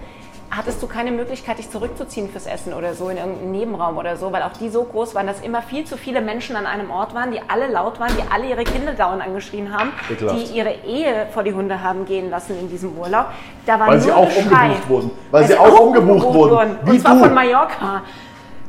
hattest 0.52 0.84
du 0.84 0.88
keine 0.88 1.12
Möglichkeit, 1.12 1.58
dich 1.60 1.70
zurückzuziehen 1.72 2.30
fürs 2.30 2.46
Essen 2.46 2.74
oder 2.74 2.94
so 2.94 3.10
in 3.10 3.18
irgendeinen 3.18 3.52
Nebenraum 3.52 3.98
oder 3.98 4.18
so, 4.18 4.32
weil 4.34 4.44
auch 4.44 4.52
die 4.54 4.70
so 4.70 4.84
groß 4.84 5.16
waren, 5.16 5.26
dass 5.26 5.40
immer 5.40 5.62
viel 5.62 5.86
zu 5.86 5.98
viele 5.98 6.20
Menschen 6.22 6.56
an 6.58 6.66
einem 6.66 6.92
Ort 6.92 7.16
waren, 7.16 7.32
die 7.32 7.40
alle 7.48 7.68
laut 7.68 8.00
waren, 8.00 8.12
die 8.18 8.24
alle 8.32 8.48
ihre 8.50 8.64
Kinder 8.66 8.92
dauernd 8.94 9.22
angeschrien 9.26 9.74
haben, 9.74 9.92
Ekelhaft. 10.12 10.40
die 10.52 10.58
ihre 10.58 10.74
Ehe 10.86 11.28
vor 11.34 11.44
die 11.44 11.54
Hunde 11.54 11.82
haben 11.82 12.06
gehen 12.06 12.30
lassen 12.30 12.60
in 12.60 12.70
diesem 12.70 12.98
Urlaub. 12.98 13.28
Da 13.66 13.80
war 13.80 13.88
Weil 13.88 13.96
nur 13.96 14.04
sie 14.04 14.12
auch 14.12 14.28
Geschrei. 14.28 14.66
umgebucht 14.66 14.90
wurden. 14.90 15.12
Weil 15.32 15.48
sie 15.48 15.58
auch 15.58 15.80
umgebucht 15.80 16.34
wurden. 16.34 16.78
Wie 16.84 16.90
Und 16.92 17.00
zwar 17.00 17.14
du. 17.16 17.20
von 17.22 17.34
Mallorca. 17.34 18.04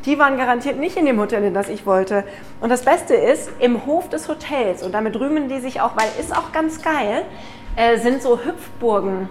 Die 0.05 0.19
waren 0.19 0.37
garantiert 0.37 0.79
nicht 0.79 0.97
in 0.97 1.07
dem 1.07 1.21
Hotel, 1.21 1.45
in 1.45 1.55
das 1.55 1.69
ich 1.69 1.87
wollte. 1.87 2.25
Und 2.61 2.71
das 2.71 2.85
Beste 2.85 3.15
ist, 3.15 3.51
im 3.61 3.87
Hof 3.87 4.09
des 4.09 4.29
Hotels, 4.29 4.83
und 4.83 4.93
damit 4.93 5.19
rühmen 5.19 5.49
die 5.49 5.61
sich 5.61 5.81
auch, 5.81 5.97
weil 5.97 6.07
ist 6.21 6.37
auch 6.37 6.51
ganz 6.53 6.83
geil, 6.83 7.23
äh, 7.77 7.99
sind 7.99 8.21
so 8.23 8.39
Hüpfburgen. 8.45 9.29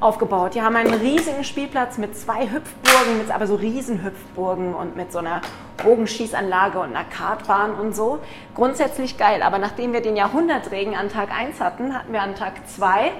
Aufgebaut. 0.00 0.54
Die 0.54 0.62
haben 0.62 0.76
einen 0.76 0.94
riesigen 0.94 1.44
Spielplatz 1.44 1.98
mit 1.98 2.16
zwei 2.16 2.48
Hüpfburgen, 2.50 3.18
mit 3.18 3.30
aber 3.30 3.46
so 3.46 3.56
Riesenhüpfburgen 3.56 4.74
und 4.74 4.96
mit 4.96 5.12
so 5.12 5.18
einer 5.18 5.40
Bogenschießanlage 5.82 6.78
und 6.78 6.94
einer 6.94 7.04
Kartbahn 7.04 7.74
und 7.74 7.94
so. 7.94 8.18
Grundsätzlich 8.54 9.18
geil, 9.18 9.42
aber 9.42 9.58
nachdem 9.58 9.92
wir 9.92 10.00
den 10.00 10.16
Jahrhundertregen 10.16 10.94
an 10.94 11.08
Tag 11.08 11.30
1 11.30 11.60
hatten, 11.60 11.94
hatten 11.94 12.12
wir 12.12 12.22
an 12.22 12.34
Tag 12.34 12.68
2 12.68 13.12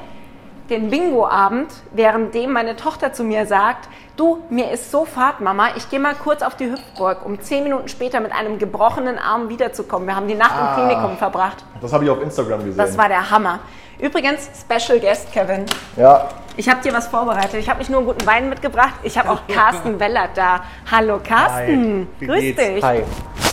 den 0.70 0.90
Bingo-Abend, 0.90 1.72
währenddem 1.92 2.52
meine 2.52 2.76
Tochter 2.76 3.12
zu 3.12 3.24
mir 3.24 3.46
sagt, 3.46 3.88
du, 4.16 4.42
mir 4.50 4.70
ist 4.70 4.90
so 4.90 5.04
fad, 5.04 5.40
Mama, 5.40 5.68
ich 5.76 5.88
gehe 5.90 5.98
mal 6.00 6.14
kurz 6.14 6.42
auf 6.42 6.56
die 6.56 6.70
Hüpfburg, 6.70 7.24
um 7.24 7.40
zehn 7.40 7.62
Minuten 7.64 7.88
später 7.88 8.20
mit 8.20 8.32
einem 8.32 8.58
gebrochenen 8.58 9.18
Arm 9.18 9.48
wiederzukommen. 9.48 10.06
Wir 10.08 10.16
haben 10.16 10.28
die 10.28 10.34
Nacht 10.34 10.52
Ah. 10.54 10.76
im 10.76 10.86
Klinikum 10.88 11.16
verbracht. 11.16 11.64
Das 11.80 11.92
habe 11.92 12.04
ich 12.04 12.10
auf 12.10 12.20
Instagram 12.22 12.60
gesehen. 12.64 12.76
Das 12.78 12.96
war 12.98 13.08
der 13.08 13.30
Hammer. 13.30 13.60
Übrigens, 13.98 14.48
Special 14.60 15.00
Guest, 15.00 15.32
Kevin. 15.32 15.64
ja, 15.96 16.28
Ich 16.56 16.68
habe 16.68 16.80
dir 16.82 16.92
was 16.92 17.06
vorbereitet. 17.08 17.54
Ich 17.54 17.68
habe 17.68 17.78
nicht 17.78 17.88
nur 17.90 17.98
einen 18.00 18.06
guten 18.08 18.26
Wein 18.26 18.48
mitgebracht, 18.48 18.94
ich 19.02 19.16
habe 19.18 19.30
auch 19.30 19.40
Carsten 19.48 19.98
Wellert 20.00 20.30
da. 20.36 20.60
Hallo 20.90 21.18
Carsten, 21.22 22.08
Hi, 22.20 22.26
grüß 22.26 22.40
geht's? 22.40 22.62
dich. 22.64 22.84
Hi. 22.84 23.02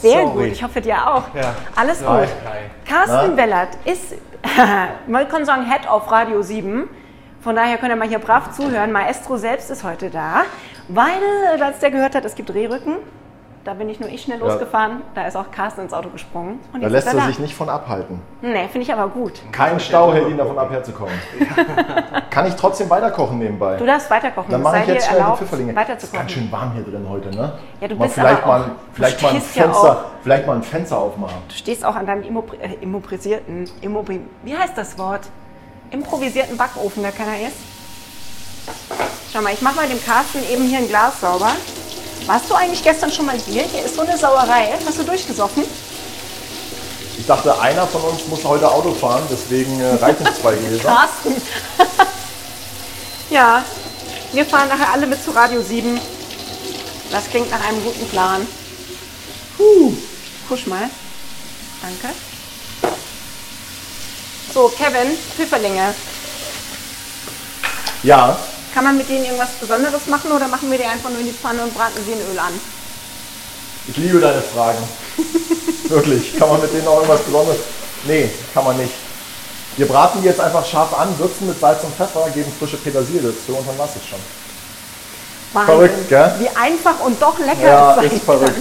Sehr 0.01 0.21
Sorry. 0.23 0.33
gut, 0.33 0.45
ich 0.51 0.63
hoffe 0.63 0.81
dir 0.81 0.95
auch. 1.07 1.23
Ja. 1.33 1.55
Alles 1.75 1.99
gut. 1.99 2.09
Hi. 2.09 2.27
Carsten 2.87 3.31
Na? 3.31 3.37
Wellert 3.37 3.69
ist, 3.85 4.15
man 5.07 5.27
kann 5.29 5.45
sagen, 5.45 5.65
Head 5.71 5.87
auf 5.87 6.11
Radio 6.11 6.41
7. 6.41 6.87
Von 7.45 7.55
daher 7.55 7.77
könnt 7.77 7.91
ihr 7.91 7.95
mal 7.95 8.07
hier 8.07 8.17
brav 8.17 8.53
zuhören. 8.53 8.91
Maestro 8.91 9.37
selbst 9.37 9.69
ist 9.69 9.83
heute 9.83 10.09
da, 10.09 10.45
weil, 10.87 11.05
äh, 11.55 11.61
als 11.61 11.77
der 11.77 11.91
gehört 11.91 12.15
hat, 12.15 12.25
es 12.25 12.33
gibt 12.33 12.51
Rehrücken. 12.51 12.95
Da 13.63 13.75
bin 13.75 13.85
nicht 13.85 13.99
nur 14.01 14.09
ich 14.09 14.23
schnell 14.23 14.39
Ja. 14.39 14.45
losgefahren, 14.45 15.03
da 15.13 15.27
ist 15.27 15.35
auch 15.35 15.51
Carsten 15.51 15.81
ins 15.81 15.93
Auto 15.93 16.09
gesprungen. 16.09 16.59
Da 16.81 16.87
lässt 16.87 17.05
er 17.05 17.13
da. 17.13 17.21
sich 17.27 17.37
nicht 17.37 17.53
von 17.53 17.69
abhalten. 17.69 18.19
Nee, 18.41 18.67
finde 18.71 18.79
ich 18.81 18.91
aber 18.91 19.07
gut. 19.09 19.33
Kein 19.51 19.79
Stau 19.79 20.11
hält 20.11 20.27
ihn 20.27 20.37
davon 20.39 20.57
ab, 20.57 20.71
herzukommen. 20.71 21.13
Kann 22.31 22.47
ich 22.47 22.55
trotzdem 22.55 22.89
weiterkochen 22.89 23.37
nebenbei? 23.37 23.77
Du 23.77 23.85
darfst 23.85 24.09
weiterkochen. 24.09 24.49
Dann 24.49 24.63
mache 24.63 24.79
ich 24.79 24.87
jetzt 24.87 25.05
schnell 25.07 25.23
die 25.31 25.37
Pfifferlinge. 25.37 25.73
Ist 25.97 26.13
ganz 26.13 26.31
schön 26.31 26.51
warm 26.51 26.71
hier 26.73 26.83
drin 26.83 27.05
heute, 27.07 27.29
ne? 27.29 27.53
Ja, 27.79 27.87
du 27.87 27.95
mal 27.95 28.05
bist 28.05 28.15
vielleicht 28.15 28.41
aber 28.43 28.47
mal, 28.57 28.61
auch- 28.61 28.65
vielleicht 28.93 29.21
du 29.21 29.25
mal 29.25 29.29
ein 29.29 29.35
ja 29.35 29.41
Fenster, 29.41 29.91
auch- 29.91 30.03
vielleicht 30.23 30.47
mal 30.47 30.55
ein 30.55 30.63
Fenster 30.63 30.97
aufmachen. 30.97 31.37
Du 31.47 31.53
stehst 31.53 31.85
auch 31.85 31.95
an 31.95 32.07
deinem 32.07 32.23
Immopri 32.23 32.57
äh, 32.57 32.73
immopri 33.83 34.19
wie 34.43 34.57
heißt 34.57 34.75
das 34.75 34.97
Wort? 34.97 35.21
Improvisierten 35.91 36.57
Backofen, 36.57 37.03
der 37.03 37.11
keiner 37.11 37.47
ist. 37.47 37.57
Schau 39.31 39.41
mal, 39.41 39.53
ich 39.53 39.61
mache 39.61 39.75
mal 39.75 39.87
dem 39.87 40.03
Carsten 40.03 40.39
eben 40.51 40.67
hier 40.67 40.79
ein 40.79 40.87
Glas 40.87 41.19
sauber. 41.21 41.51
Warst 42.25 42.49
du 42.49 42.55
eigentlich 42.55 42.83
gestern 42.83 43.11
schon 43.11 43.25
mal 43.25 43.37
hier? 43.37 43.63
Hier 43.63 43.85
ist 43.85 43.95
so 43.95 44.01
eine 44.01 44.17
Sauerei. 44.17 44.73
Hast 44.85 44.97
du 44.97 45.03
durchgesoffen? 45.03 45.63
Ich 47.17 47.25
dachte, 47.27 47.59
einer 47.59 47.85
von 47.87 48.01
uns 48.01 48.27
muss 48.27 48.43
heute 48.43 48.69
Auto 48.69 48.93
fahren, 48.93 49.23
deswegen 49.31 49.79
äh, 49.79 49.95
reichen 49.95 50.25
zwei 50.39 50.53
Gläser. 50.55 50.83
Carsten! 50.83 51.41
ja, 53.29 53.63
wir 54.33 54.45
fahren 54.45 54.69
nachher 54.69 54.91
alle 54.91 55.07
mit 55.07 55.23
zu 55.23 55.31
Radio 55.31 55.61
7. 55.61 55.99
Das 57.11 57.29
klingt 57.29 57.49
nach 57.51 57.65
einem 57.67 57.83
guten 57.83 58.07
Plan. 58.09 58.45
Puh, 59.57 59.93
kusch 60.49 60.67
mal. 60.67 60.89
Danke. 61.81 62.15
So, 64.55 64.69
Kevin, 64.69 65.17
Pfifferlinge. 65.35 65.93
Ja, 68.03 68.37
Kann 68.73 68.85
man 68.85 68.95
mit 68.95 69.09
denen 69.09 69.25
irgendwas 69.25 69.49
Besonderes 69.59 70.07
machen 70.07 70.31
oder 70.31 70.47
machen 70.47 70.71
wir 70.71 70.77
die 70.77 70.85
einfach 70.85 71.09
nur 71.09 71.19
in 71.19 71.25
die 71.25 71.33
Pfanne 71.33 71.61
und 71.63 71.75
braten 71.75 72.01
sie 72.05 72.13
in 72.13 72.19
Öl 72.31 72.39
an? 72.39 72.53
ich 73.89 73.97
liebe 73.97 74.21
deine 74.21 74.41
Fragen. 74.41 74.77
Wirklich. 75.89 76.39
Kann 76.39 76.47
man 76.47 76.61
mit 76.61 76.71
denen 76.73 76.87
auch 76.87 76.95
irgendwas 76.95 77.19
Besonderes? 77.23 77.57
Nee, 78.05 78.29
kann 78.53 78.63
man 78.63 78.77
nicht. 78.77 78.93
Wir 79.75 79.89
braten 79.89 80.21
die 80.21 80.27
jetzt 80.29 80.39
einfach 80.39 80.65
scharf 80.65 80.97
an, 80.97 81.19
würzen 81.19 81.47
mit 81.47 81.59
Salz 81.59 81.83
und 81.83 81.93
Pfeffer, 81.93 82.29
geben 82.33 82.49
frische 82.57 82.77
Petersilie 82.77 83.23
dazu 83.23 83.57
und 83.57 83.67
dann 83.67 83.77
lass 83.77 83.97
es 83.97 84.07
schon. 84.07 84.19
Wahnsinn. 85.51 85.75
Verrückt, 85.75 86.09
gell? 86.09 86.35
Wie 86.39 86.49
einfach 86.57 87.01
und 87.01 87.21
doch 87.21 87.37
lecker 87.39 87.61
Ja, 87.61 87.89
es 87.89 87.95
sein 87.97 88.11
ist 88.11 88.23
verrückt. 88.23 88.53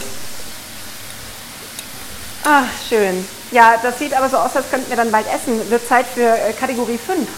kann. 2.42 2.64
Ach, 2.64 2.88
schön. 2.88 3.24
Ja, 3.54 3.76
das 3.80 4.00
sieht 4.00 4.12
aber 4.12 4.28
so 4.28 4.36
aus, 4.36 4.56
als 4.56 4.68
könnten 4.68 4.90
wir 4.90 4.96
dann 4.96 5.12
bald 5.12 5.26
essen. 5.32 5.70
Wird 5.70 5.86
Zeit 5.86 6.06
für 6.12 6.22
äh, 6.22 6.52
Kategorie 6.58 6.98
5. 6.98 7.28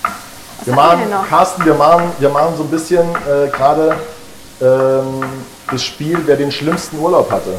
Was 0.00 0.66
Wir 0.66 0.74
machen, 0.74 1.10
noch? 1.10 1.28
Carsten, 1.28 1.66
wir 1.66 1.74
machen, 1.74 2.10
wir 2.18 2.30
machen 2.30 2.54
so 2.56 2.62
ein 2.62 2.70
bisschen 2.70 3.06
äh, 3.14 3.50
gerade 3.50 3.94
ähm, 4.62 5.22
das 5.70 5.84
Spiel, 5.84 6.18
wer 6.24 6.36
den 6.36 6.50
schlimmsten 6.50 6.98
Urlaub 6.98 7.30
hatte. 7.30 7.58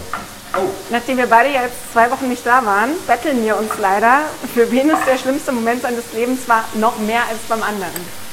Nachdem 0.89 1.17
wir 1.17 1.27
beide 1.27 1.53
ja 1.53 1.61
jetzt 1.61 1.93
zwei 1.93 2.09
Wochen 2.09 2.27
nicht 2.27 2.43
da 2.43 2.65
waren, 2.65 2.89
betteln 3.05 3.43
wir 3.43 3.55
uns 3.55 3.69
leider, 3.79 4.21
für 4.51 4.71
wen 4.71 4.89
es 4.89 5.05
der 5.05 5.19
schlimmste 5.19 5.51
Moment 5.51 5.83
seines 5.83 6.05
Lebens 6.11 6.39
war, 6.47 6.63
noch 6.73 6.97
mehr 6.97 7.21
als 7.29 7.37
beim 7.47 7.61
anderen. 7.61 8.24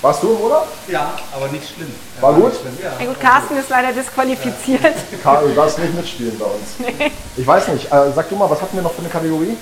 Warst 0.00 0.22
du 0.22 0.30
im 0.32 0.40
Urlaub? 0.40 0.68
Ja, 0.86 1.12
aber 1.34 1.48
nicht 1.48 1.74
schlimm. 1.74 1.92
Ja, 2.16 2.22
War 2.22 2.32
gut? 2.34 2.52
schlimm, 2.60 2.78
Ja. 2.82 2.92
Na 2.98 3.04
gut, 3.06 3.20
Carsten 3.20 3.56
ist 3.56 3.68
leider 3.68 3.92
disqualifiziert. 3.92 4.94
Karl, 5.22 5.48
du 5.48 5.54
darfst 5.54 5.78
nicht 5.78 5.94
mitspielen 5.94 6.38
bei 6.38 6.44
uns. 6.44 7.10
Ich 7.36 7.46
weiß 7.46 7.68
nicht. 7.68 7.86
Äh, 7.92 8.12
sag 8.14 8.28
du 8.28 8.36
mal, 8.36 8.48
was 8.48 8.60
hatten 8.62 8.76
wir 8.76 8.82
noch 8.82 8.92
für 8.92 9.00
eine 9.00 9.08
Kategorie? 9.08 9.56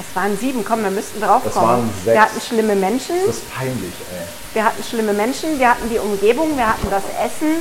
Es 0.00 0.16
waren 0.16 0.36
sieben, 0.38 0.64
komm, 0.64 0.82
wir 0.84 0.90
müssten 0.90 1.20
drauf 1.20 1.42
Es 1.46 1.52
kommen. 1.52 1.66
waren 1.66 1.90
sechs. 2.02 2.14
Wir 2.14 2.22
hatten 2.22 2.40
schlimme 2.40 2.74
Menschen, 2.74 3.14
Das 3.26 3.36
ist 3.36 3.54
peinlich, 3.54 3.92
ey. 4.10 4.26
wir 4.54 4.64
hatten 4.64 4.82
schlimme 4.82 5.12
Menschen, 5.12 5.58
wir 5.58 5.68
hatten 5.70 5.88
die 5.90 5.98
Umgebung, 5.98 6.56
wir 6.56 6.66
hatten 6.68 6.88
das 6.90 7.02
Essen, 7.24 7.56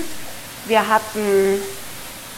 wir 0.66 0.88
hatten 0.88 1.62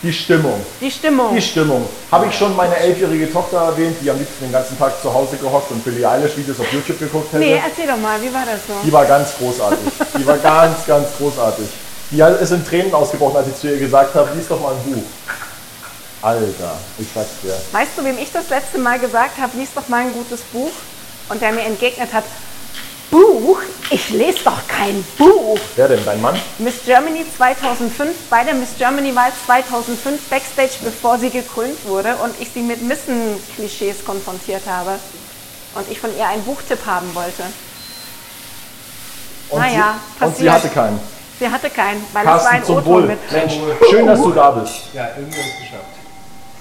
Die 0.04 0.12
Stimmung. 0.12 0.60
die 0.82 0.92
Stimmung. 0.92 1.34
Die 1.34 1.42
Stimmung. 1.42 1.88
Habe 2.12 2.28
ich 2.28 2.38
schon 2.38 2.54
meine 2.58 2.76
elfjährige 2.76 3.32
Tochter 3.32 3.58
erwähnt, 3.58 3.96
die 4.02 4.10
am 4.10 4.20
liebsten 4.20 4.44
den 4.44 4.52
ganzen 4.52 4.78
Tag 4.78 5.02
zu 5.02 5.14
Hause 5.14 5.38
gehockt 5.38 5.72
und 5.72 5.84
Billie 5.86 6.08
Eilish 6.08 6.36
Videos 6.36 6.60
auf 6.60 6.72
YouTube 6.74 7.00
geguckt 7.00 7.32
hätte? 7.32 7.42
Nee, 7.42 7.62
erzähl 7.66 7.88
doch 7.88 7.98
mal, 7.98 8.22
wie 8.22 8.34
war 8.34 8.46
das 8.46 8.68
so? 8.68 8.74
Die 8.86 8.92
war 8.92 9.06
ganz 9.06 9.30
großartig. 9.38 9.80
Die 10.18 10.28
war 10.28 10.38
ganz, 10.40 10.86
ganz 10.86 11.08
großartig. 11.18 11.68
Die 12.12 12.20
ist 12.20 12.52
in 12.52 12.66
Tränen 12.66 12.94
ausgebrochen, 12.94 13.38
als 13.38 13.48
ich 13.48 13.56
zu 13.56 13.68
ihr 13.68 13.80
gesagt 13.80 14.14
habe, 14.14 14.30
lies 14.36 14.48
doch 14.50 14.60
mal 14.60 14.74
ein 14.74 14.94
Buch. 14.94 15.04
Alter, 16.22 16.78
ich 17.00 17.08
sag's 17.14 17.42
dir. 17.42 17.56
Weißt 17.72 17.92
du, 17.98 18.04
wem 18.04 18.18
ich 18.18 18.32
das 18.32 18.50
letzte 18.50 18.80
Mal 18.80 19.00
gesagt 19.00 19.40
habe, 19.40 19.58
lies 19.58 19.70
doch 19.74 19.88
mal 19.88 20.02
ein 20.02 20.14
gutes 20.14 20.42
Buch? 20.52 20.72
Und 21.30 21.42
der 21.42 21.54
mir 21.54 21.64
entgegnet 21.64 22.12
hat, 22.14 22.26
Buch? 23.18 23.60
Ich 23.92 24.10
lese 24.10 24.40
doch 24.44 24.68
kein 24.68 25.06
Buch. 25.20 25.60
Wer 25.76 25.88
denn, 25.88 26.04
dein 26.04 26.20
Mann? 26.20 26.36
Miss 26.58 26.74
Germany 26.84 27.24
2005, 27.38 28.10
bei 28.32 28.44
der 28.44 28.56
Miss 28.56 28.70
Germany 28.76 29.16
Wahl 29.16 29.32
2005 29.46 30.20
Backstage, 30.30 30.72
bevor 30.84 31.20
sie 31.20 31.30
gekrönt 31.30 31.78
wurde 31.88 32.16
und 32.24 32.34
ich 32.42 32.50
sie 32.52 32.62
mit 32.62 32.82
Missen-Klischees 32.82 34.04
konfrontiert 34.04 34.64
habe. 34.68 34.94
Und 35.76 35.90
ich 35.92 36.00
von 36.00 36.10
ihr 36.18 36.28
einen 36.28 36.44
Buchtipp 36.44 36.80
haben 36.88 37.14
wollte. 37.14 37.44
Und, 39.50 39.60
Naja, 39.60 39.96
sie, 40.20 40.26
und 40.26 40.36
sie 40.38 40.46
passiert. 40.46 40.54
hatte 40.54 40.70
keinen. 40.70 41.00
Sie 41.40 41.50
hatte 41.50 41.70
keinen, 41.70 42.04
weil 42.14 42.22
es 42.24 42.28
war 42.28 42.38
Carsten, 42.40 42.56
ein 42.56 42.66
zum 42.66 42.86
Wohl. 42.86 43.02
mit. 43.04 43.32
Mensch, 43.32 43.54
schön, 43.92 44.08
dass 44.08 44.22
du 44.22 44.32
da 44.32 44.52
bist. 44.52 44.74
Ja, 44.94 45.10
irgendwie 45.18 45.40
ist 45.40 45.46
es 45.54 45.60
geschafft. 45.60 45.84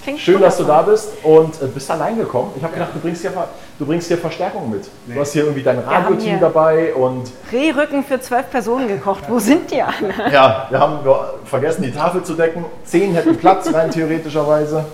Klingt 0.03 0.19
Schön, 0.19 0.41
dass 0.41 0.57
du 0.57 0.65
da 0.65 0.81
bist 0.81 1.07
und 1.23 1.61
äh, 1.61 1.65
bist 1.67 1.89
allein 1.89 2.17
gekommen. 2.17 2.51
Ich 2.57 2.63
habe 2.63 2.73
gedacht, 2.73 2.89
du 2.93 2.99
bringst, 2.99 3.21
hier, 3.21 3.31
Ver- 3.31 3.47
du 3.83 3.87
bringst 3.87 4.07
hier 4.07 4.17
Verstärkung 4.17 4.69
mit. 4.69 4.87
Du 5.07 5.19
hast 5.19 5.33
hier 5.33 5.43
irgendwie 5.43 5.61
dein 5.61 5.79
Radioteam 5.79 6.39
dabei 6.39 6.93
und 6.93 7.29
Rehrücken 7.51 8.03
für 8.03 8.19
zwölf 8.21 8.49
Personen 8.49 8.87
gekocht. 8.87 9.25
Wo 9.27 9.39
sind 9.39 9.69
die 9.69 9.81
alle? 9.81 10.13
ja, 10.31 10.67
wir 10.69 10.79
haben 10.79 10.99
vergessen, 11.45 11.83
die 11.83 11.91
Tafel 11.91 12.23
zu 12.23 12.33
decken. 12.33 12.63
Zehn 12.85 13.13
hätten 13.13 13.35
Platz 13.37 13.71
rein 13.73 13.91
theoretischerweise. 13.91 14.85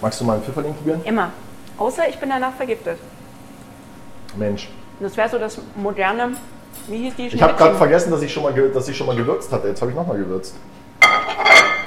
Magst 0.00 0.20
du 0.20 0.24
mal 0.24 0.34
einen 0.34 0.42
Pfifferling 0.42 0.74
probieren? 0.74 1.02
Immer. 1.04 1.30
Außer 1.76 2.08
ich 2.08 2.18
bin 2.18 2.30
danach 2.30 2.54
vergiftet. 2.54 2.98
Mensch. 4.36 4.70
Das 4.98 5.16
wäre 5.16 5.28
so 5.28 5.38
das 5.38 5.58
moderne. 5.76 6.32
Wie 6.88 6.96
hieß 6.96 7.14
die 7.16 7.26
Ich 7.26 7.42
habe 7.42 7.54
gerade 7.54 7.74
vergessen, 7.74 8.10
dass 8.10 8.22
ich, 8.22 8.32
schon 8.32 8.44
mal, 8.44 8.52
dass 8.52 8.88
ich 8.88 8.96
schon 8.96 9.06
mal 9.06 9.16
gewürzt 9.16 9.52
hatte. 9.52 9.68
Jetzt 9.68 9.82
habe 9.82 9.90
ich 9.90 9.96
nochmal 9.96 10.16
gewürzt. 10.16 10.54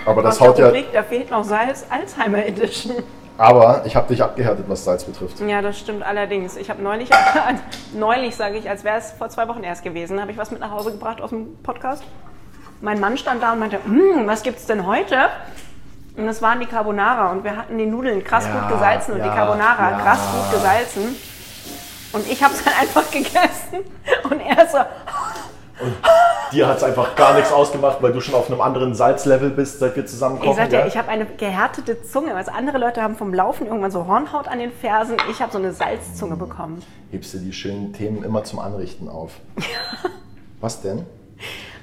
Aber 0.06 0.22
das 0.22 0.40
haut 0.40 0.60
ja. 0.60 0.72
Da 0.94 1.02
fehlt 1.02 1.32
noch 1.32 1.44
Salz, 1.44 1.86
Alzheimer 1.90 2.46
Edition. 2.46 2.98
Aber 3.38 3.82
ich 3.86 3.96
habe 3.96 4.08
dich 4.08 4.24
abgehärtet, 4.24 4.66
was 4.70 4.86
Salz 4.86 5.04
betrifft. 5.04 5.40
Ja, 5.42 5.62
das 5.62 5.78
stimmt 5.78 6.04
allerdings. 6.04 6.56
Ich 6.56 6.70
habe 6.70 6.82
neulich, 6.82 7.10
neulich 7.94 8.36
sage 8.36 8.58
ich, 8.58 8.70
als 8.70 8.84
wäre 8.84 8.98
es 8.98 9.12
vor 9.12 9.30
zwei 9.30 9.48
Wochen 9.48 9.64
erst 9.64 9.84
gewesen, 9.84 10.22
habe 10.22 10.32
ich 10.32 10.38
was 10.38 10.52
mit 10.52 10.62
nach 10.62 10.72
Hause 10.72 10.92
gebracht 10.92 11.22
aus 11.22 11.32
dem 11.32 11.58
Podcast. 11.62 12.04
Mein 12.82 13.00
Mann 13.00 13.18
stand 13.18 13.44
da 13.44 13.54
und 13.54 13.60
meinte, 13.60 13.80
"Mm, 13.86 14.26
was 14.28 14.44
gibt's 14.44 14.66
denn 14.66 14.86
heute? 14.86 15.18
Und 16.18 16.28
das 16.28 16.42
waren 16.42 16.60
die 16.62 16.66
Carbonara 16.66 17.32
und 17.32 17.44
wir 17.44 17.58
hatten 17.58 17.78
die 17.78 17.86
Nudeln 17.86 18.24
krass 18.24 18.46
Ja, 18.46 18.60
gut 18.60 18.70
gesalzen 18.70 19.14
und 19.16 19.20
ja, 19.20 19.26
die 19.30 19.36
Carbonara 19.36 19.92
ja. 19.92 19.98
krass 20.00 20.20
gut 20.34 20.52
gesalzen. 20.52 21.16
Und 22.14 22.30
ich 22.32 22.42
habe 22.42 22.54
es 22.54 22.64
dann 22.64 22.74
einfach 22.80 23.12
gegessen 23.12 23.84
und 24.24 24.40
er 24.40 24.68
so, 24.68 24.78
Dir 26.52 26.68
hat 26.68 26.78
es 26.78 26.84
einfach 26.84 27.16
gar 27.16 27.34
nichts 27.36 27.52
ausgemacht, 27.52 28.02
weil 28.02 28.14
du 28.14 28.22
schon 28.22 28.36
auf 28.36 28.50
einem 28.50 28.62
anderen 28.62 28.94
Salzlevel 28.94 29.50
bist, 29.50 29.80
seit 29.80 29.96
wir 29.96 30.06
zusammen 30.06 30.38
kochen. 30.40 30.52
ich 30.52 30.56
sagte, 30.58 30.78
gell? 30.78 30.88
ich 30.88 30.98
habe 30.98 31.10
eine 31.10 31.26
gehärtete 31.26 32.02
Zunge. 32.04 32.36
Also 32.36 32.52
andere 32.52 32.78
Leute 32.78 33.02
haben 33.02 33.16
vom 33.16 33.34
Laufen 33.34 33.68
irgendwann 33.68 33.92
so 33.92 34.06
Hornhaut 34.08 34.48
an 34.48 34.60
den 34.60 34.72
Fersen. 34.72 35.18
Ich 35.30 35.42
habe 35.42 35.52
so 35.52 35.58
eine 35.58 35.74
Salzzunge 35.74 36.36
bekommen. 36.38 36.82
Hebst 37.12 37.34
du 37.34 37.40
die 37.40 37.52
schönen 37.52 37.92
Themen 37.94 38.24
immer 38.24 38.44
zum 38.44 38.60
Anrichten 38.60 39.10
auf. 39.10 39.32
Was 40.62 40.82
denn? 40.82 41.06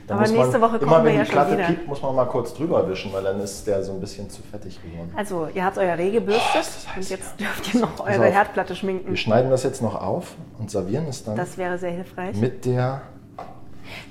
Da 0.07 0.15
Aber 0.17 0.27
nächste 0.27 0.59
man, 0.59 0.63
Woche 0.71 0.79
immer 0.79 0.93
kochen 0.93 1.05
wir 1.05 1.11
wenn 1.11 1.17
ja 1.19 1.21
die 1.23 1.27
schon 1.27 1.35
Platte 1.35 1.53
wieder. 1.53 1.67
piept, 1.67 1.87
muss 1.87 2.03
man 2.03 2.17
mal 2.17 2.25
kurz 2.25 2.55
drüber 2.55 2.89
wischen, 2.89 3.13
weil 3.13 3.23
dann 3.23 3.39
ist 3.41 3.65
der 3.67 3.83
so 3.85 3.93
ein 3.93 4.01
bisschen 4.01 4.29
zu 4.31 4.43
fettig 4.43 4.81
geworden. 4.83 5.13
Also, 5.17 5.49
ihr 5.55 5.65
habt 5.65 5.79
euer 5.79 5.97
Reh 5.97 6.11
gebürstet 6.11 6.67
und 6.97 7.09
jetzt 7.09 7.39
dürft 7.39 7.73
ihr 7.75 7.81
noch 7.81 8.01
eure 8.01 8.27
auf. 8.27 8.33
Herdplatte 8.35 8.75
schminken. 8.75 9.09
Wir 9.11 9.17
schneiden 9.17 9.51
das 9.51 9.63
jetzt 9.63 9.81
noch 9.81 9.95
auf 9.95 10.35
und 10.59 10.71
servieren 10.73 11.07
es 11.09 11.23
dann 11.25 11.37
Das 11.37 11.57
wäre 11.57 11.79
sehr 11.79 11.93
hilfreich. 11.93 12.35
mit 12.37 12.65
der, 12.65 13.03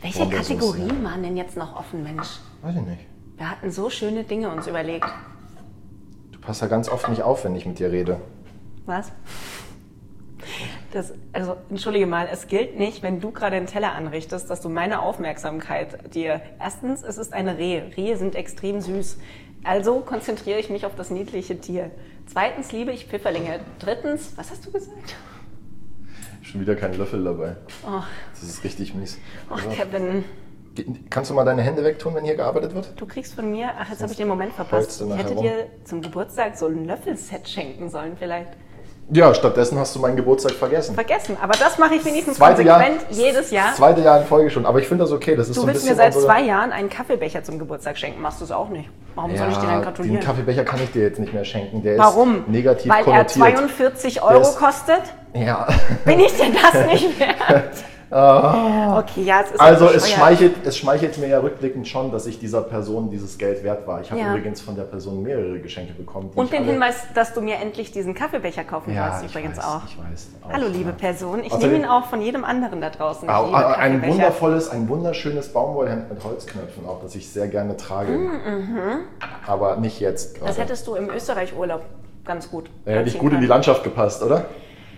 Welche 0.01 0.27
Kategorien 0.29 1.03
waren 1.03 1.23
denn 1.23 1.37
jetzt 1.37 1.57
noch 1.57 1.75
offen, 1.75 2.03
Mensch? 2.03 2.39
weiß 2.61 2.75
ich 2.75 2.81
nicht. 2.81 3.01
Wir 3.37 3.49
hatten 3.49 3.71
so 3.71 3.89
schöne 3.89 4.23
Dinge 4.23 4.51
uns 4.51 4.67
überlegt. 4.67 5.07
Du 6.31 6.39
passt 6.39 6.61
ja 6.61 6.67
ganz 6.67 6.89
oft 6.89 7.09
nicht 7.09 7.23
auf, 7.23 7.43
wenn 7.43 7.55
ich 7.55 7.65
mit 7.65 7.79
dir 7.79 7.91
rede. 7.91 8.19
Was? 8.85 9.11
Das, 10.91 11.13
also, 11.33 11.55
entschuldige 11.69 12.05
mal, 12.05 12.27
es 12.31 12.47
gilt 12.47 12.77
nicht, 12.77 13.01
wenn 13.01 13.21
du 13.21 13.31
gerade 13.31 13.55
einen 13.55 13.67
Teller 13.67 13.93
anrichtest, 13.93 14.49
dass 14.49 14.59
du 14.61 14.69
meine 14.69 15.01
Aufmerksamkeit 15.01 16.13
dir. 16.13 16.41
Erstens, 16.59 17.03
es 17.03 17.17
ist 17.17 17.33
eine 17.33 17.57
Rehe. 17.57 17.91
Rehe 17.95 18.17
sind 18.17 18.35
extrem 18.35 18.81
süß. 18.81 19.17
Also 19.63 19.99
konzentriere 19.99 20.59
ich 20.59 20.69
mich 20.69 20.85
auf 20.85 20.95
das 20.95 21.11
niedliche 21.11 21.59
Tier. 21.59 21.91
Zweitens 22.25 22.71
liebe 22.71 22.91
ich 22.91 23.05
Pfifferlinge. 23.05 23.59
Drittens, 23.79 24.33
was 24.35 24.51
hast 24.51 24.65
du 24.65 24.71
gesagt? 24.71 25.15
Schon 26.41 26.61
wieder 26.61 26.75
kein 26.75 26.93
Löffel 26.97 27.23
dabei. 27.23 27.55
Oh, 27.85 28.01
Das 28.31 28.43
ist 28.43 28.63
richtig 28.63 28.93
mies. 28.95 29.17
oh 29.49 29.53
Also, 29.55 29.69
Kevin, 29.69 30.23
kannst 31.09 31.29
du 31.29 31.35
mal 31.35 31.45
deine 31.45 31.61
Hände 31.61 31.83
wegtun, 31.83 32.15
wenn 32.15 32.25
hier 32.25 32.35
gearbeitet 32.35 32.73
wird? 32.73 32.93
du 32.95 33.05
kriegst 33.05 33.35
von 33.35 33.51
mir, 33.51 33.69
ach, 33.77 33.89
jetzt 33.89 34.01
habe 34.01 34.11
ich 34.11 34.17
den 34.17 34.27
Moment 34.27 34.53
verpasst. 34.53 35.01
Ich 35.01 35.17
hätte 35.17 35.33
rum? 35.33 35.43
dir 35.43 35.67
zum 35.83 36.01
Geburtstag 36.01 36.57
so 36.57 36.67
ein 36.67 36.85
Löffelset 36.85 37.47
schenken 37.47 37.89
sollen 37.89 38.15
vielleicht. 38.17 38.51
Ja, 39.13 39.33
stattdessen 39.33 39.77
hast 39.77 39.93
du 39.95 39.99
meinen 39.99 40.15
Geburtstag 40.15 40.53
vergessen. 40.53 40.95
Vergessen, 40.95 41.35
aber 41.41 41.53
das 41.57 41.77
mache 41.77 41.95
ich 41.95 42.05
wenigstens 42.05 42.37
Zweite 42.37 42.63
Jahr, 42.63 42.81
konsequent 42.81 43.11
jedes 43.17 43.51
Jahr. 43.51 43.67
Das 43.69 43.77
zweite 43.77 44.01
Jahr 44.01 44.21
in 44.21 44.25
Folge 44.25 44.49
schon. 44.49 44.65
Aber 44.65 44.79
ich 44.79 44.87
finde 44.87 45.03
das 45.03 45.11
okay. 45.11 45.35
Das 45.35 45.49
ist 45.49 45.57
Du 45.57 45.61
so 45.61 45.67
willst 45.67 45.85
mir 45.85 45.95
seit 45.95 46.13
zwei 46.13 46.41
Jahren 46.43 46.71
einen 46.71 46.89
Kaffeebecher 46.89 47.43
zum 47.43 47.59
Geburtstag 47.59 47.97
schenken, 47.97 48.21
machst 48.21 48.39
du 48.39 48.45
es 48.45 48.51
auch 48.51 48.69
nicht. 48.69 48.89
Warum 49.15 49.35
soll 49.35 49.49
ich 49.49 49.57
dir 49.57 49.63
dann 49.67 49.75
den 49.79 49.83
gratulieren? 49.83 50.19
Kaffeebecher 50.21 50.63
kann 50.63 50.79
ich 50.81 50.91
dir 50.91 51.01
jetzt 51.03 51.19
nicht 51.19 51.33
mehr 51.33 51.43
schenken. 51.43 51.83
Der 51.83 51.97
Warum? 51.97 52.39
ist 52.41 52.47
negativ 52.47 52.89
Weil 52.89 52.99
er 52.99 53.03
konnotiert. 53.03 53.31
42 53.57 54.23
Euro 54.23 54.41
ist- 54.41 54.57
kostet? 54.57 55.01
Ja. 55.33 55.67
Bin 56.05 56.19
ich 56.21 56.31
denn 56.37 56.53
das 56.53 56.85
nicht 56.85 57.19
wert? 57.19 57.73
Okay, 58.11 59.23
ja, 59.23 59.41
es 59.41 59.51
ist 59.51 59.59
Ah. 59.61 59.65
Also 59.65 59.85
auch 59.87 59.93
es 59.93 60.09
schmeichelt, 60.11 60.55
es 60.65 60.77
schmeichelt 60.77 61.17
mir 61.17 61.27
ja 61.27 61.39
rückblickend 61.39 61.87
schon, 61.87 62.11
dass 62.11 62.25
ich 62.25 62.39
dieser 62.39 62.61
Person 62.61 63.09
dieses 63.09 63.37
Geld 63.37 63.63
wert 63.63 63.87
war. 63.87 64.01
Ich 64.01 64.11
habe 64.11 64.19
Ja. 64.21 64.29
übrigens 64.35 64.59
von 64.61 64.75
der 64.75 64.83
Person 64.83 65.23
mehrere 65.23 65.59
Geschenke 65.59 65.93
bekommen. 65.93 66.29
Und 66.35 66.51
den 66.51 66.65
Hinweis, 66.65 66.95
dass 67.15 67.33
du 67.33 67.41
mir 67.41 67.55
endlich 67.55 67.91
diesen 67.91 68.13
Kaffeebecher 68.13 68.63
kaufen 68.65 68.93
ja, 68.93 69.17
sollst, 69.19 69.33
übrigens 69.33 69.57
weiß, 69.57 69.65
auch. 69.65 69.81
Ich 69.87 69.97
weiß. 69.97 70.27
Auch, 70.43 70.51
Hallo, 70.53 70.67
liebe 70.67 70.89
ja. 70.89 70.95
Person. 70.95 71.39
Ich 71.43 71.51
Außerdem- 71.53 71.71
nehme 71.71 71.83
ihn 71.85 71.89
auch 71.89 72.05
von 72.05 72.21
jedem 72.21 72.43
anderen 72.43 72.81
da 72.81 72.89
draußen. 72.89 73.29
Ich 73.29 73.33
Au- 73.33 73.45
liebe 73.45 73.57
au- 73.57 73.73
ein 73.77 74.05
wundervolles, 74.05 74.69
ein 74.69 74.89
wunderschönes 74.89 75.49
Baumwollhemd 75.53 76.09
mit 76.09 76.23
Holzknöpfen, 76.23 76.85
auch 76.85 77.01
das 77.01 77.15
ich 77.15 77.29
sehr 77.29 77.47
gerne 77.47 77.77
trage. 77.77 78.17
Aber 79.47 79.77
nicht 79.77 79.99
jetzt. 79.99 80.35
Mhm. 80.41 80.45
Das 80.45 80.55
gerade. 80.55 80.67
hättest 80.67 80.87
du 80.87 80.95
im 80.95 81.09
Österreich-Urlaub 81.09 81.81
ganz 82.25 82.49
gut. 82.49 82.69
Ja, 82.85 82.93
hätte 82.93 83.09
ich 83.09 83.17
gut 83.17 83.33
in 83.33 83.41
die. 83.41 83.47
Landschaft 83.47 83.83
gepasst, 83.83 84.21
oder? 84.23 84.45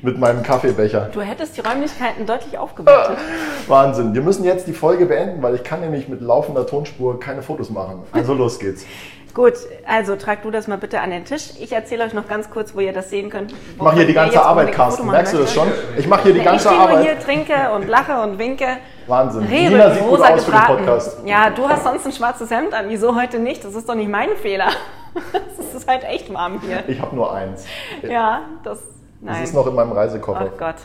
Mit 0.04 0.20
meinem 0.20 0.44
Kaffeebecher. 0.44 1.10
Du 1.14 1.22
hättest 1.22 1.56
die 1.56 1.62
Räumlichkeiten 1.62 2.26
deutlich 2.26 2.58
aufgewertet. 2.58 3.18
Wahnsinn. 3.68 4.14
Wir 4.14 4.22
müssen 4.22 4.44
jetzt 4.44 4.68
die 4.68 4.74
Folge 4.74 5.06
beenden, 5.06 5.42
weil 5.42 5.56
ich 5.56 5.64
kann 5.64 5.80
nämlich 5.80 6.10
mit 6.10 6.20
laufender 6.20 6.68
Tonspur 6.68 7.22
keine 7.22 7.42
Fotos 7.42 7.70
machen. 7.70 8.04
Also 8.12 8.34
los 8.34 8.60
geht's. 8.60 8.86
Gut, 9.34 9.54
also 9.88 10.18
trag 10.18 10.44
du 10.44 10.52
das 10.52 10.68
mal 10.68 10.78
bitte 10.78 11.00
an 11.00 11.10
den 11.10 11.24
Tisch. 11.24 11.52
Ich 11.60 11.72
erzähle 11.72 12.04
euch 12.04 12.14
noch 12.14 12.28
ganz 12.28 12.50
kurz, 12.52 12.76
wo 12.76 12.82
ihr 12.82 12.92
das 12.92 13.10
sehen 13.10 13.30
könnt. 13.32 13.52
Ich 13.52 13.82
mache 13.82 13.96
hier 13.96 14.06
die 14.06 14.14
ganze 14.14 14.44
Arbeit, 14.44 14.74
Carsten. 14.74 15.08
Merkst 15.08 15.34
du 15.34 15.38
das 15.40 15.54
schon? 15.54 15.70
Ich 15.98 16.06
mache 16.06 16.24
hier 16.24 16.34
die 16.34 16.42
ganze 16.42 16.68
ich 16.68 16.76
stehe 16.76 16.88
nur 16.88 16.98
Arbeit. 17.00 17.06
hier, 17.06 17.20
trinke 17.20 17.72
und 17.74 17.88
lache 17.88 18.22
und 18.22 18.38
winke. 18.38 18.68
Wahnsinn. 19.08 19.46
Rehre, 19.46 19.72
Nina 19.72 19.90
sieht 19.92 20.04
gut 20.04 20.20
rosa 20.20 20.34
aus 20.34 20.44
für 20.46 20.52
den. 20.52 20.62
Podcast. 20.62 21.18
Ja, 21.26 21.50
du 21.50 21.68
hast 21.68 21.84
sonst 21.84 22.06
ein 22.06 22.12
schwarzes 22.12 22.52
Hemd 22.52 22.74
an. 22.74 22.86
Wieso 22.90 23.16
heute 23.16 23.40
nicht? 23.40 23.64
Das 23.64 23.74
ist 23.74 23.88
doch 23.90 23.96
nicht 23.96 24.10
mein 24.10 24.36
Fehler. 24.36 24.68
Es 25.60 25.82
ist 25.82 25.88
halt 25.88 26.04
echt 26.04 26.32
warm 26.32 26.62
hier. 26.62 26.84
Ich 26.88 27.02
habe 27.02 27.16
nur 27.16 27.34
eins. 27.34 27.66
Ja, 28.04 28.42
das. 28.64 28.80
Das 29.24 29.36
Nein. 29.36 29.44
ist 29.44 29.54
noch 29.54 29.68
in 29.68 29.76
meinem 29.76 29.94
Reisekoffer. 29.94 30.52
Ach 30.54 30.60
Gott. 30.60 30.76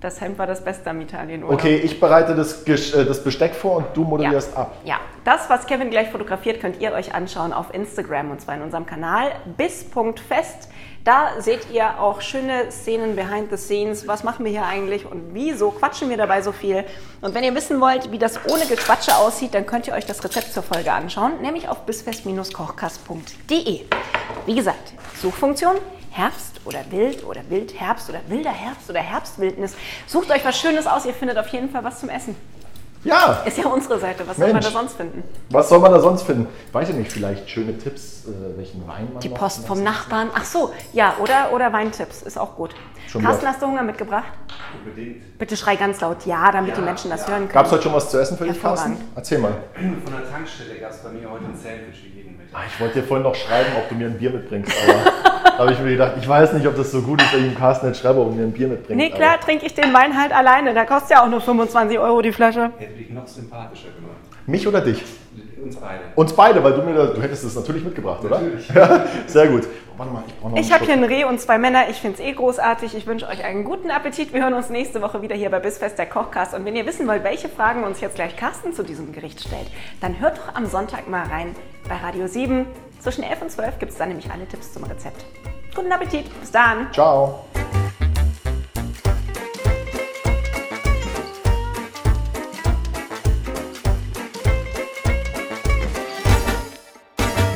Das 0.00 0.20
Hemd 0.20 0.38
war 0.38 0.46
das 0.46 0.62
Beste 0.62 0.90
am 0.90 1.00
Italienurlaub. 1.00 1.58
Okay, 1.58 1.74
ich 1.74 1.98
bereite 1.98 2.36
das, 2.36 2.62
äh, 2.62 3.04
das 3.04 3.24
Besteck 3.24 3.52
vor 3.52 3.78
und 3.78 3.86
du 3.94 4.04
moderierst 4.04 4.56
ab. 4.56 4.76
Ja, 4.84 5.00
das, 5.24 5.50
was 5.50 5.66
Kevin 5.66 5.90
gleich 5.90 6.10
fotografiert, 6.10 6.60
könnt 6.60 6.80
ihr 6.80 6.92
euch 6.92 7.14
anschauen 7.14 7.52
auf 7.52 7.74
Instagram 7.74 8.30
und 8.30 8.40
zwar 8.40 8.54
in 8.54 8.62
unserem 8.62 8.86
Kanal 8.86 9.32
bis.fest. 9.56 10.68
Da 11.02 11.40
seht 11.40 11.68
ihr 11.72 11.98
auch 11.98 12.20
schöne 12.20 12.70
Szenen 12.70 13.16
behind 13.16 13.50
the 13.50 13.56
scenes. 13.56 14.06
Was 14.06 14.22
machen 14.22 14.44
wir 14.44 14.52
hier 14.52 14.66
eigentlich 14.66 15.04
und 15.04 15.34
wieso 15.34 15.72
quatschen 15.72 16.10
wir 16.10 16.16
dabei 16.16 16.42
so 16.42 16.52
viel? 16.52 16.84
Und 17.20 17.34
wenn 17.34 17.42
ihr 17.42 17.56
wissen 17.56 17.80
wollt, 17.80 18.12
wie 18.12 18.18
das 18.18 18.38
ohne 18.48 18.66
Gequatsche 18.66 19.16
aussieht, 19.16 19.52
dann 19.52 19.66
könnt 19.66 19.88
ihr 19.88 19.94
euch 19.94 20.06
das 20.06 20.22
Rezept 20.22 20.52
zur 20.52 20.62
Folge 20.62 20.92
anschauen, 20.92 21.42
nämlich 21.42 21.68
auf 21.68 21.86
bisfest-kochkast.de. 21.86 23.80
Wie 24.46 24.54
gesagt, 24.54 24.92
Suchfunktion 25.20 25.74
Herbst 26.18 26.60
oder 26.64 26.80
Wild 26.90 27.24
oder 27.24 27.48
Wildherbst 27.48 28.10
oder 28.10 28.20
wilder 28.26 28.50
Herbst 28.50 28.90
oder 28.90 29.00
Herbstwildnis. 29.00 29.76
Sucht 30.08 30.32
euch 30.32 30.44
was 30.44 30.58
Schönes 30.58 30.88
aus, 30.88 31.06
ihr 31.06 31.14
findet 31.14 31.38
auf 31.38 31.46
jeden 31.48 31.70
Fall 31.70 31.84
was 31.84 32.00
zum 32.00 32.08
Essen. 32.08 32.34
Ja, 33.04 33.42
Ist 33.46 33.56
ja 33.58 33.66
unsere 33.68 33.98
Seite, 33.98 34.26
was 34.26 34.36
soll 34.36 34.46
man 34.48 34.54
Mensch. 34.54 34.66
da 34.66 34.72
sonst 34.72 34.96
finden? 34.96 35.22
was 35.50 35.68
soll 35.68 35.78
man 35.78 35.92
da 35.92 36.00
sonst 36.00 36.22
finden? 36.22 36.46
Weiß 36.72 36.88
ich 36.88 36.96
nicht, 36.96 37.12
vielleicht 37.12 37.48
schöne 37.48 37.78
Tipps, 37.78 38.24
äh, 38.26 38.58
welchen 38.58 38.86
Wein 38.88 39.08
man 39.12 39.20
Die 39.20 39.28
Post 39.28 39.66
vom 39.66 39.82
Nachbarn. 39.84 40.30
Ach 40.34 40.44
so, 40.44 40.72
ja, 40.92 41.14
oder, 41.20 41.52
oder 41.54 41.72
Weintipps, 41.72 42.22
ist 42.22 42.36
auch 42.38 42.56
gut. 42.56 42.74
Schon 43.06 43.22
Carsten, 43.22 43.42
wieder. 43.42 43.52
hast 43.52 43.62
du 43.62 43.66
Hunger 43.66 43.82
mitgebracht? 43.84 44.24
Unbedingt. 44.84 45.38
Bitte 45.38 45.56
schrei 45.56 45.76
ganz 45.76 46.00
laut 46.00 46.26
Ja, 46.26 46.50
damit 46.50 46.76
die 46.76 46.80
Menschen 46.80 47.10
das 47.10 47.26
hören 47.28 47.42
können. 47.42 47.52
Gab 47.52 47.66
es 47.66 47.72
heute 47.72 47.84
schon 47.84 47.92
was 47.94 48.10
zu 48.10 48.18
essen 48.20 48.36
für 48.36 48.44
dich, 48.44 48.60
Carsten? 48.60 48.96
Erzähl 49.14 49.38
mal. 49.38 49.52
Von 49.74 50.12
der 50.12 50.28
Tankstelle 50.30 50.74
gab 50.80 50.90
es 50.90 50.98
bei 50.98 51.10
mir 51.10 51.30
heute 51.30 51.44
ein 51.44 51.54
Sandwich 51.56 52.02
wie 52.04 52.16
jeden 52.18 52.36
Mittag. 52.36 52.58
Ah, 52.60 52.64
Ich 52.66 52.80
wollte 52.80 53.00
dir 53.00 53.06
vorhin 53.06 53.22
noch 53.24 53.34
schreiben, 53.34 53.70
ob 53.78 53.88
du 53.88 53.94
mir 53.94 54.08
ein 54.08 54.18
Bier 54.18 54.30
mitbringst, 54.30 54.72
aber 54.86 55.12
da 55.44 55.58
habe 55.58 55.72
ich 55.72 55.78
mir 55.78 55.90
gedacht, 55.92 56.12
ich 56.20 56.28
weiß 56.28 56.52
nicht, 56.54 56.66
ob 56.66 56.76
das 56.76 56.90
so 56.90 57.00
gut 57.02 57.22
ist, 57.22 57.32
wenn 57.32 57.44
ich 57.46 57.52
dem 57.52 57.58
Carsten 57.58 57.86
jetzt 57.86 58.00
schreibe, 58.00 58.20
ob 58.20 58.28
er 58.28 58.34
mir 58.34 58.42
ein 58.42 58.52
Bier 58.52 58.68
mitbringt. 58.68 58.98
Nee, 58.98 59.10
klar, 59.10 59.40
trinke 59.40 59.64
ich 59.66 59.74
den 59.74 59.94
Wein 59.94 60.20
halt 60.20 60.32
alleine. 60.32 60.74
Der 60.74 60.84
kostet 60.84 61.10
ja 61.12 61.24
auch 61.24 61.28
nur 61.28 61.40
25 61.40 61.98
Euro 61.98 62.20
die 62.20 62.32
Flasche. 62.32 62.70
Hätte 62.88 62.98
mich 63.00 63.10
noch 63.10 63.26
sympathischer 63.26 63.88
gemacht. 63.90 64.16
Mich 64.46 64.66
oder 64.66 64.80
dich? 64.80 65.04
Uns 65.62 65.76
beide. 65.76 66.00
Uns 66.14 66.32
beide, 66.32 66.64
weil 66.64 66.72
du 66.72 66.82
mir 66.82 66.94
du 67.06 67.20
hättest 67.20 67.44
es 67.44 67.54
natürlich 67.54 67.84
mitgebracht, 67.84 68.24
oder? 68.24 68.40
Natürlich. 68.40 68.68
Ja, 68.74 69.04
sehr 69.26 69.48
gut. 69.48 69.64
Oh, 69.66 69.98
warte 69.98 70.12
mal, 70.12 70.22
ich 70.26 70.34
brauche 70.36 70.50
noch 70.52 70.56
Ich 70.58 70.64
einen 70.66 70.74
habe 70.74 70.84
hier 70.86 70.94
Schluck. 70.94 71.04
ein 71.10 71.12
Reh 71.12 71.24
und 71.24 71.40
zwei 71.40 71.58
Männer. 71.58 71.88
Ich 71.90 71.96
finde 71.96 72.18
es 72.18 72.26
eh 72.26 72.32
großartig. 72.32 72.94
Ich 72.96 73.06
wünsche 73.06 73.28
euch 73.28 73.44
einen 73.44 73.64
guten 73.64 73.90
Appetit. 73.90 74.32
Wir 74.32 74.42
hören 74.42 74.54
uns 74.54 74.70
nächste 74.70 75.02
Woche 75.02 75.20
wieder 75.22 75.36
hier 75.36 75.50
bei 75.50 75.58
Bissfest, 75.58 75.98
der 75.98 76.06
Kochcast. 76.06 76.54
Und 76.54 76.64
wenn 76.64 76.76
ihr 76.76 76.86
wissen 76.86 77.06
wollt, 77.06 77.24
welche 77.24 77.48
Fragen 77.48 77.84
uns 77.84 78.00
jetzt 78.00 78.14
gleich 78.14 78.36
Carsten 78.36 78.72
zu 78.72 78.82
diesem 78.82 79.12
Gericht 79.12 79.40
stellt, 79.40 79.70
dann 80.00 80.18
hört 80.20 80.38
doch 80.38 80.54
am 80.54 80.66
Sonntag 80.66 81.08
mal 81.08 81.26
rein 81.26 81.54
bei 81.88 81.96
Radio 81.96 82.26
7. 82.26 82.64
Zwischen 83.00 83.22
11 83.22 83.42
und 83.42 83.50
12 83.50 83.78
gibt 83.78 83.92
es 83.92 83.98
dann 83.98 84.08
nämlich 84.08 84.30
alle 84.30 84.46
Tipps 84.46 84.72
zum 84.72 84.84
Rezept. 84.84 85.24
Guten 85.74 85.92
Appetit. 85.92 86.24
Bis 86.40 86.50
dann. 86.50 86.92
Ciao. 86.92 87.44